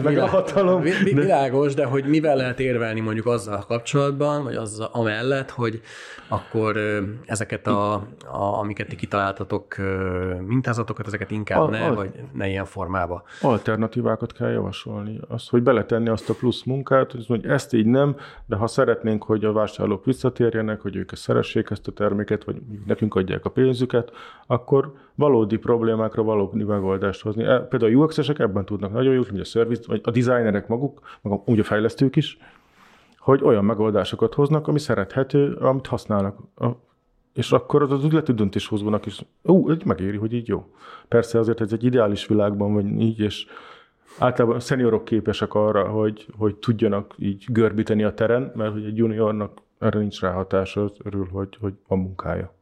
meg 0.04 0.18
a 0.18 0.28
hatalom. 0.28 0.82
Világos, 1.04 1.74
de 1.74 1.86
hogy 1.86 2.06
mivel 2.06 2.36
lehet 2.36 2.60
érvelni 2.60 3.00
mondjuk 3.00 3.26
azzal 3.26 3.66
kapcsolatban, 3.68 4.44
vagy 4.44 4.56
azzal 4.56 4.90
amellett, 4.92 5.50
hogy 5.50 5.82
akkor 6.28 6.78
ezeket, 7.26 7.68
a, 7.68 7.94
a, 7.94 8.60
amiket 8.60 8.88
ti 8.88 8.96
kitaláltatok 8.96 9.76
mintázatokat, 10.46 11.08
ezeket 11.08 11.32
inkább 11.32 11.62
a, 11.62 11.70
ne, 11.70 11.86
a, 11.86 11.94
vagy 11.94 12.12
ne 12.34 12.48
ilyen 12.48 12.66
formába. 12.66 13.24
Alternatívákat 13.42 14.34
kell 14.34 14.50
javasolni. 14.52 15.20
Az, 15.28 15.48
hogy 15.48 15.64
beletenni 15.64 16.10
azt 16.10 16.30
a 16.30 16.34
plusz 16.34 16.64
munkát, 16.64 17.16
hogy 17.28 17.46
ezt 17.46 17.74
így 17.74 17.86
nem, 17.86 18.16
de 18.46 18.56
ha 18.56 18.68
szeretnénk, 18.68 19.24
hogy 19.24 19.46
a 19.46 19.52
vásárlók 19.52 20.06
visszatérjenek, 20.06 20.82
hogy 20.82 20.96
ők 20.96 21.16
szeressék 21.16 21.70
ezt 21.70 21.88
a 21.88 21.92
terméket, 21.92 22.44
vagy 22.44 22.56
nekünk 22.86 23.16
adják 23.16 23.46
a 23.46 23.50
pénzüket, 23.50 24.12
akkor 24.48 24.94
valódi 25.16 25.58
problémákra 25.58 26.24
valódi 26.52 26.72
megoldást 26.72 27.22
hozni. 27.22 27.44
E, 27.44 27.60
például 27.60 27.96
a 27.96 28.04
UX-esek 28.04 28.40
ebben 28.40 28.66
tudnak 28.66 28.92
nagyon 28.92 29.14
jók, 29.14 29.30
mint 29.30 29.42
a 29.42 29.46
service, 29.46 29.84
vagy 29.88 30.02
a 30.04 30.12
designerek 30.12 30.68
maguk, 30.68 31.00
meg 31.22 31.40
úgy 31.46 31.60
a 31.60 31.64
fejlesztők 31.64 32.16
is, 32.16 32.38
hogy 33.18 33.44
olyan 33.44 33.66
megoldásokat 33.66 34.34
hoznak, 34.34 34.68
ami 34.68 34.80
szerethető, 34.80 35.54
amit 35.54 35.88
használnak. 35.88 36.38
És 37.34 37.52
akkor 37.52 37.82
az 37.82 37.92
az 37.92 38.04
üzleti 38.04 38.34
döntéshozónak 38.34 39.06
is, 39.06 39.26
ó, 39.48 39.70
egy 39.70 39.86
megéri, 39.86 40.18
hogy 40.18 40.34
így 40.34 40.48
jó. 40.48 40.66
Persze 41.08 41.40
azért 41.40 41.62
ez 41.62 41.74
egy 41.74 41.84
ideális 41.84 42.28
világban 42.28 42.74
vagy 42.74 43.02
így, 43.02 43.20
és 43.20 43.46
általában 44.18 44.58
a 44.58 44.60
szeniorok 44.60 45.06
képesek 45.06 45.54
arra, 45.54 45.88
hogy, 45.88 46.28
hogy 46.38 46.56
tudjanak 46.56 47.14
így 47.18 47.46
görbíteni 47.48 48.04
a 48.04 48.14
teren, 48.14 48.52
mert 48.56 48.72
hogy 48.72 48.86
egy 48.86 48.98
juniornak 48.98 49.62
erre 49.80 50.00
nincs 50.00 50.22
ráhatása, 50.22 50.90
örül, 51.04 51.28
hogy, 51.32 51.58
hogy 51.62 51.74
van 51.88 52.00
munkája. 52.00 52.54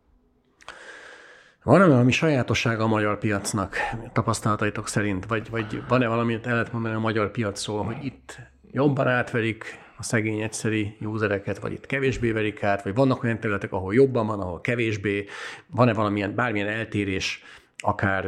Van-e 1.68 1.86
valami 1.86 2.12
sajátossága 2.12 2.84
a 2.84 2.88
magyar 2.88 3.18
piacnak 3.20 3.76
tapasztalataitok 4.14 4.88
szerint? 4.88 5.26
Vagy, 5.26 5.50
vagy 5.50 5.84
van-e 5.88 6.08
valami, 6.08 6.34
amit 6.34 6.48
el 6.48 6.54
lehet 6.54 6.72
mondani 6.72 6.96
a 6.96 7.00
magyar 7.00 7.32
piacról, 7.32 7.84
hogy 7.84 7.98
itt 8.02 8.40
jobban 8.72 9.08
átverik 9.08 9.64
a 9.98 10.04
szegény 10.04 10.42
egyszeri 10.42 10.98
usereket, 11.02 11.60
vagy 11.60 11.72
itt 11.72 11.86
kevésbé 11.86 12.32
verik 12.32 12.64
át, 12.64 12.84
vagy 12.84 12.94
vannak 12.94 13.24
olyan 13.24 13.40
területek, 13.40 13.72
ahol 13.72 13.94
jobban 13.94 14.28
van, 14.28 14.40
ahol 14.40 14.62
kevésbé, 14.62 15.26
van-e 15.72 15.94
valamilyen, 15.94 16.36
bármilyen 16.36 16.68
eltérés, 16.68 17.44
akár 17.78 18.26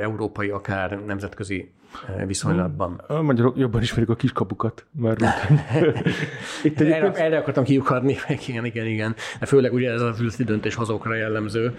európai, 0.00 0.48
akár 0.48 1.04
nemzetközi 1.06 1.72
viszonylatban. 2.26 3.02
A 3.06 3.22
magyarok 3.22 3.56
jobban 3.58 3.82
ismerik 3.82 4.08
a 4.08 4.14
kiskapukat. 4.14 4.86
Mert 4.90 5.20
Itt 6.62 6.80
erre, 6.80 7.12
erre 7.12 7.38
akartam 7.38 7.64
kiukadni, 7.64 8.16
igen, 8.46 8.64
igen, 8.64 8.86
igen. 8.86 9.14
De 9.40 9.46
főleg 9.46 9.72
ugye 9.72 9.90
ez 9.90 10.00
az 10.00 10.20
üzleti 10.20 10.44
döntéshozókra 10.44 11.14
jellemző. 11.14 11.76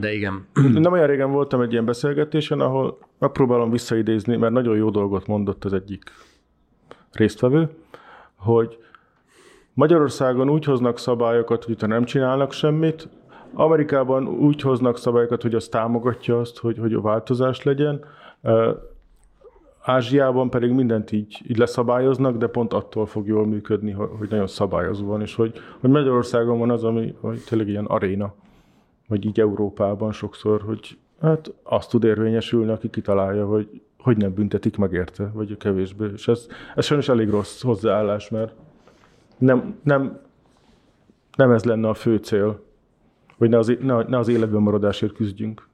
De 0.00 0.12
igen. 0.12 0.46
Nem 0.72 0.92
olyan 0.92 1.06
régen 1.06 1.30
voltam 1.30 1.60
egy 1.60 1.72
ilyen 1.72 1.84
beszélgetésen, 1.84 2.60
ahol 2.60 2.98
megpróbálom 3.18 3.70
visszaidézni, 3.70 4.36
mert 4.36 4.52
nagyon 4.52 4.76
jó 4.76 4.90
dolgot 4.90 5.26
mondott 5.26 5.64
az 5.64 5.72
egyik 5.72 6.02
résztvevő, 7.12 7.68
hogy 8.36 8.78
Magyarországon 9.74 10.50
úgy 10.50 10.64
hoznak 10.64 10.98
szabályokat, 10.98 11.64
hogy 11.64 11.76
nem 11.86 12.04
csinálnak 12.04 12.52
semmit, 12.52 13.08
Amerikában 13.52 14.28
úgy 14.28 14.60
hoznak 14.60 14.98
szabályokat, 14.98 15.42
hogy 15.42 15.54
az 15.54 15.68
támogatja 15.68 16.40
azt, 16.40 16.58
hogy, 16.58 16.78
hogy 16.78 16.92
a 16.92 17.00
változás 17.00 17.62
legyen, 17.62 18.04
Ázsiában 19.82 20.50
pedig 20.50 20.70
mindent 20.70 21.12
így, 21.12 21.40
így 21.48 21.58
leszabályoznak, 21.58 22.36
de 22.36 22.46
pont 22.46 22.72
attól 22.72 23.06
fog 23.06 23.26
jól 23.26 23.46
működni, 23.46 23.90
hogy 23.90 24.28
nagyon 24.30 24.46
szabályozó 24.46 25.06
van, 25.06 25.20
és 25.20 25.34
hogy, 25.34 25.60
hogy 25.80 25.90
Magyarországon 25.90 26.58
van 26.58 26.70
az, 26.70 26.84
ami 26.84 27.14
hogy 27.20 27.40
tényleg 27.48 27.68
ilyen 27.68 27.84
aréna, 27.84 28.34
vagy 29.08 29.24
így 29.24 29.40
Európában 29.40 30.12
sokszor, 30.12 30.62
hogy 30.62 30.98
hát 31.20 31.52
azt 31.62 31.90
tud 31.90 32.04
érvényesülni, 32.04 32.70
aki 32.70 32.90
kitalálja, 32.90 33.46
hogy 33.46 33.82
hogy 34.04 34.16
nem 34.16 34.34
büntetik 34.34 34.76
meg 34.76 34.92
érte, 34.92 35.30
vagy 35.32 35.56
kevésbé. 35.56 36.06
És 36.14 36.28
ez, 36.28 36.46
ez 36.74 36.84
sajnos 36.84 37.08
elég 37.08 37.30
rossz 37.30 37.62
hozzáállás, 37.62 38.28
mert 38.28 38.52
nem, 39.38 39.78
nem, 39.82 40.20
nem 41.36 41.50
ez 41.50 41.64
lenne 41.64 41.88
a 41.88 41.94
fő 41.94 42.16
cél, 42.16 42.64
hogy 43.38 43.48
ne 43.48 43.58
az, 43.58 43.72
ne, 43.80 44.02
ne 44.02 44.18
az 44.18 44.28
életben 44.28 44.60
maradásért 44.60 45.12
küzdjünk. 45.12 45.68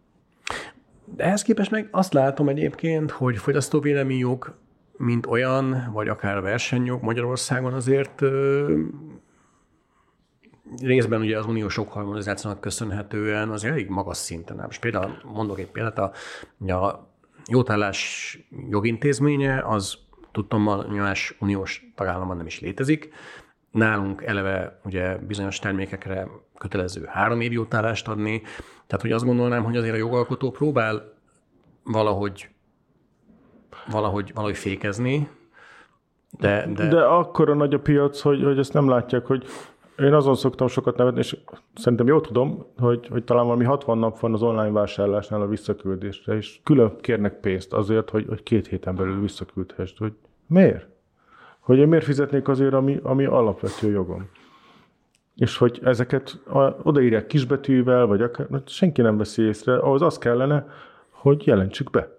De 1.16 1.24
ehhez 1.24 1.42
képest 1.42 1.70
meg 1.70 1.88
azt 1.90 2.12
látom 2.12 2.48
egyébként, 2.48 3.10
hogy 3.10 3.36
fogyasztóvéleményjog, 3.36 4.54
mint 4.96 5.26
olyan, 5.26 5.90
vagy 5.92 6.08
akár 6.08 6.40
versenyjog 6.40 7.02
Magyarországon 7.02 7.72
azért 7.72 8.22
részben 10.82 11.20
ugye 11.20 11.38
az 11.38 11.46
uniós 11.46 11.76
harmonizációnak 11.76 12.60
köszönhetően 12.60 13.48
az 13.50 13.64
elég 13.64 13.88
magas 13.88 14.16
szinten. 14.16 14.56
Most 14.56 14.80
például 14.80 15.20
mondok 15.24 15.58
egy 15.58 15.70
példát, 15.70 15.98
a, 15.98 16.12
a 16.74 17.08
jótállás 17.46 18.38
jogintézménye 18.68 19.62
az 19.66 19.98
tudtam, 20.32 20.62
más 20.88 21.36
uniós 21.40 21.90
tagállamban 21.94 22.36
nem 22.36 22.46
is 22.46 22.60
létezik. 22.60 23.12
Nálunk 23.70 24.22
eleve 24.22 24.80
ugye 24.84 25.16
bizonyos 25.16 25.58
termékekre 25.58 26.28
kötelező 26.58 27.04
három 27.04 27.40
év 27.40 27.52
jutálást 27.52 28.08
adni. 28.08 28.42
Tehát, 28.86 29.00
hogy 29.00 29.12
azt 29.12 29.24
gondolnám, 29.24 29.64
hogy 29.64 29.76
azért 29.76 29.94
a 29.94 29.98
jogalkotó 29.98 30.50
próbál 30.50 31.14
valahogy, 31.84 32.48
valahogy, 33.90 34.30
valahogy 34.34 34.56
fékezni, 34.56 35.28
de, 36.38 36.66
de... 36.74 36.88
de 36.88 37.00
akkora 37.00 37.54
nagy 37.54 37.74
a 37.74 37.80
piac, 37.80 38.20
hogy, 38.20 38.42
hogy 38.42 38.58
ezt 38.58 38.72
nem 38.72 38.88
látják, 38.88 39.26
hogy 39.26 39.46
én 40.00 40.14
azon 40.14 40.34
szoktam 40.34 40.66
sokat 40.68 40.96
nevetni, 40.96 41.18
és 41.18 41.36
szerintem 41.74 42.06
jól 42.06 42.20
tudom, 42.20 42.66
hogy, 42.78 43.08
hogy 43.10 43.24
talán 43.24 43.44
valami 43.44 43.64
60 43.64 43.98
nap 43.98 44.18
van 44.18 44.32
az 44.32 44.42
online 44.42 44.70
vásárlásnál 44.70 45.40
a 45.40 45.46
visszaküldésre, 45.46 46.36
és 46.36 46.60
külön 46.64 46.96
kérnek 47.00 47.40
pénzt 47.40 47.72
azért, 47.72 48.10
hogy, 48.10 48.26
hogy 48.28 48.42
két 48.42 48.66
héten 48.66 48.94
belül 48.94 49.20
visszaküldhessd. 49.20 49.98
Hogy 49.98 50.12
miért? 50.46 50.88
Hogy 51.60 51.78
én 51.78 51.88
miért 51.88 52.04
fizetnék 52.04 52.48
azért, 52.48 52.72
ami, 52.72 53.00
ami 53.02 53.24
alapvető 53.24 53.90
jogom? 53.90 54.28
És 55.36 55.56
hogy 55.56 55.80
ezeket 55.82 56.42
odaírják 56.82 57.26
kisbetűvel, 57.26 58.06
vagy 58.06 58.22
akár, 58.22 58.46
senki 58.66 59.02
nem 59.02 59.16
veszi 59.16 59.42
észre, 59.42 59.76
ahhoz 59.76 60.02
az 60.02 60.18
kellene, 60.18 60.66
hogy 61.10 61.46
jelentsük 61.46 61.90
be. 61.90 62.18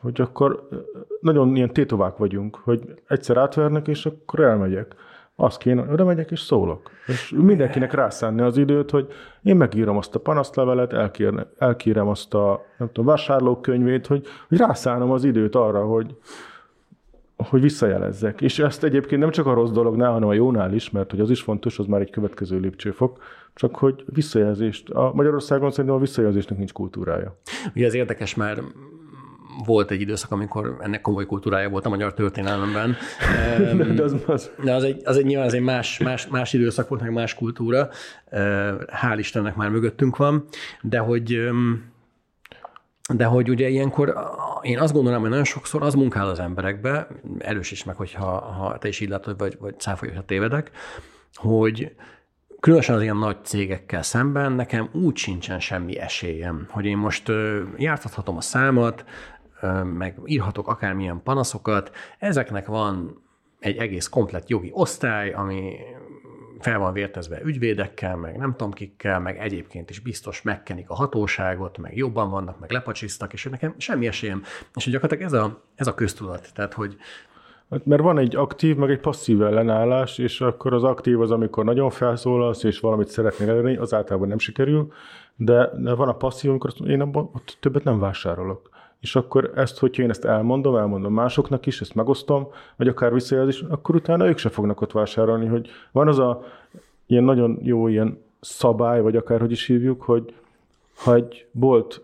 Hogy 0.00 0.20
akkor 0.20 0.68
nagyon 1.20 1.56
ilyen 1.56 1.72
tétovák 1.72 2.16
vagyunk, 2.16 2.56
hogy 2.56 3.02
egyszer 3.06 3.36
átvernek, 3.36 3.88
és 3.88 4.06
akkor 4.06 4.40
elmegyek. 4.40 4.94
Azt 5.38 5.58
kéne, 5.58 5.92
oda 5.92 6.04
megyek 6.04 6.30
és 6.30 6.40
szólok. 6.40 6.90
És 7.06 7.34
mindenkinek 7.36 7.92
rászánni 7.92 8.40
az 8.40 8.56
időt, 8.56 8.90
hogy 8.90 9.06
én 9.42 9.56
megírom 9.56 9.96
azt 9.96 10.14
a 10.14 10.20
panaszlevelet, 10.20 10.92
elkérem, 10.92 11.46
elkérem 11.58 12.08
azt 12.08 12.34
a 12.34 12.64
nem 12.78 12.88
tudom, 12.88 13.04
vásárlókönyvét, 13.04 14.06
hogy, 14.06 14.26
hogy 14.48 14.58
rászánom 14.58 15.10
az 15.10 15.24
időt 15.24 15.54
arra, 15.54 15.84
hogy, 15.84 16.16
hogy 17.36 17.60
visszajelezzek. 17.60 18.40
És 18.40 18.58
ezt 18.58 18.84
egyébként 18.84 19.20
nem 19.20 19.30
csak 19.30 19.46
a 19.46 19.54
rossz 19.54 19.70
dolognál, 19.70 20.12
hanem 20.12 20.28
a 20.28 20.32
jónál 20.32 20.74
is, 20.74 20.90
mert 20.90 21.10
hogy 21.10 21.20
az 21.20 21.30
is 21.30 21.42
fontos, 21.42 21.78
az 21.78 21.86
már 21.86 22.00
egy 22.00 22.10
következő 22.10 22.58
lépcsőfok, 22.58 23.22
csak 23.54 23.76
hogy 23.76 24.04
visszajelzést. 24.06 24.90
A 24.90 25.12
Magyarországon 25.14 25.70
szerintem 25.70 25.94
a 25.94 26.00
visszajelzésnek 26.00 26.58
nincs 26.58 26.72
kultúrája. 26.72 27.36
Ugye 27.74 27.86
ez 27.86 27.94
érdekes, 27.94 28.34
mert 28.34 28.62
volt 29.64 29.90
egy 29.90 30.00
időszak, 30.00 30.30
amikor 30.30 30.76
ennek 30.80 31.00
komoly 31.00 31.26
kultúrája 31.26 31.68
volt 31.68 31.86
a 31.86 31.88
magyar 31.88 32.14
történelemben. 32.14 32.96
de 33.96 34.02
az, 34.02 34.16
az. 34.26 34.50
De 34.64 34.74
az 34.74 34.84
egy, 34.84 35.00
az 35.04 35.16
egy 35.16 35.24
nyilván 35.24 35.46
az 35.46 35.54
egy 35.54 35.62
más, 35.62 35.98
más, 35.98 36.26
más 36.26 36.52
időszak 36.52 36.88
volt, 36.88 37.00
meg 37.00 37.12
más 37.12 37.34
kultúra. 37.34 37.88
Hál' 39.02 39.16
Istennek 39.16 39.54
már 39.54 39.68
mögöttünk 39.68 40.16
van. 40.16 40.44
De 40.82 40.98
hogy 40.98 41.48
de 43.14 43.24
hogy 43.24 43.50
ugye 43.50 43.68
ilyenkor 43.68 44.14
én 44.62 44.78
azt 44.78 44.92
gondolom, 44.92 45.20
hogy 45.20 45.30
nagyon 45.30 45.44
sokszor 45.44 45.82
az 45.82 45.94
munkál 45.94 46.28
az 46.28 46.38
emberekbe, 46.38 47.08
erős 47.38 47.70
is 47.70 47.84
meg, 47.84 47.96
hogyha 47.96 48.40
ha 48.40 48.78
te 48.78 48.88
is 48.88 49.00
így 49.00 49.08
látod, 49.08 49.38
vagy, 49.38 49.56
vagy 49.60 49.80
cáfolj, 49.80 50.12
ha 50.12 50.24
tévedek, 50.24 50.70
hogy 51.34 51.92
különösen 52.60 52.94
az 52.94 53.02
ilyen 53.02 53.16
nagy 53.16 53.36
cégekkel 53.42 54.02
szemben 54.02 54.52
nekem 54.52 54.88
úgy 54.92 55.16
sincsen 55.16 55.60
semmi 55.60 55.98
esélyem, 55.98 56.66
hogy 56.70 56.84
én 56.84 56.96
most 56.96 57.32
jártathatom 57.76 58.36
a 58.36 58.40
számat, 58.40 59.04
meg 59.84 60.18
írhatok 60.24 60.68
akármilyen 60.68 61.22
panaszokat. 61.22 61.90
Ezeknek 62.18 62.66
van 62.66 63.22
egy 63.60 63.76
egész 63.76 64.08
komplet 64.08 64.48
jogi 64.48 64.70
osztály, 64.74 65.32
ami 65.32 65.76
fel 66.58 66.78
van 66.78 66.92
vértezve 66.92 67.40
ügyvédekkel, 67.44 68.16
meg 68.16 68.36
nem 68.36 68.50
tudom 68.50 68.72
kikkel, 68.72 69.20
meg 69.20 69.38
egyébként 69.38 69.90
is 69.90 70.00
biztos 70.00 70.42
megkenik 70.42 70.90
a 70.90 70.94
hatóságot, 70.94 71.78
meg 71.78 71.96
jobban 71.96 72.30
vannak, 72.30 72.58
meg 72.58 72.70
lepacsisztak, 72.70 73.32
és 73.32 73.44
nekem 73.44 73.74
semmi 73.76 74.06
esélyem. 74.06 74.42
És 74.74 74.90
gyakorlatilag 74.90 75.32
ez 75.32 75.40
a, 75.40 75.62
ez 75.74 75.86
a 75.86 75.94
köztudat. 75.94 76.50
Tehát, 76.54 76.72
hogy 76.74 76.96
Hát, 77.70 77.86
mert 77.86 78.02
van 78.02 78.18
egy 78.18 78.36
aktív, 78.36 78.76
meg 78.76 78.90
egy 78.90 79.00
passzív 79.00 79.42
ellenállás, 79.42 80.18
és 80.18 80.40
akkor 80.40 80.74
az 80.74 80.84
aktív 80.84 81.20
az, 81.20 81.30
amikor 81.30 81.64
nagyon 81.64 81.90
felszólalsz, 81.90 82.62
és 82.62 82.80
valamit 82.80 83.08
szeretnél 83.08 83.48
elérni, 83.50 83.76
az 83.76 83.94
általában 83.94 84.28
nem 84.28 84.38
sikerül, 84.38 84.92
de, 85.36 85.70
van 85.94 86.08
a 86.08 86.16
passzív, 86.16 86.50
amikor 86.50 86.72
én 86.86 87.00
abban 87.00 87.30
ott 87.32 87.56
többet 87.60 87.84
nem 87.84 87.98
vásárolok 87.98 88.70
és 89.00 89.16
akkor 89.16 89.52
ezt, 89.54 89.78
hogyha 89.78 90.02
én 90.02 90.10
ezt 90.10 90.24
elmondom, 90.24 90.76
elmondom 90.76 91.12
másoknak 91.12 91.66
is, 91.66 91.80
ezt 91.80 91.94
megosztom, 91.94 92.48
vagy 92.76 92.88
akár 92.88 93.12
visszajelzés, 93.12 93.60
akkor 93.68 93.94
utána 93.94 94.26
ők 94.26 94.38
se 94.38 94.48
fognak 94.48 94.80
ott 94.80 94.92
vásárolni, 94.92 95.46
hogy 95.46 95.68
van 95.92 96.08
az 96.08 96.18
a 96.18 96.42
ilyen 97.06 97.24
nagyon 97.24 97.58
jó 97.62 97.88
ilyen 97.88 98.22
szabály, 98.40 99.00
vagy 99.00 99.16
akár 99.16 99.40
hogy 99.40 99.50
is 99.50 99.66
hívjuk, 99.66 100.02
hogy 100.02 100.34
ha 100.96 101.14
egy 101.14 101.46
bolt 101.50 102.00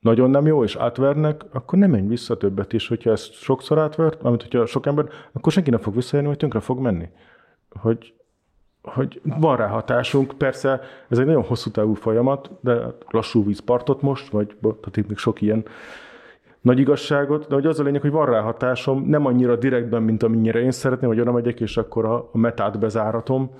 nagyon 0.00 0.30
nem 0.30 0.46
jó, 0.46 0.64
és 0.64 0.76
átvernek, 0.76 1.44
akkor 1.52 1.78
nem 1.78 1.90
menj 1.90 2.08
vissza 2.08 2.36
többet 2.36 2.72
is, 2.72 2.88
hogyha 2.88 3.10
ezt 3.10 3.32
sokszor 3.32 3.78
átvert, 3.78 4.22
amit 4.22 4.42
hogyha 4.42 4.66
sok 4.66 4.86
ember, 4.86 5.08
akkor 5.32 5.52
senki 5.52 5.70
nem 5.70 5.80
fog 5.80 5.94
visszajönni, 5.94 6.28
vagy 6.28 6.38
tönkre 6.38 6.60
fog 6.60 6.78
menni. 6.78 7.08
Hogy, 7.80 8.14
hogy 8.82 9.20
van 9.24 9.56
rá 9.56 9.66
hatásunk, 9.66 10.34
persze 10.38 10.80
ez 11.08 11.18
egy 11.18 11.26
nagyon 11.26 11.42
hosszú 11.42 11.70
távú 11.70 11.94
folyamat, 11.94 12.50
de 12.60 12.94
lassú 13.08 13.44
vízpartot 13.44 14.02
most, 14.02 14.28
vagy 14.30 14.56
tehát 14.60 14.96
itt 14.96 15.08
még 15.08 15.16
sok 15.16 15.40
ilyen 15.40 15.64
nagy 16.60 16.78
igazságot, 16.78 17.48
de 17.48 17.54
hogy 17.54 17.66
az 17.66 17.80
a 17.80 17.82
lényeg, 17.82 18.00
hogy 18.00 18.10
van 18.10 18.26
rá 18.26 18.40
hatásom, 18.40 19.04
nem 19.04 19.26
annyira 19.26 19.56
direktben, 19.56 20.02
mint 20.02 20.22
amennyire 20.22 20.60
én 20.60 20.70
szeretném, 20.70 21.08
hogy 21.08 21.20
oda 21.20 21.32
megyek, 21.32 21.60
és 21.60 21.76
akkor 21.76 22.04
a, 22.04 22.28
a 22.32 22.38
metát 22.38 22.78
bezáratom, 22.78 23.50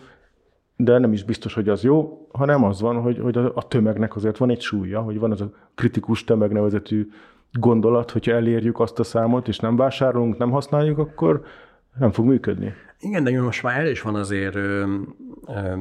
de 0.77 0.99
nem 0.99 1.13
is 1.13 1.25
biztos, 1.25 1.55
hogy 1.55 1.69
az 1.69 1.83
jó, 1.83 2.27
hanem 2.33 2.65
az 2.65 2.81
van, 2.81 3.01
hogy, 3.01 3.19
hogy 3.19 3.37
a, 3.39 3.53
a 3.55 3.69
tömegnek 3.69 4.17
azért 4.17 4.37
van 4.37 4.51
egy 4.51 4.61
súlya, 4.61 5.01
hogy 5.01 5.19
van 5.19 5.31
az 5.31 5.41
a 5.41 5.51
kritikus 5.75 6.25
tömegnevezetű 6.25 7.09
gondolat, 7.53 8.11
hogyha 8.11 8.33
elérjük 8.33 8.81
azt 8.81 8.99
a 8.99 9.05
számot, 9.05 9.49
és 9.49 9.59
nem 9.59 9.77
vásárolunk, 9.77 10.39
nem 10.39 10.51
használjuk, 10.51 10.99
akkor 10.99 11.43
nem 11.99 12.11
fog 12.11 12.27
működni. 12.27 12.73
Igen, 13.01 13.25
de 13.25 13.43
most 13.43 13.63
már 13.63 13.81
el 13.81 13.87
is 13.87 14.03
van 14.03 14.15
azért 14.15 14.55
ö, 14.55 14.95
ö, 15.47 15.77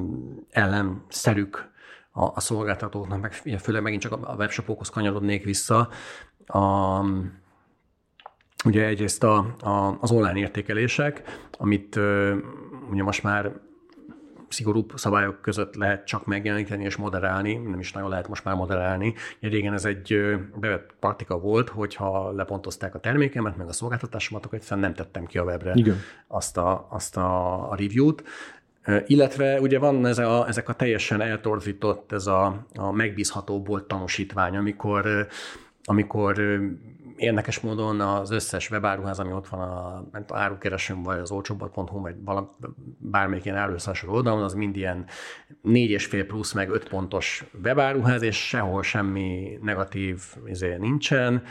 ellenszerük 0.49 1.72
a, 2.11 2.24
a 2.24 2.39
szolgáltatóknak, 2.39 3.22
meg 3.22 3.34
főleg 3.59 3.82
megint 3.82 4.01
csak 4.01 4.11
a 4.11 4.36
webshopokhoz 4.38 4.89
kanyarodnék 4.89 5.43
vissza, 5.43 5.89
a, 6.47 6.99
ugye 8.65 8.85
egyrészt 8.85 9.23
a, 9.23 9.37
a, 9.59 9.97
az 9.99 10.11
online 10.11 10.39
értékelések, 10.39 11.23
amit 11.57 11.99
ugye 12.91 13.03
most 13.03 13.23
már 13.23 13.51
szigorúbb 14.49 14.91
szabályok 14.95 15.41
között 15.41 15.75
lehet 15.75 16.05
csak 16.05 16.25
megjeleníteni 16.25 16.83
és 16.83 16.95
moderálni, 16.95 17.53
nem 17.53 17.79
is 17.79 17.91
nagyon 17.91 18.09
lehet 18.09 18.27
most 18.27 18.43
már 18.43 18.55
moderálni. 18.55 19.13
Régen 19.39 19.73
ez 19.73 19.85
egy 19.85 20.37
bevett 20.55 20.93
praktika 20.99 21.39
volt, 21.39 21.69
hogyha 21.69 22.31
lepontozták 22.31 22.95
a 22.95 22.99
termékemet, 22.99 23.57
meg 23.57 23.67
a 23.67 23.73
szolgáltatásomat, 23.73 24.45
akkor 24.45 24.57
egyszerűen 24.57 24.85
nem 24.85 24.93
tettem 24.93 25.25
ki 25.25 25.37
a 25.37 25.43
webre 25.43 25.71
Igen. 25.75 25.97
azt 26.27 26.57
a, 26.57 26.87
azt 26.89 27.17
a, 27.17 27.71
a 27.71 27.75
review-t. 27.75 28.23
Illetve 29.05 29.59
ugye 29.59 29.79
van 29.79 30.05
ez 30.05 30.17
a, 30.17 30.47
ezek 30.47 30.69
a 30.69 30.73
teljesen 30.73 31.21
eltorzított, 31.21 32.11
ez 32.11 32.27
a, 32.27 32.65
a 32.75 32.91
megbízható 32.91 33.61
bolt 33.61 33.83
tanúsítvány, 33.83 34.57
amikor 34.57 35.27
amikor 35.89 36.39
érdekes 37.15 37.59
módon 37.59 38.01
az 38.01 38.31
összes 38.31 38.69
webáruház, 38.69 39.19
ami 39.19 39.31
ott 39.31 39.47
van 39.47 39.59
a, 39.59 40.07
árukeresőm, 40.27 41.03
vagy 41.03 41.19
az 41.19 41.31
olcsóbbat.hu, 41.31 42.01
vagy 42.01 42.15
valami, 42.23 42.47
bármelyik 42.97 43.45
ilyen 43.45 43.57
áruszásoló 43.57 44.13
oldalon, 44.13 44.43
az 44.43 44.53
mind 44.53 44.75
ilyen 44.75 45.05
4,5 45.63 46.23
plusz, 46.27 46.53
meg 46.53 46.69
5 46.69 46.89
pontos 46.89 47.45
webáruház, 47.63 48.21
és 48.21 48.47
sehol 48.47 48.83
semmi 48.83 49.59
negatív 49.61 50.21
izé 50.45 50.75
nincsen, 50.75 51.43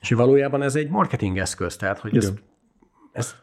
és 0.00 0.10
valójában 0.10 0.62
ez 0.62 0.76
egy 0.76 0.90
marketing 0.90 1.38
eszköz, 1.38 1.76
tehát 1.76 1.98
hogy 1.98 2.16
ez, 2.16 2.32
ez 3.12 3.34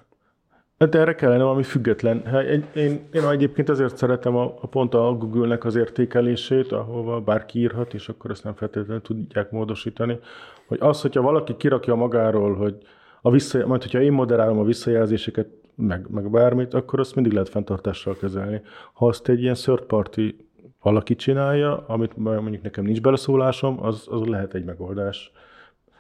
Hát 0.81 0.95
erre 0.95 1.15
kellene 1.15 1.43
valami 1.43 1.63
független. 1.63 2.25
Hát 2.25 2.43
én, 2.43 2.65
én, 2.75 3.07
én 3.13 3.27
egyébként 3.27 3.69
azért 3.69 3.97
szeretem 3.97 4.35
a, 4.35 4.53
a 4.61 4.67
pont 4.67 4.93
a 4.93 5.13
Google-nek 5.13 5.65
az 5.65 5.75
értékelését, 5.75 6.71
ahova 6.71 7.19
bárki 7.19 7.59
írhat, 7.59 7.93
és 7.93 8.09
akkor 8.09 8.31
ezt 8.31 8.43
nem 8.43 8.53
feltétlenül 8.53 9.01
tudják 9.01 9.51
módosítani, 9.51 10.19
hogy 10.67 10.77
az, 10.81 11.01
hogyha 11.01 11.21
valaki 11.21 11.55
kirakja 11.57 11.95
magáról, 11.95 12.55
hogy 12.55 12.77
a 13.21 13.31
vissza, 13.31 13.67
majd 13.67 13.81
hogyha 13.81 14.01
én 14.01 14.11
moderálom 14.11 14.59
a 14.59 14.63
visszajelzéseket, 14.63 15.47
meg, 15.75 16.05
meg 16.09 16.29
bármit, 16.29 16.73
akkor 16.73 16.99
azt 16.99 17.15
mindig 17.15 17.33
lehet 17.33 17.49
fenntartással 17.49 18.17
kezelni. 18.17 18.61
Ha 18.93 19.07
azt 19.07 19.29
egy 19.29 19.41
ilyen 19.41 19.55
third 19.55 19.81
party 19.81 20.35
valaki 20.81 21.15
csinálja, 21.15 21.83
amit 21.87 22.17
mondjuk 22.17 22.61
nekem 22.61 22.83
nincs 22.83 23.01
beleszólásom, 23.01 23.83
az, 23.83 24.07
az 24.09 24.21
lehet 24.25 24.53
egy 24.53 24.63
megoldás. 24.63 25.31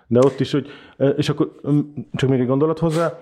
De 0.07 0.19
ott 0.19 0.39
is, 0.39 0.51
hogy, 0.51 0.67
és 1.17 1.29
akkor 1.29 1.51
csak 2.13 2.29
még 2.29 2.39
egy 2.39 2.47
gondolat 2.47 2.79
hozzá, 2.79 3.19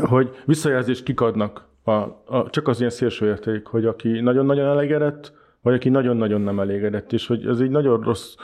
hogy 0.00 0.30
visszajelzést 0.44 1.02
kikadnak 1.02 1.68
a, 1.84 1.90
a, 1.90 2.46
csak 2.50 2.68
az 2.68 2.78
ilyen 2.78 2.90
szélső 2.90 3.26
érték, 3.26 3.66
hogy 3.66 3.86
aki 3.86 4.20
nagyon-nagyon 4.20 4.66
elégedett, 4.66 5.32
vagy 5.62 5.74
aki 5.74 5.88
nagyon-nagyon 5.88 6.40
nem 6.40 6.60
elégedett, 6.60 7.12
és 7.12 7.26
hogy 7.26 7.46
ez 7.46 7.60
egy 7.60 7.70
nagyon 7.70 8.00
rossz, 8.00 8.34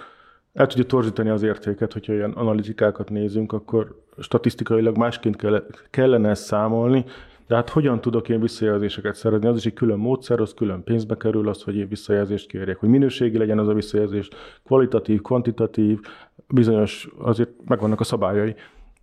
el 0.53 0.67
tudja 0.67 0.85
torzítani 0.85 1.29
az 1.29 1.43
értéket, 1.43 1.93
hogyha 1.93 2.13
ilyen 2.13 2.31
analitikákat 2.31 3.11
nézünk, 3.11 3.53
akkor 3.53 4.03
statisztikailag 4.19 4.97
másként 4.97 5.37
kell, 5.37 5.67
kellene 5.91 6.29
ezt 6.29 6.45
számolni, 6.45 7.05
de 7.47 7.55
hát 7.55 7.69
hogyan 7.69 8.01
tudok 8.01 8.29
én 8.29 8.41
visszajelzéseket 8.41 9.15
szerezni? 9.15 9.49
Az 9.49 9.57
is 9.57 9.67
egy 9.67 9.73
külön 9.73 9.99
módszer, 9.99 10.41
az 10.41 10.55
külön 10.55 10.85
pénzbe 10.85 11.17
kerül 11.17 11.49
az, 11.49 11.63
hogy 11.63 11.77
én 11.77 11.89
visszajelzést 11.89 12.49
kérjek, 12.49 12.77
hogy 12.77 12.89
minőségi 12.89 13.39
legyen 13.39 13.59
az 13.59 13.69
a 13.69 13.75
visszajelzés, 13.75 14.29
kvalitatív, 14.65 15.21
kvantitatív, 15.23 16.01
bizonyos, 16.49 17.09
azért 17.19 17.51
megvannak 17.65 18.01
a 18.01 18.05
szabályai, 18.05 18.55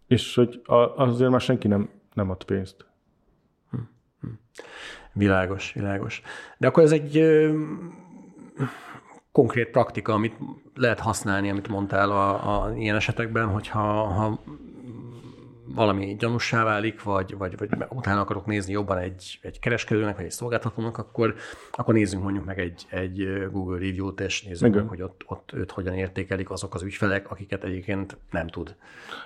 és 0.07 0.35
hogy 0.35 0.61
azért 0.95 1.29
már 1.29 1.41
senki 1.41 1.67
nem 1.67 1.89
nem 2.13 2.29
ad 2.29 2.43
pénzt. 2.43 2.85
Világos, 5.13 5.73
világos. 5.73 6.21
De 6.57 6.67
akkor 6.67 6.83
ez 6.83 6.91
egy 6.91 7.23
konkrét 9.31 9.69
praktika, 9.69 10.13
amit 10.13 10.35
lehet 10.75 10.99
használni, 10.99 11.49
amit 11.49 11.67
mondtál 11.67 12.11
a, 12.11 12.63
a 12.63 12.75
ilyen 12.75 12.95
esetekben, 12.95 13.47
hogyha 13.47 14.03
ha 14.03 14.43
valami 15.65 16.15
gyanussá 16.19 16.63
válik, 16.63 17.03
vagy, 17.03 17.37
vagy, 17.37 17.57
vagy 17.57 17.69
utána 17.89 18.21
akarok 18.21 18.45
nézni 18.45 18.71
jobban 18.71 18.97
egy, 18.97 19.39
egy 19.41 19.59
kereskedőnek, 19.59 20.15
vagy 20.15 20.25
egy 20.25 20.31
szolgáltatónak, 20.31 20.97
akkor, 20.97 21.35
akkor 21.71 21.93
nézzünk 21.93 22.23
mondjuk 22.23 22.45
meg 22.45 22.59
egy, 22.59 22.85
egy 22.89 23.47
Google 23.51 23.77
review-t, 23.77 24.19
és 24.19 24.43
nézzük 24.43 24.67
Igen. 24.67 24.79
meg, 24.79 24.89
hogy 24.89 25.01
ott, 25.01 25.21
ott 25.25 25.51
őt 25.53 25.71
hogyan 25.71 25.93
értékelik 25.93 26.49
azok 26.49 26.73
az 26.73 26.83
ügyfelek, 26.83 27.31
akiket 27.31 27.63
egyébként 27.63 28.17
nem 28.31 28.47
tud. 28.47 28.75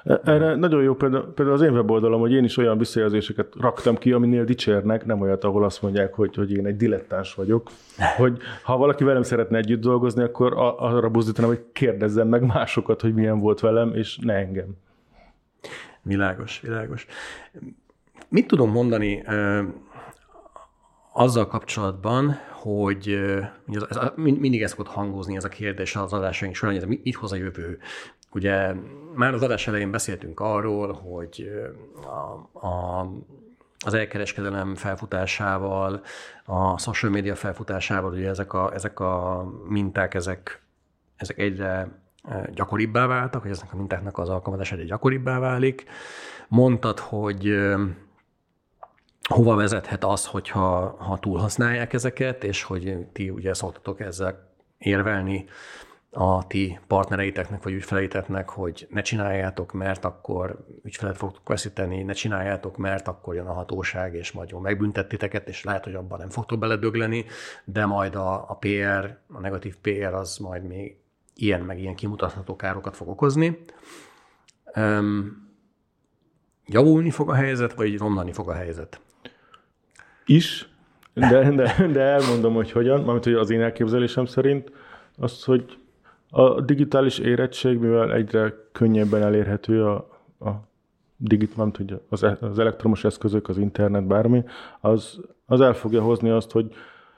E, 0.04 0.22
erre 0.24 0.56
nagyon 0.56 0.84
jó 0.84 0.96
például, 0.96 1.34
például 1.34 1.58
az 1.58 1.62
én 1.62 1.74
weboldalom, 1.74 2.20
hogy 2.20 2.32
én 2.32 2.44
is 2.44 2.58
olyan 2.58 2.78
visszajelzéseket 2.78 3.54
raktam 3.60 3.96
ki, 3.96 4.12
aminél 4.12 4.44
dicsérnek, 4.44 5.06
nem 5.06 5.22
olyat, 5.22 5.44
ahol 5.44 5.64
azt 5.64 5.82
mondják, 5.82 6.14
hogy, 6.14 6.36
hogy 6.36 6.52
én 6.52 6.66
egy 6.66 6.78
dilettáns 6.78 7.34
vagyok, 7.34 7.72
hogy 8.18 8.38
ha 8.64 8.78
valaki 8.78 9.04
velem 9.04 9.24
szeretne 9.24 9.58
együtt 9.58 9.82
dolgozni, 9.82 10.24
akkor 10.24 10.54
arra 10.78 11.10
buzdítanám, 11.10 11.50
hogy 11.50 11.64
kérdezzem 11.72 12.28
meg 12.28 12.42
másokat, 12.46 13.02
hogy 13.02 13.14
milyen 13.14 13.40
volt 13.40 13.60
velem, 13.60 13.94
és 13.96 14.18
ne 14.22 14.34
engem. 14.34 14.76
Világos, 16.08 16.60
világos. 16.62 17.06
Mit 18.30 18.48
tudom 18.48 18.72
mondani 18.72 19.24
ö, 19.26 19.64
azzal 21.14 21.48
kapcsolatban, 21.48 22.40
hogy 22.52 23.08
ez, 23.72 23.82
ez, 23.90 23.98
mindig 24.16 24.62
ezt 24.62 24.76
szokott 24.78 24.94
hangozni 24.94 25.36
ez 25.36 25.44
a 25.44 25.50
kérdés 25.50 25.96
az 25.96 26.14
adásaink 26.14 26.56
során, 26.56 26.74
hogy 26.74 26.84
ez 26.84 26.90
mit 27.04 27.16
hoz 27.16 27.32
a 27.32 27.36
jövő. 27.36 27.80
Ugye 28.32 28.74
már 29.16 29.34
az 29.34 29.42
adás 29.42 29.68
elején 29.68 29.92
beszéltünk 29.92 30.40
arról, 30.40 30.92
hogy 30.94 31.50
a, 32.04 32.68
a, 32.68 33.06
az 33.86 33.94
elkereskedelem 33.94 34.76
felfutásával, 34.76 36.02
a 36.46 36.80
social 36.80 37.12
media 37.12 37.36
felfutásával, 37.36 38.12
ugye 38.14 38.30
ezek 38.30 38.54
a, 38.54 38.74
ezek 38.74 39.00
a 39.00 39.46
minták, 39.68 40.14
ezek, 40.14 40.62
ezek 41.16 41.38
egyre 41.38 42.00
gyakoribbá 42.54 43.06
váltak, 43.06 43.42
hogy 43.42 43.52
eznek 43.52 43.74
a 43.74 43.76
mintáknak 43.76 44.18
az 44.18 44.30
alkalmazása 44.30 44.76
egyre 44.76 44.88
gyakoribbá 44.88 45.40
válik. 45.40 45.86
Mondtad, 46.48 47.00
hogy 47.00 47.56
hova 49.28 49.56
vezethet 49.56 50.04
az, 50.04 50.26
hogyha 50.26 50.96
ha 51.00 51.18
túlhasználják 51.20 51.94
ezeket, 51.94 52.44
és 52.44 52.64
hogy 52.64 52.98
ti 53.14 53.30
ugye 53.30 53.54
szoktatok 53.54 54.00
ezzel 54.00 54.56
érvelni 54.78 55.46
a 56.12 56.48
ti 56.48 56.80
partnereiteknek 56.88 57.64
vagy 57.64 57.74
ügyfeleiteknek, 57.74 58.50
hogy 58.50 58.88
ne 58.90 59.02
csináljátok, 59.02 59.74
mert 59.74 60.06
akkor 60.06 60.66
ügyfelet 60.84 61.18
fogtok 61.18 61.48
veszíteni, 61.48 62.04
ne 62.04 62.14
csináljátok, 62.14 62.78
mert 62.78 63.08
akkor 63.08 63.36
jön 63.36 63.46
a 63.46 63.54
hatóság, 63.54 64.14
és 64.14 64.32
majd 64.32 64.50
jól 64.50 64.62
megbüntettiteket, 64.62 65.48
és 65.48 65.64
lehet, 65.64 65.84
hogy 65.84 65.96
abban 65.96 66.20
nem 66.20 66.30
fogtok 66.30 66.60
beledögleni, 66.60 67.26
de 67.66 67.86
majd 67.86 68.16
a, 68.16 68.50
a 68.50 68.58
PR, 68.60 69.18
a 69.28 69.40
negatív 69.40 69.78
PR 69.78 70.14
az 70.14 70.38
majd 70.38 70.64
még 70.64 70.98
ilyen 71.38 71.62
meg 71.62 71.80
ilyen 71.80 71.96
kimutatható 71.96 72.56
károkat 72.56 72.96
fog 72.96 73.08
okozni. 73.08 73.60
Um, 74.76 75.46
javulni 76.66 77.10
fog 77.10 77.30
a 77.30 77.34
helyzet, 77.34 77.74
vagy 77.74 77.98
romlani 77.98 78.32
fog 78.32 78.50
a 78.50 78.54
helyzet? 78.54 79.02
Is, 80.26 80.70
de, 81.14 81.52
de, 81.52 81.88
de 81.92 82.02
elmondom, 82.02 82.54
hogy 82.54 82.72
hogyan, 82.72 83.00
mármint 83.00 83.24
hogy 83.24 83.34
az 83.34 83.50
én 83.50 83.62
elképzelésem 83.62 84.26
szerint, 84.26 84.72
az, 85.18 85.44
hogy 85.44 85.78
a 86.30 86.62
digitális 86.62 87.18
érettség, 87.18 87.78
mivel 87.78 88.14
egyre 88.14 88.54
könnyebben 88.72 89.22
elérhető 89.22 89.86
a, 89.86 89.96
a 90.40 90.50
digit, 91.18 91.58
nem 91.58 91.72
az, 92.10 92.26
az 92.40 92.60
elektromos 92.60 93.04
eszközök, 93.04 93.50
az 93.50 93.58
internet, 93.58 94.08
bármi, 94.08 94.44
az, 94.80 95.20
az 95.46 95.62
el 95.62 95.74
fogja 95.74 96.02
hozni 96.02 96.30
azt, 96.30 96.52
hogy 96.52 96.74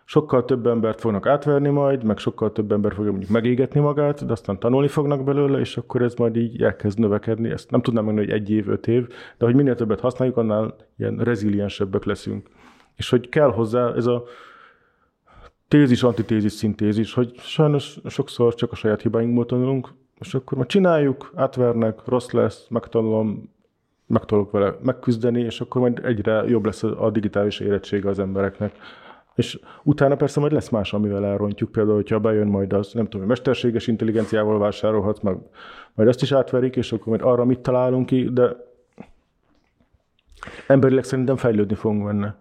sokkal 0.09 0.45
több 0.45 0.67
embert 0.67 0.99
fognak 0.99 1.25
átverni 1.25 1.69
majd, 1.69 2.03
meg 2.03 2.17
sokkal 2.17 2.51
több 2.51 2.71
ember 2.71 2.93
fogja 2.93 3.09
mondjuk 3.11 3.31
megégetni 3.31 3.79
magát, 3.79 4.25
de 4.25 4.31
aztán 4.31 4.59
tanulni 4.59 4.87
fognak 4.87 5.23
belőle, 5.23 5.59
és 5.59 5.77
akkor 5.77 6.01
ez 6.01 6.13
majd 6.13 6.35
így 6.35 6.61
elkezd 6.61 6.99
növekedni. 6.99 7.49
Ezt 7.49 7.71
nem 7.71 7.81
tudnám 7.81 8.03
mondani, 8.03 8.27
hogy 8.27 8.35
egy 8.35 8.49
év, 8.49 8.69
öt 8.69 8.87
év, 8.87 9.07
de 9.37 9.45
hogy 9.45 9.55
minél 9.55 9.75
többet 9.75 9.99
használjuk, 9.99 10.37
annál 10.37 10.75
ilyen 10.97 11.17
reziliensebbek 11.17 12.03
leszünk. 12.03 12.47
És 12.95 13.09
hogy 13.09 13.29
kell 13.29 13.51
hozzá 13.51 13.93
ez 13.95 14.05
a 14.05 14.23
tézis, 15.67 16.03
antitézis, 16.03 16.51
szintézis, 16.51 17.13
hogy 17.13 17.35
sajnos 17.37 17.97
sokszor 18.05 18.55
csak 18.55 18.71
a 18.71 18.75
saját 18.75 19.01
hibáinkból 19.01 19.45
tanulunk, 19.45 19.89
és 20.19 20.33
akkor 20.33 20.57
majd 20.57 20.69
csináljuk, 20.69 21.31
átvernek, 21.35 21.99
rossz 22.05 22.31
lesz, 22.31 22.67
megtanulom, 22.69 23.53
megtanulok 24.07 24.51
vele 24.51 24.75
megküzdeni, 24.81 25.41
és 25.41 25.61
akkor 25.61 25.81
majd 25.81 26.05
egyre 26.05 26.43
jobb 26.47 26.65
lesz 26.65 26.83
a 26.83 27.09
digitális 27.11 27.59
érettsége 27.59 28.09
az 28.09 28.19
embereknek. 28.19 28.71
És 29.39 29.59
utána 29.83 30.15
persze 30.15 30.39
majd 30.39 30.51
lesz 30.51 30.69
más, 30.69 30.93
amivel 30.93 31.25
elrontjuk, 31.25 31.71
például, 31.71 31.95
hogyha 31.95 32.19
bejön 32.19 32.47
majd 32.47 32.73
az, 32.73 32.93
nem 32.93 33.07
tudom, 33.07 33.27
mesterséges 33.27 33.87
intelligenciával 33.87 34.59
vásárolhatsz, 34.59 35.19
meg 35.19 35.37
majd 35.93 36.09
azt 36.09 36.21
is 36.21 36.31
átverik, 36.31 36.75
és 36.75 36.91
akkor 36.91 37.07
majd 37.07 37.21
arra 37.21 37.45
mit 37.45 37.59
találunk 37.59 38.05
ki, 38.05 38.29
de 38.33 38.55
emberileg 40.67 41.03
szerintem 41.03 41.35
fejlődni 41.35 41.75
fogunk 41.75 42.05
benne. 42.05 42.35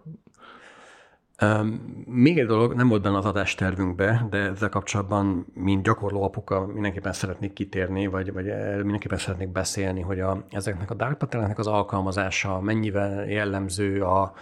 Még 2.04 2.38
egy 2.38 2.46
dolog, 2.46 2.74
nem 2.74 2.88
volt 2.88 3.02
benne 3.02 3.16
az 3.16 3.24
adástervünkbe, 3.24 4.26
de 4.30 4.38
ezzel 4.38 4.68
kapcsolatban, 4.68 5.46
mint 5.54 5.82
gyakorló 5.82 6.22
apuka 6.22 6.66
mindenképpen 6.66 7.12
szeretnék 7.12 7.52
kitérni, 7.52 8.06
vagy, 8.06 8.32
vagy 8.32 8.44
mindenképpen 8.76 9.18
szeretnék 9.18 9.48
beszélni, 9.48 10.00
hogy 10.00 10.20
a, 10.20 10.44
ezeknek 10.50 10.90
a 10.90 10.94
dark 10.94 11.58
az 11.58 11.66
alkalmazása 11.66 12.60
mennyivel 12.60 13.30
jellemző 13.30 14.02
a, 14.02 14.32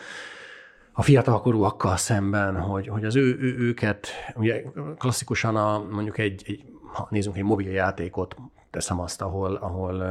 a 0.99 1.03
fiatalkorúakkal 1.03 1.97
szemben, 1.97 2.61
hogy, 2.61 2.89
hogy 2.89 3.05
az 3.05 3.17
ő, 3.17 3.39
ő, 3.41 3.59
őket, 3.59 4.09
ugye 4.35 4.63
klasszikusan 4.99 5.57
a, 5.57 5.87
mondjuk 5.91 6.19
egy, 6.19 6.43
egy 6.47 6.65
ha 6.93 7.07
nézzünk 7.11 7.37
egy 7.37 7.43
mobiljátékot, 7.43 8.37
teszem 8.71 9.01
azt, 9.01 9.23
ahol, 9.23 9.55
ahol 9.55 10.05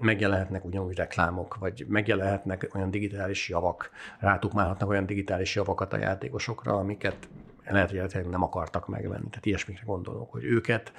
megjelenhetnek 0.00 0.64
ugyanúgy 0.64 0.96
reklámok, 0.96 1.56
vagy 1.60 1.84
megjelenhetnek 1.88 2.70
olyan 2.74 2.90
digitális 2.90 3.48
javak, 3.48 3.90
rátukmálhatnak 4.18 4.88
olyan 4.88 5.06
digitális 5.06 5.54
javakat 5.54 5.92
a 5.92 5.98
játékosokra, 5.98 6.72
amiket 6.72 7.28
lehet, 7.64 8.12
hogy 8.12 8.28
nem 8.28 8.42
akartak 8.42 8.88
megvenni. 8.88 9.28
Tehát 9.28 9.46
ilyesmikre 9.46 9.84
gondolok, 9.86 10.30
hogy 10.32 10.44
őket, 10.44 10.92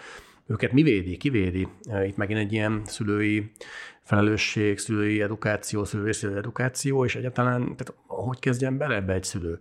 őket 0.46 0.72
mi 0.72 0.84
védi, 0.84 1.18
ki 1.18 1.30
védi. 1.30 1.68
Itt 2.06 2.18
megint 2.18 2.40
egy 2.40 2.54
ilyen 2.54 2.82
szülői 2.86 3.52
felelősség, 4.10 4.78
szülői 4.78 5.22
edukáció, 5.22 5.84
szülői 5.84 6.14
edukáció, 6.36 7.06
és 7.06 7.16
egyáltalán, 7.16 7.60
tehát 7.62 7.94
hogy 8.08 8.40
kezdjen 8.40 8.78
bele 8.78 8.96
ebbe 8.96 9.14
egy 9.14 9.24
szülő? 9.24 9.60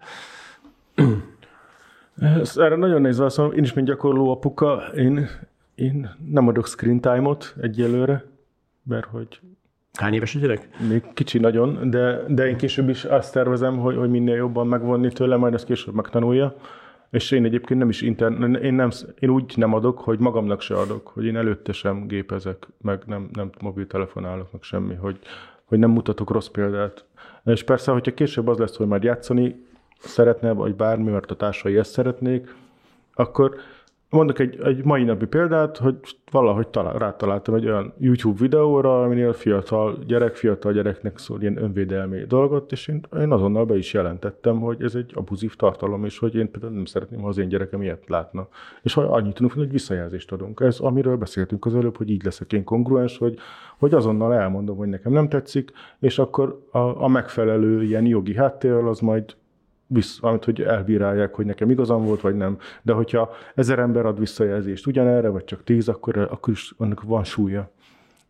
Erre 2.54 2.76
nagyon 2.76 3.00
nehéz 3.00 3.18
válaszolom. 3.18 3.52
Én 3.52 3.62
is, 3.62 3.72
mint 3.72 3.86
gyakorló 3.86 4.30
apuka, 4.30 4.76
én, 4.96 5.28
én 5.74 6.16
nem 6.30 6.48
adok 6.48 6.66
screen 6.66 7.00
time-ot 7.00 7.54
egyelőre, 7.60 8.24
mert 8.82 9.06
hogy 9.06 9.40
Hány 9.92 10.14
éves 10.14 10.34
a 10.34 10.38
gyerek? 10.38 10.68
Még 10.88 11.02
kicsi 11.14 11.38
nagyon, 11.38 11.90
de, 11.90 12.24
de 12.28 12.48
én 12.48 12.56
később 12.56 12.88
is 12.88 13.04
azt 13.04 13.32
tervezem, 13.32 13.78
hogy, 13.78 13.96
hogy 13.96 14.10
minél 14.10 14.34
jobban 14.34 14.66
megvonni 14.66 15.12
tőle, 15.12 15.36
majd 15.36 15.54
azt 15.54 15.64
később 15.64 15.94
megtanulja. 15.94 16.56
És 17.10 17.30
én 17.30 17.44
egyébként 17.44 17.78
nem 17.80 17.88
is 17.88 18.02
internet, 18.02 18.62
én, 18.62 18.74
nem, 18.74 18.90
én 19.18 19.30
úgy 19.30 19.52
nem 19.56 19.74
adok, 19.74 19.98
hogy 19.98 20.18
magamnak 20.18 20.60
se 20.60 20.74
adok, 20.74 21.06
hogy 21.06 21.24
én 21.24 21.36
előtte 21.36 21.72
sem 21.72 22.06
gépezek, 22.06 22.66
meg 22.80 23.02
nem, 23.06 23.28
nem 23.32 23.50
mobiltelefonálok, 23.60 24.52
meg 24.52 24.62
semmi, 24.62 24.94
hogy, 24.94 25.18
hogy 25.64 25.78
nem 25.78 25.90
mutatok 25.90 26.30
rossz 26.30 26.46
példát. 26.46 27.04
És 27.44 27.62
persze, 27.62 27.92
hogyha 27.92 28.14
később 28.14 28.48
az 28.48 28.58
lesz, 28.58 28.76
hogy 28.76 28.86
majd 28.86 29.02
játszani 29.02 29.64
szeretne, 29.98 30.52
vagy 30.52 30.74
bármi, 30.74 31.10
mert 31.10 31.30
a 31.30 31.36
társai 31.36 31.76
ezt 31.76 31.90
szeretnék, 31.90 32.54
akkor 33.14 33.54
Mondok 34.10 34.38
egy, 34.38 34.58
egy 34.62 34.84
mai 34.84 35.04
napi 35.04 35.26
példát, 35.26 35.76
hogy 35.76 35.96
valahogy 36.30 36.68
talál, 36.68 36.98
rátaláltam 36.98 37.54
egy 37.54 37.66
olyan 37.66 37.94
YouTube 37.98 38.40
videóra, 38.40 39.02
aminél 39.02 39.32
fiatal 39.32 39.98
gyerek, 40.06 40.36
fiatal 40.36 40.72
gyereknek 40.72 41.18
szól 41.18 41.40
ilyen 41.40 41.62
önvédelmi 41.62 42.24
dolgot, 42.24 42.72
és 42.72 42.88
én, 42.88 43.00
én 43.18 43.32
azonnal 43.32 43.64
be 43.64 43.76
is 43.76 43.92
jelentettem, 43.92 44.60
hogy 44.60 44.82
ez 44.82 44.94
egy 44.94 45.12
abuzív 45.14 45.56
tartalom, 45.56 46.04
és 46.04 46.18
hogy 46.18 46.34
én 46.34 46.50
például 46.50 46.72
nem 46.72 46.84
szeretném, 46.84 47.20
ha 47.20 47.28
az 47.28 47.38
én 47.38 47.48
gyerekem 47.48 47.82
ilyet 47.82 48.08
látna. 48.08 48.48
És 48.82 48.94
ha 48.94 49.00
annyit 49.02 49.34
tudunk, 49.34 49.52
hogy 49.52 49.70
visszajelzést 49.70 50.32
adunk. 50.32 50.60
Ez, 50.60 50.78
amiről 50.78 51.16
beszéltünk 51.16 51.66
az 51.66 51.74
előbb, 51.74 51.96
hogy 51.96 52.10
így 52.10 52.24
leszek 52.24 52.52
én 52.52 52.64
kongruens, 52.64 53.18
hogy, 53.18 53.38
hogy 53.78 53.94
azonnal 53.94 54.34
elmondom, 54.34 54.76
hogy 54.76 54.88
nekem 54.88 55.12
nem 55.12 55.28
tetszik, 55.28 55.72
és 56.00 56.18
akkor 56.18 56.66
a, 56.70 56.78
a 56.78 57.08
megfelelő 57.08 57.82
ilyen 57.82 58.06
jogi 58.06 58.34
háttérrel 58.34 58.88
az 58.88 59.00
majd 59.00 59.36
vissz, 59.88 60.18
amit, 60.20 60.44
hogy 60.44 60.60
elbírálják, 60.60 61.34
hogy 61.34 61.46
nekem 61.46 61.70
igazam 61.70 62.04
volt, 62.04 62.20
vagy 62.20 62.36
nem. 62.36 62.58
De 62.82 62.92
hogyha 62.92 63.30
ezer 63.54 63.78
ember 63.78 64.06
ad 64.06 64.18
visszajelzést 64.18 64.86
ugyanerre, 64.86 65.28
vagy 65.28 65.44
csak 65.44 65.64
tíz, 65.64 65.88
akkor, 65.88 66.18
akkor 66.18 66.52
is 66.52 66.74
annak 66.76 67.02
van 67.02 67.24
súlya. 67.24 67.70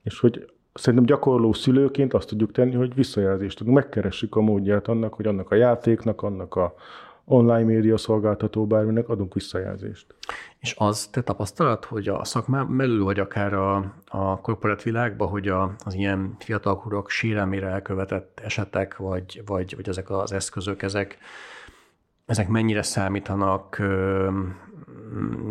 És 0.02 0.20
hogy 0.20 0.50
szerintem 0.74 1.06
gyakorló 1.06 1.52
szülőként 1.52 2.14
azt 2.14 2.28
tudjuk 2.28 2.52
tenni, 2.52 2.74
hogy 2.74 2.94
visszajelzést 2.94 3.58
tudunk, 3.58 3.76
megkeressük 3.76 4.36
a 4.36 4.40
módját 4.40 4.88
annak, 4.88 5.14
hogy 5.14 5.26
annak 5.26 5.50
a 5.50 5.54
játéknak, 5.54 6.22
annak 6.22 6.54
a 6.56 6.74
online 7.28 7.64
média 7.64 7.96
szolgáltató 7.96 8.66
bárminek 8.66 9.08
adunk 9.08 9.34
visszajelzést. 9.34 10.14
És 10.58 10.74
az 10.78 11.06
te 11.06 11.22
tapasztalat, 11.22 11.84
hogy 11.84 12.08
a 12.08 12.24
szakmán 12.24 12.76
belül, 12.76 13.04
vagy 13.04 13.18
akár 13.18 13.54
a, 13.54 13.94
a 14.06 14.40
korporát 14.40 14.82
világban, 14.82 15.28
hogy 15.28 15.48
a, 15.48 15.74
az 15.84 15.94
ilyen 15.94 16.36
fiatalkorok 16.38 17.10
sérelmére 17.10 17.66
elkövetett 17.66 18.40
esetek, 18.44 18.96
vagy, 18.96 19.42
vagy, 19.46 19.74
vagy 19.76 19.88
ezek 19.88 20.10
az 20.10 20.32
eszközök, 20.32 20.82
ezek, 20.82 21.18
ezek 22.26 22.48
mennyire 22.48 22.82
számítanak 22.82 23.82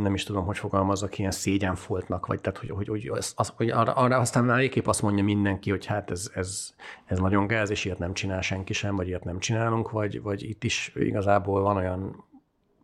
nem 0.02 0.14
is 0.14 0.24
tudom, 0.24 0.46
hogy 0.46 0.58
fogalmazok, 0.58 1.18
ilyen 1.18 1.32
szégyenfoltnak, 1.32 2.26
vagy 2.26 2.42
tehát, 2.42 2.60
hogy, 2.60 2.70
hogy, 2.70 2.88
hogy, 2.88 3.08
az, 3.08 3.34
az, 3.36 3.54
hogy 3.56 3.70
arra, 3.70 3.94
arra 3.94 4.18
aztán 4.18 4.44
már 4.44 4.60
épp 4.60 4.88
azt 4.88 5.02
mondja 5.02 5.24
mindenki, 5.24 5.70
hogy 5.70 5.86
hát 5.86 6.12
ez, 6.12 6.32
ez, 6.34 6.74
ez 7.06 7.20
nagyon 7.20 7.48
gáz, 7.48 7.70
és 7.70 7.86
ilyet 7.86 8.00
nem 8.00 8.14
csinál 8.14 8.42
senki 8.42 8.74
sem, 8.74 8.96
vagy 8.96 9.08
ilyet 9.08 9.24
nem 9.24 9.40
csinálunk, 9.40 9.92
vagy, 9.92 10.22
vagy 10.22 10.44
itt 10.44 10.64
is 10.64 10.92
igazából 10.96 11.62
van 11.62 11.76
olyan 11.76 12.24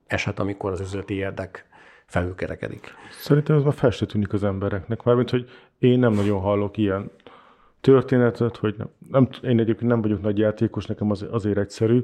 eset, 0.07 0.39
amikor 0.39 0.71
az 0.71 0.79
üzleti 0.79 1.13
érdek 1.13 1.65
felülkerekedik. 2.05 2.93
Szerintem 3.11 3.55
ez 3.55 3.63
már 3.63 3.73
fel 3.73 3.91
se 3.91 4.05
tűnik 4.05 4.33
az 4.33 4.43
embereknek, 4.43 5.03
mármint, 5.03 5.29
hogy 5.29 5.49
én 5.79 5.99
nem 5.99 6.13
nagyon 6.13 6.39
hallok 6.39 6.77
ilyen 6.77 7.11
történetet, 7.81 8.57
hogy 8.57 8.75
nem, 8.77 8.89
nem, 9.09 9.29
én 9.41 9.59
egyébként 9.59 9.89
nem 9.89 10.01
vagyok 10.01 10.21
nagy 10.21 10.37
játékos, 10.37 10.85
nekem 10.85 11.11
az, 11.11 11.25
azért 11.31 11.57
egyszerű, 11.57 12.03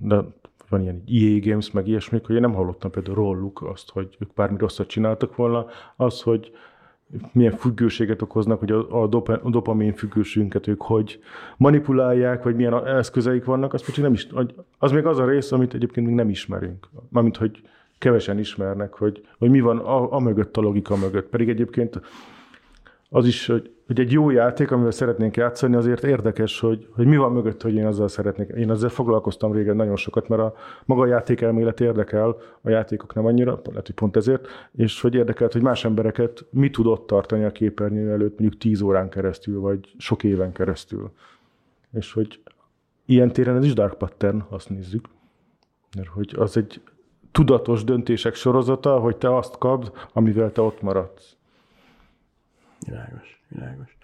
de 0.00 0.24
van 0.72 0.82
ilyen 0.82 1.02
EA 1.06 1.38
Games, 1.50 1.70
meg 1.70 1.88
ilyesmik, 1.88 2.26
hogy 2.26 2.34
én 2.34 2.40
nem 2.40 2.54
hallottam 2.54 2.90
például 2.90 3.14
róluk 3.14 3.62
azt, 3.62 3.90
hogy 3.90 4.16
ők 4.18 4.34
bármi 4.34 4.58
rosszat 4.58 4.86
csináltak 4.86 5.36
volna, 5.36 5.66
az, 5.96 6.20
hogy 6.20 6.52
milyen 7.32 7.52
függőséget 7.52 8.22
okoznak, 8.22 8.58
hogy 8.58 8.70
a, 8.70 9.02
a, 9.02 9.06
dopa, 9.06 9.40
a 9.42 9.50
dopamin 9.50 9.92
függőségünket 9.92 10.66
ők 10.66 10.82
hogy 10.82 11.18
manipulálják, 11.56 12.42
vagy 12.42 12.56
milyen 12.56 12.86
eszközeik 12.86 13.44
vannak, 13.44 13.72
az, 13.72 13.96
nem 13.96 14.12
is, 14.12 14.28
az 14.78 14.92
még 14.92 15.06
az 15.06 15.18
a 15.18 15.26
rész, 15.26 15.52
amit 15.52 15.74
egyébként 15.74 16.06
még 16.06 16.14
nem 16.14 16.28
ismerünk. 16.28 16.88
Mármint, 17.08 17.36
hogy 17.36 17.62
kevesen 17.98 18.38
ismernek, 18.38 18.94
hogy, 18.94 19.26
hogy 19.38 19.50
mi 19.50 19.60
van 19.60 19.78
a, 19.78 20.12
a 20.12 20.18
mögött, 20.18 20.56
a 20.56 20.60
logika 20.60 20.96
mögött. 20.96 21.28
Pedig 21.28 21.48
egyébként 21.48 22.00
az 23.14 23.26
is, 23.26 23.46
hogy, 23.46 23.70
hogy 23.86 24.00
egy 24.00 24.12
jó 24.12 24.30
játék, 24.30 24.70
amivel 24.70 24.90
szeretnénk 24.90 25.36
játszani, 25.36 25.76
azért 25.76 26.04
érdekes, 26.04 26.60
hogy, 26.60 26.88
hogy 26.90 27.06
mi 27.06 27.16
van 27.16 27.32
mögött, 27.32 27.62
hogy 27.62 27.74
én 27.74 27.86
azzal 27.86 28.08
szeretnék. 28.08 28.48
Én 28.48 28.70
ezzel 28.70 28.88
foglalkoztam 28.88 29.52
régen 29.52 29.76
nagyon 29.76 29.96
sokat, 29.96 30.28
mert 30.28 30.42
a 30.42 30.54
maga 30.84 31.02
a 31.02 31.06
játék 31.06 31.40
elmélet 31.40 31.80
érdekel, 31.80 32.36
a 32.62 32.70
játékok 32.70 33.14
nem 33.14 33.26
annyira, 33.26 33.60
lehet, 33.64 33.86
hogy 33.86 33.94
pont 33.94 34.16
ezért, 34.16 34.46
és 34.72 35.00
hogy 35.00 35.14
érdekelt, 35.14 35.52
hogy 35.52 35.62
más 35.62 35.84
embereket 35.84 36.44
mi 36.50 36.70
tudott 36.70 37.06
tartani 37.06 37.44
a 37.44 37.52
képernyő 37.52 38.10
előtt 38.10 38.38
mondjuk 38.38 38.60
tíz 38.60 38.80
órán 38.80 39.08
keresztül, 39.08 39.60
vagy 39.60 39.94
sok 39.98 40.24
éven 40.24 40.52
keresztül. 40.52 41.10
És 41.92 42.12
hogy 42.12 42.40
ilyen 43.06 43.32
téren 43.32 43.56
ez 43.56 43.64
is 43.64 43.72
Dark 43.72 43.98
Pattern, 43.98 44.42
azt 44.48 44.68
nézzük. 44.68 45.08
Mert 45.96 46.08
hogy 46.08 46.34
az 46.38 46.56
egy 46.56 46.80
tudatos 47.32 47.84
döntések 47.84 48.34
sorozata, 48.34 48.98
hogy 48.98 49.16
te 49.16 49.36
azt 49.36 49.58
kapd, 49.58 49.92
amivel 50.12 50.52
te 50.52 50.60
ott 50.60 50.82
maradsz. 50.82 51.36
Világos, 52.86 53.40
világos. 53.48 53.96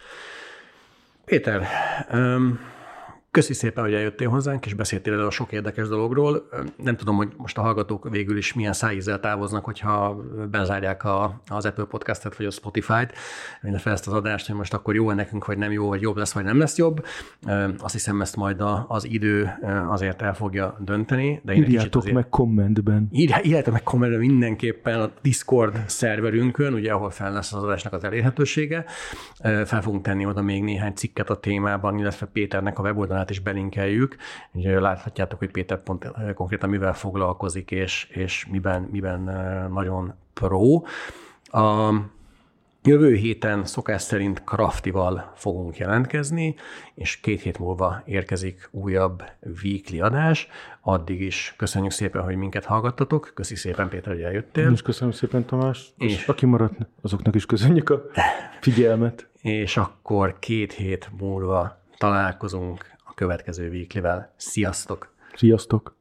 Péter, 1.24 1.66
um, 2.12 2.60
Köszi 3.30 3.52
szépen, 3.52 3.84
hogy 3.84 3.94
eljöttél 3.94 4.28
hozzánk, 4.28 4.66
és 4.66 4.74
beszéltél 4.74 5.12
el 5.12 5.26
a 5.26 5.30
sok 5.30 5.52
érdekes 5.52 5.88
dologról. 5.88 6.48
Nem 6.76 6.96
tudom, 6.96 7.16
hogy 7.16 7.32
most 7.36 7.58
a 7.58 7.60
hallgatók 7.60 8.08
végül 8.10 8.36
is 8.36 8.54
milyen 8.54 8.72
szájízzel 8.72 9.20
távoznak, 9.20 9.64
hogyha 9.64 10.16
bezárják 10.50 11.04
a, 11.04 11.40
az 11.48 11.64
Apple 11.64 11.84
Podcastet 11.84 12.36
vagy 12.36 12.46
a 12.46 12.50
Spotify-t, 12.50 13.12
mindenféle 13.60 13.94
ezt 13.94 14.06
az 14.06 14.12
adást, 14.12 14.46
hogy 14.46 14.56
most 14.56 14.74
akkor 14.74 14.94
jó 14.94 15.12
nekünk, 15.12 15.44
vagy 15.44 15.58
nem 15.58 15.72
jó, 15.72 15.88
vagy 15.88 16.00
jobb 16.00 16.16
lesz, 16.16 16.32
vagy 16.32 16.44
nem 16.44 16.58
lesz 16.58 16.76
jobb. 16.76 17.04
Azt 17.78 17.92
hiszem, 17.92 18.20
ezt 18.20 18.36
majd 18.36 18.62
az 18.88 19.04
idő 19.04 19.50
azért 19.88 20.22
el 20.22 20.34
fogja 20.34 20.76
dönteni. 20.80 21.40
De 21.44 21.54
én 21.54 21.62
Írjátok 21.62 22.02
azért... 22.02 22.14
meg 22.14 22.28
kommentben. 22.28 23.08
Írjátok 23.12 23.72
meg 23.72 23.82
kommentben 23.82 24.20
mindenképpen 24.20 25.00
a 25.00 25.10
Discord 25.22 25.82
szerverünkön, 25.86 26.74
ugye, 26.74 26.92
ahol 26.92 27.10
fel 27.10 27.32
lesz 27.32 27.52
az 27.52 27.62
adásnak 27.62 27.92
az 27.92 28.04
elérhetősége. 28.04 28.84
Fel 29.64 29.82
fogunk 29.82 30.02
tenni 30.02 30.26
oda 30.26 30.42
még 30.42 30.62
néhány 30.62 30.92
cikket 30.92 31.30
a 31.30 31.36
témában, 31.36 31.98
illetve 31.98 32.26
Péternek 32.26 32.78
a 32.78 32.82
weboldalát 32.82 33.17
oldalát 33.18 33.30
is 33.30 33.40
belinkeljük. 33.40 34.16
Ugye 34.52 34.80
láthatjátok, 34.80 35.38
hogy 35.38 35.50
Péter 35.50 35.82
pont 35.82 36.04
eh, 36.04 36.32
konkrétan 36.34 36.70
mivel 36.70 36.94
foglalkozik, 36.94 37.70
és, 37.70 38.08
és 38.10 38.46
miben, 38.50 38.82
miben 38.82 39.28
eh, 39.28 39.68
nagyon 39.68 40.14
pro. 40.34 40.82
A 41.44 41.92
jövő 42.82 43.14
héten 43.14 43.64
szokás 43.64 44.02
szerint 44.02 44.44
Kraftival 44.44 45.32
fogunk 45.34 45.76
jelentkezni, 45.76 46.54
és 46.94 47.20
két 47.20 47.40
hét 47.40 47.58
múlva 47.58 48.02
érkezik 48.04 48.68
újabb 48.70 49.22
weekly 49.62 50.00
adás. 50.00 50.48
Addig 50.80 51.20
is 51.20 51.54
köszönjük 51.56 51.92
szépen, 51.92 52.22
hogy 52.22 52.36
minket 52.36 52.64
hallgattatok. 52.64 53.30
Köszi 53.34 53.54
szépen, 53.56 53.88
Péter, 53.88 54.12
hogy 54.12 54.22
eljöttél. 54.22 54.70
És 54.72 54.82
köszönöm 54.82 55.12
szépen, 55.12 55.44
Tamás. 55.44 55.92
És, 55.98 56.12
és 56.12 56.28
aki 56.28 56.46
maradt, 56.46 56.74
azoknak 57.02 57.34
is 57.34 57.46
köszönjük 57.46 57.90
a 57.90 58.02
figyelmet. 58.60 59.28
És 59.42 59.76
akkor 59.76 60.38
két 60.38 60.72
hét 60.72 61.10
múlva 61.18 61.78
találkozunk 61.98 62.97
következő 63.18 63.68
weekly-vel. 63.68 64.32
Sziasztok! 64.36 65.14
Sziasztok! 65.34 65.97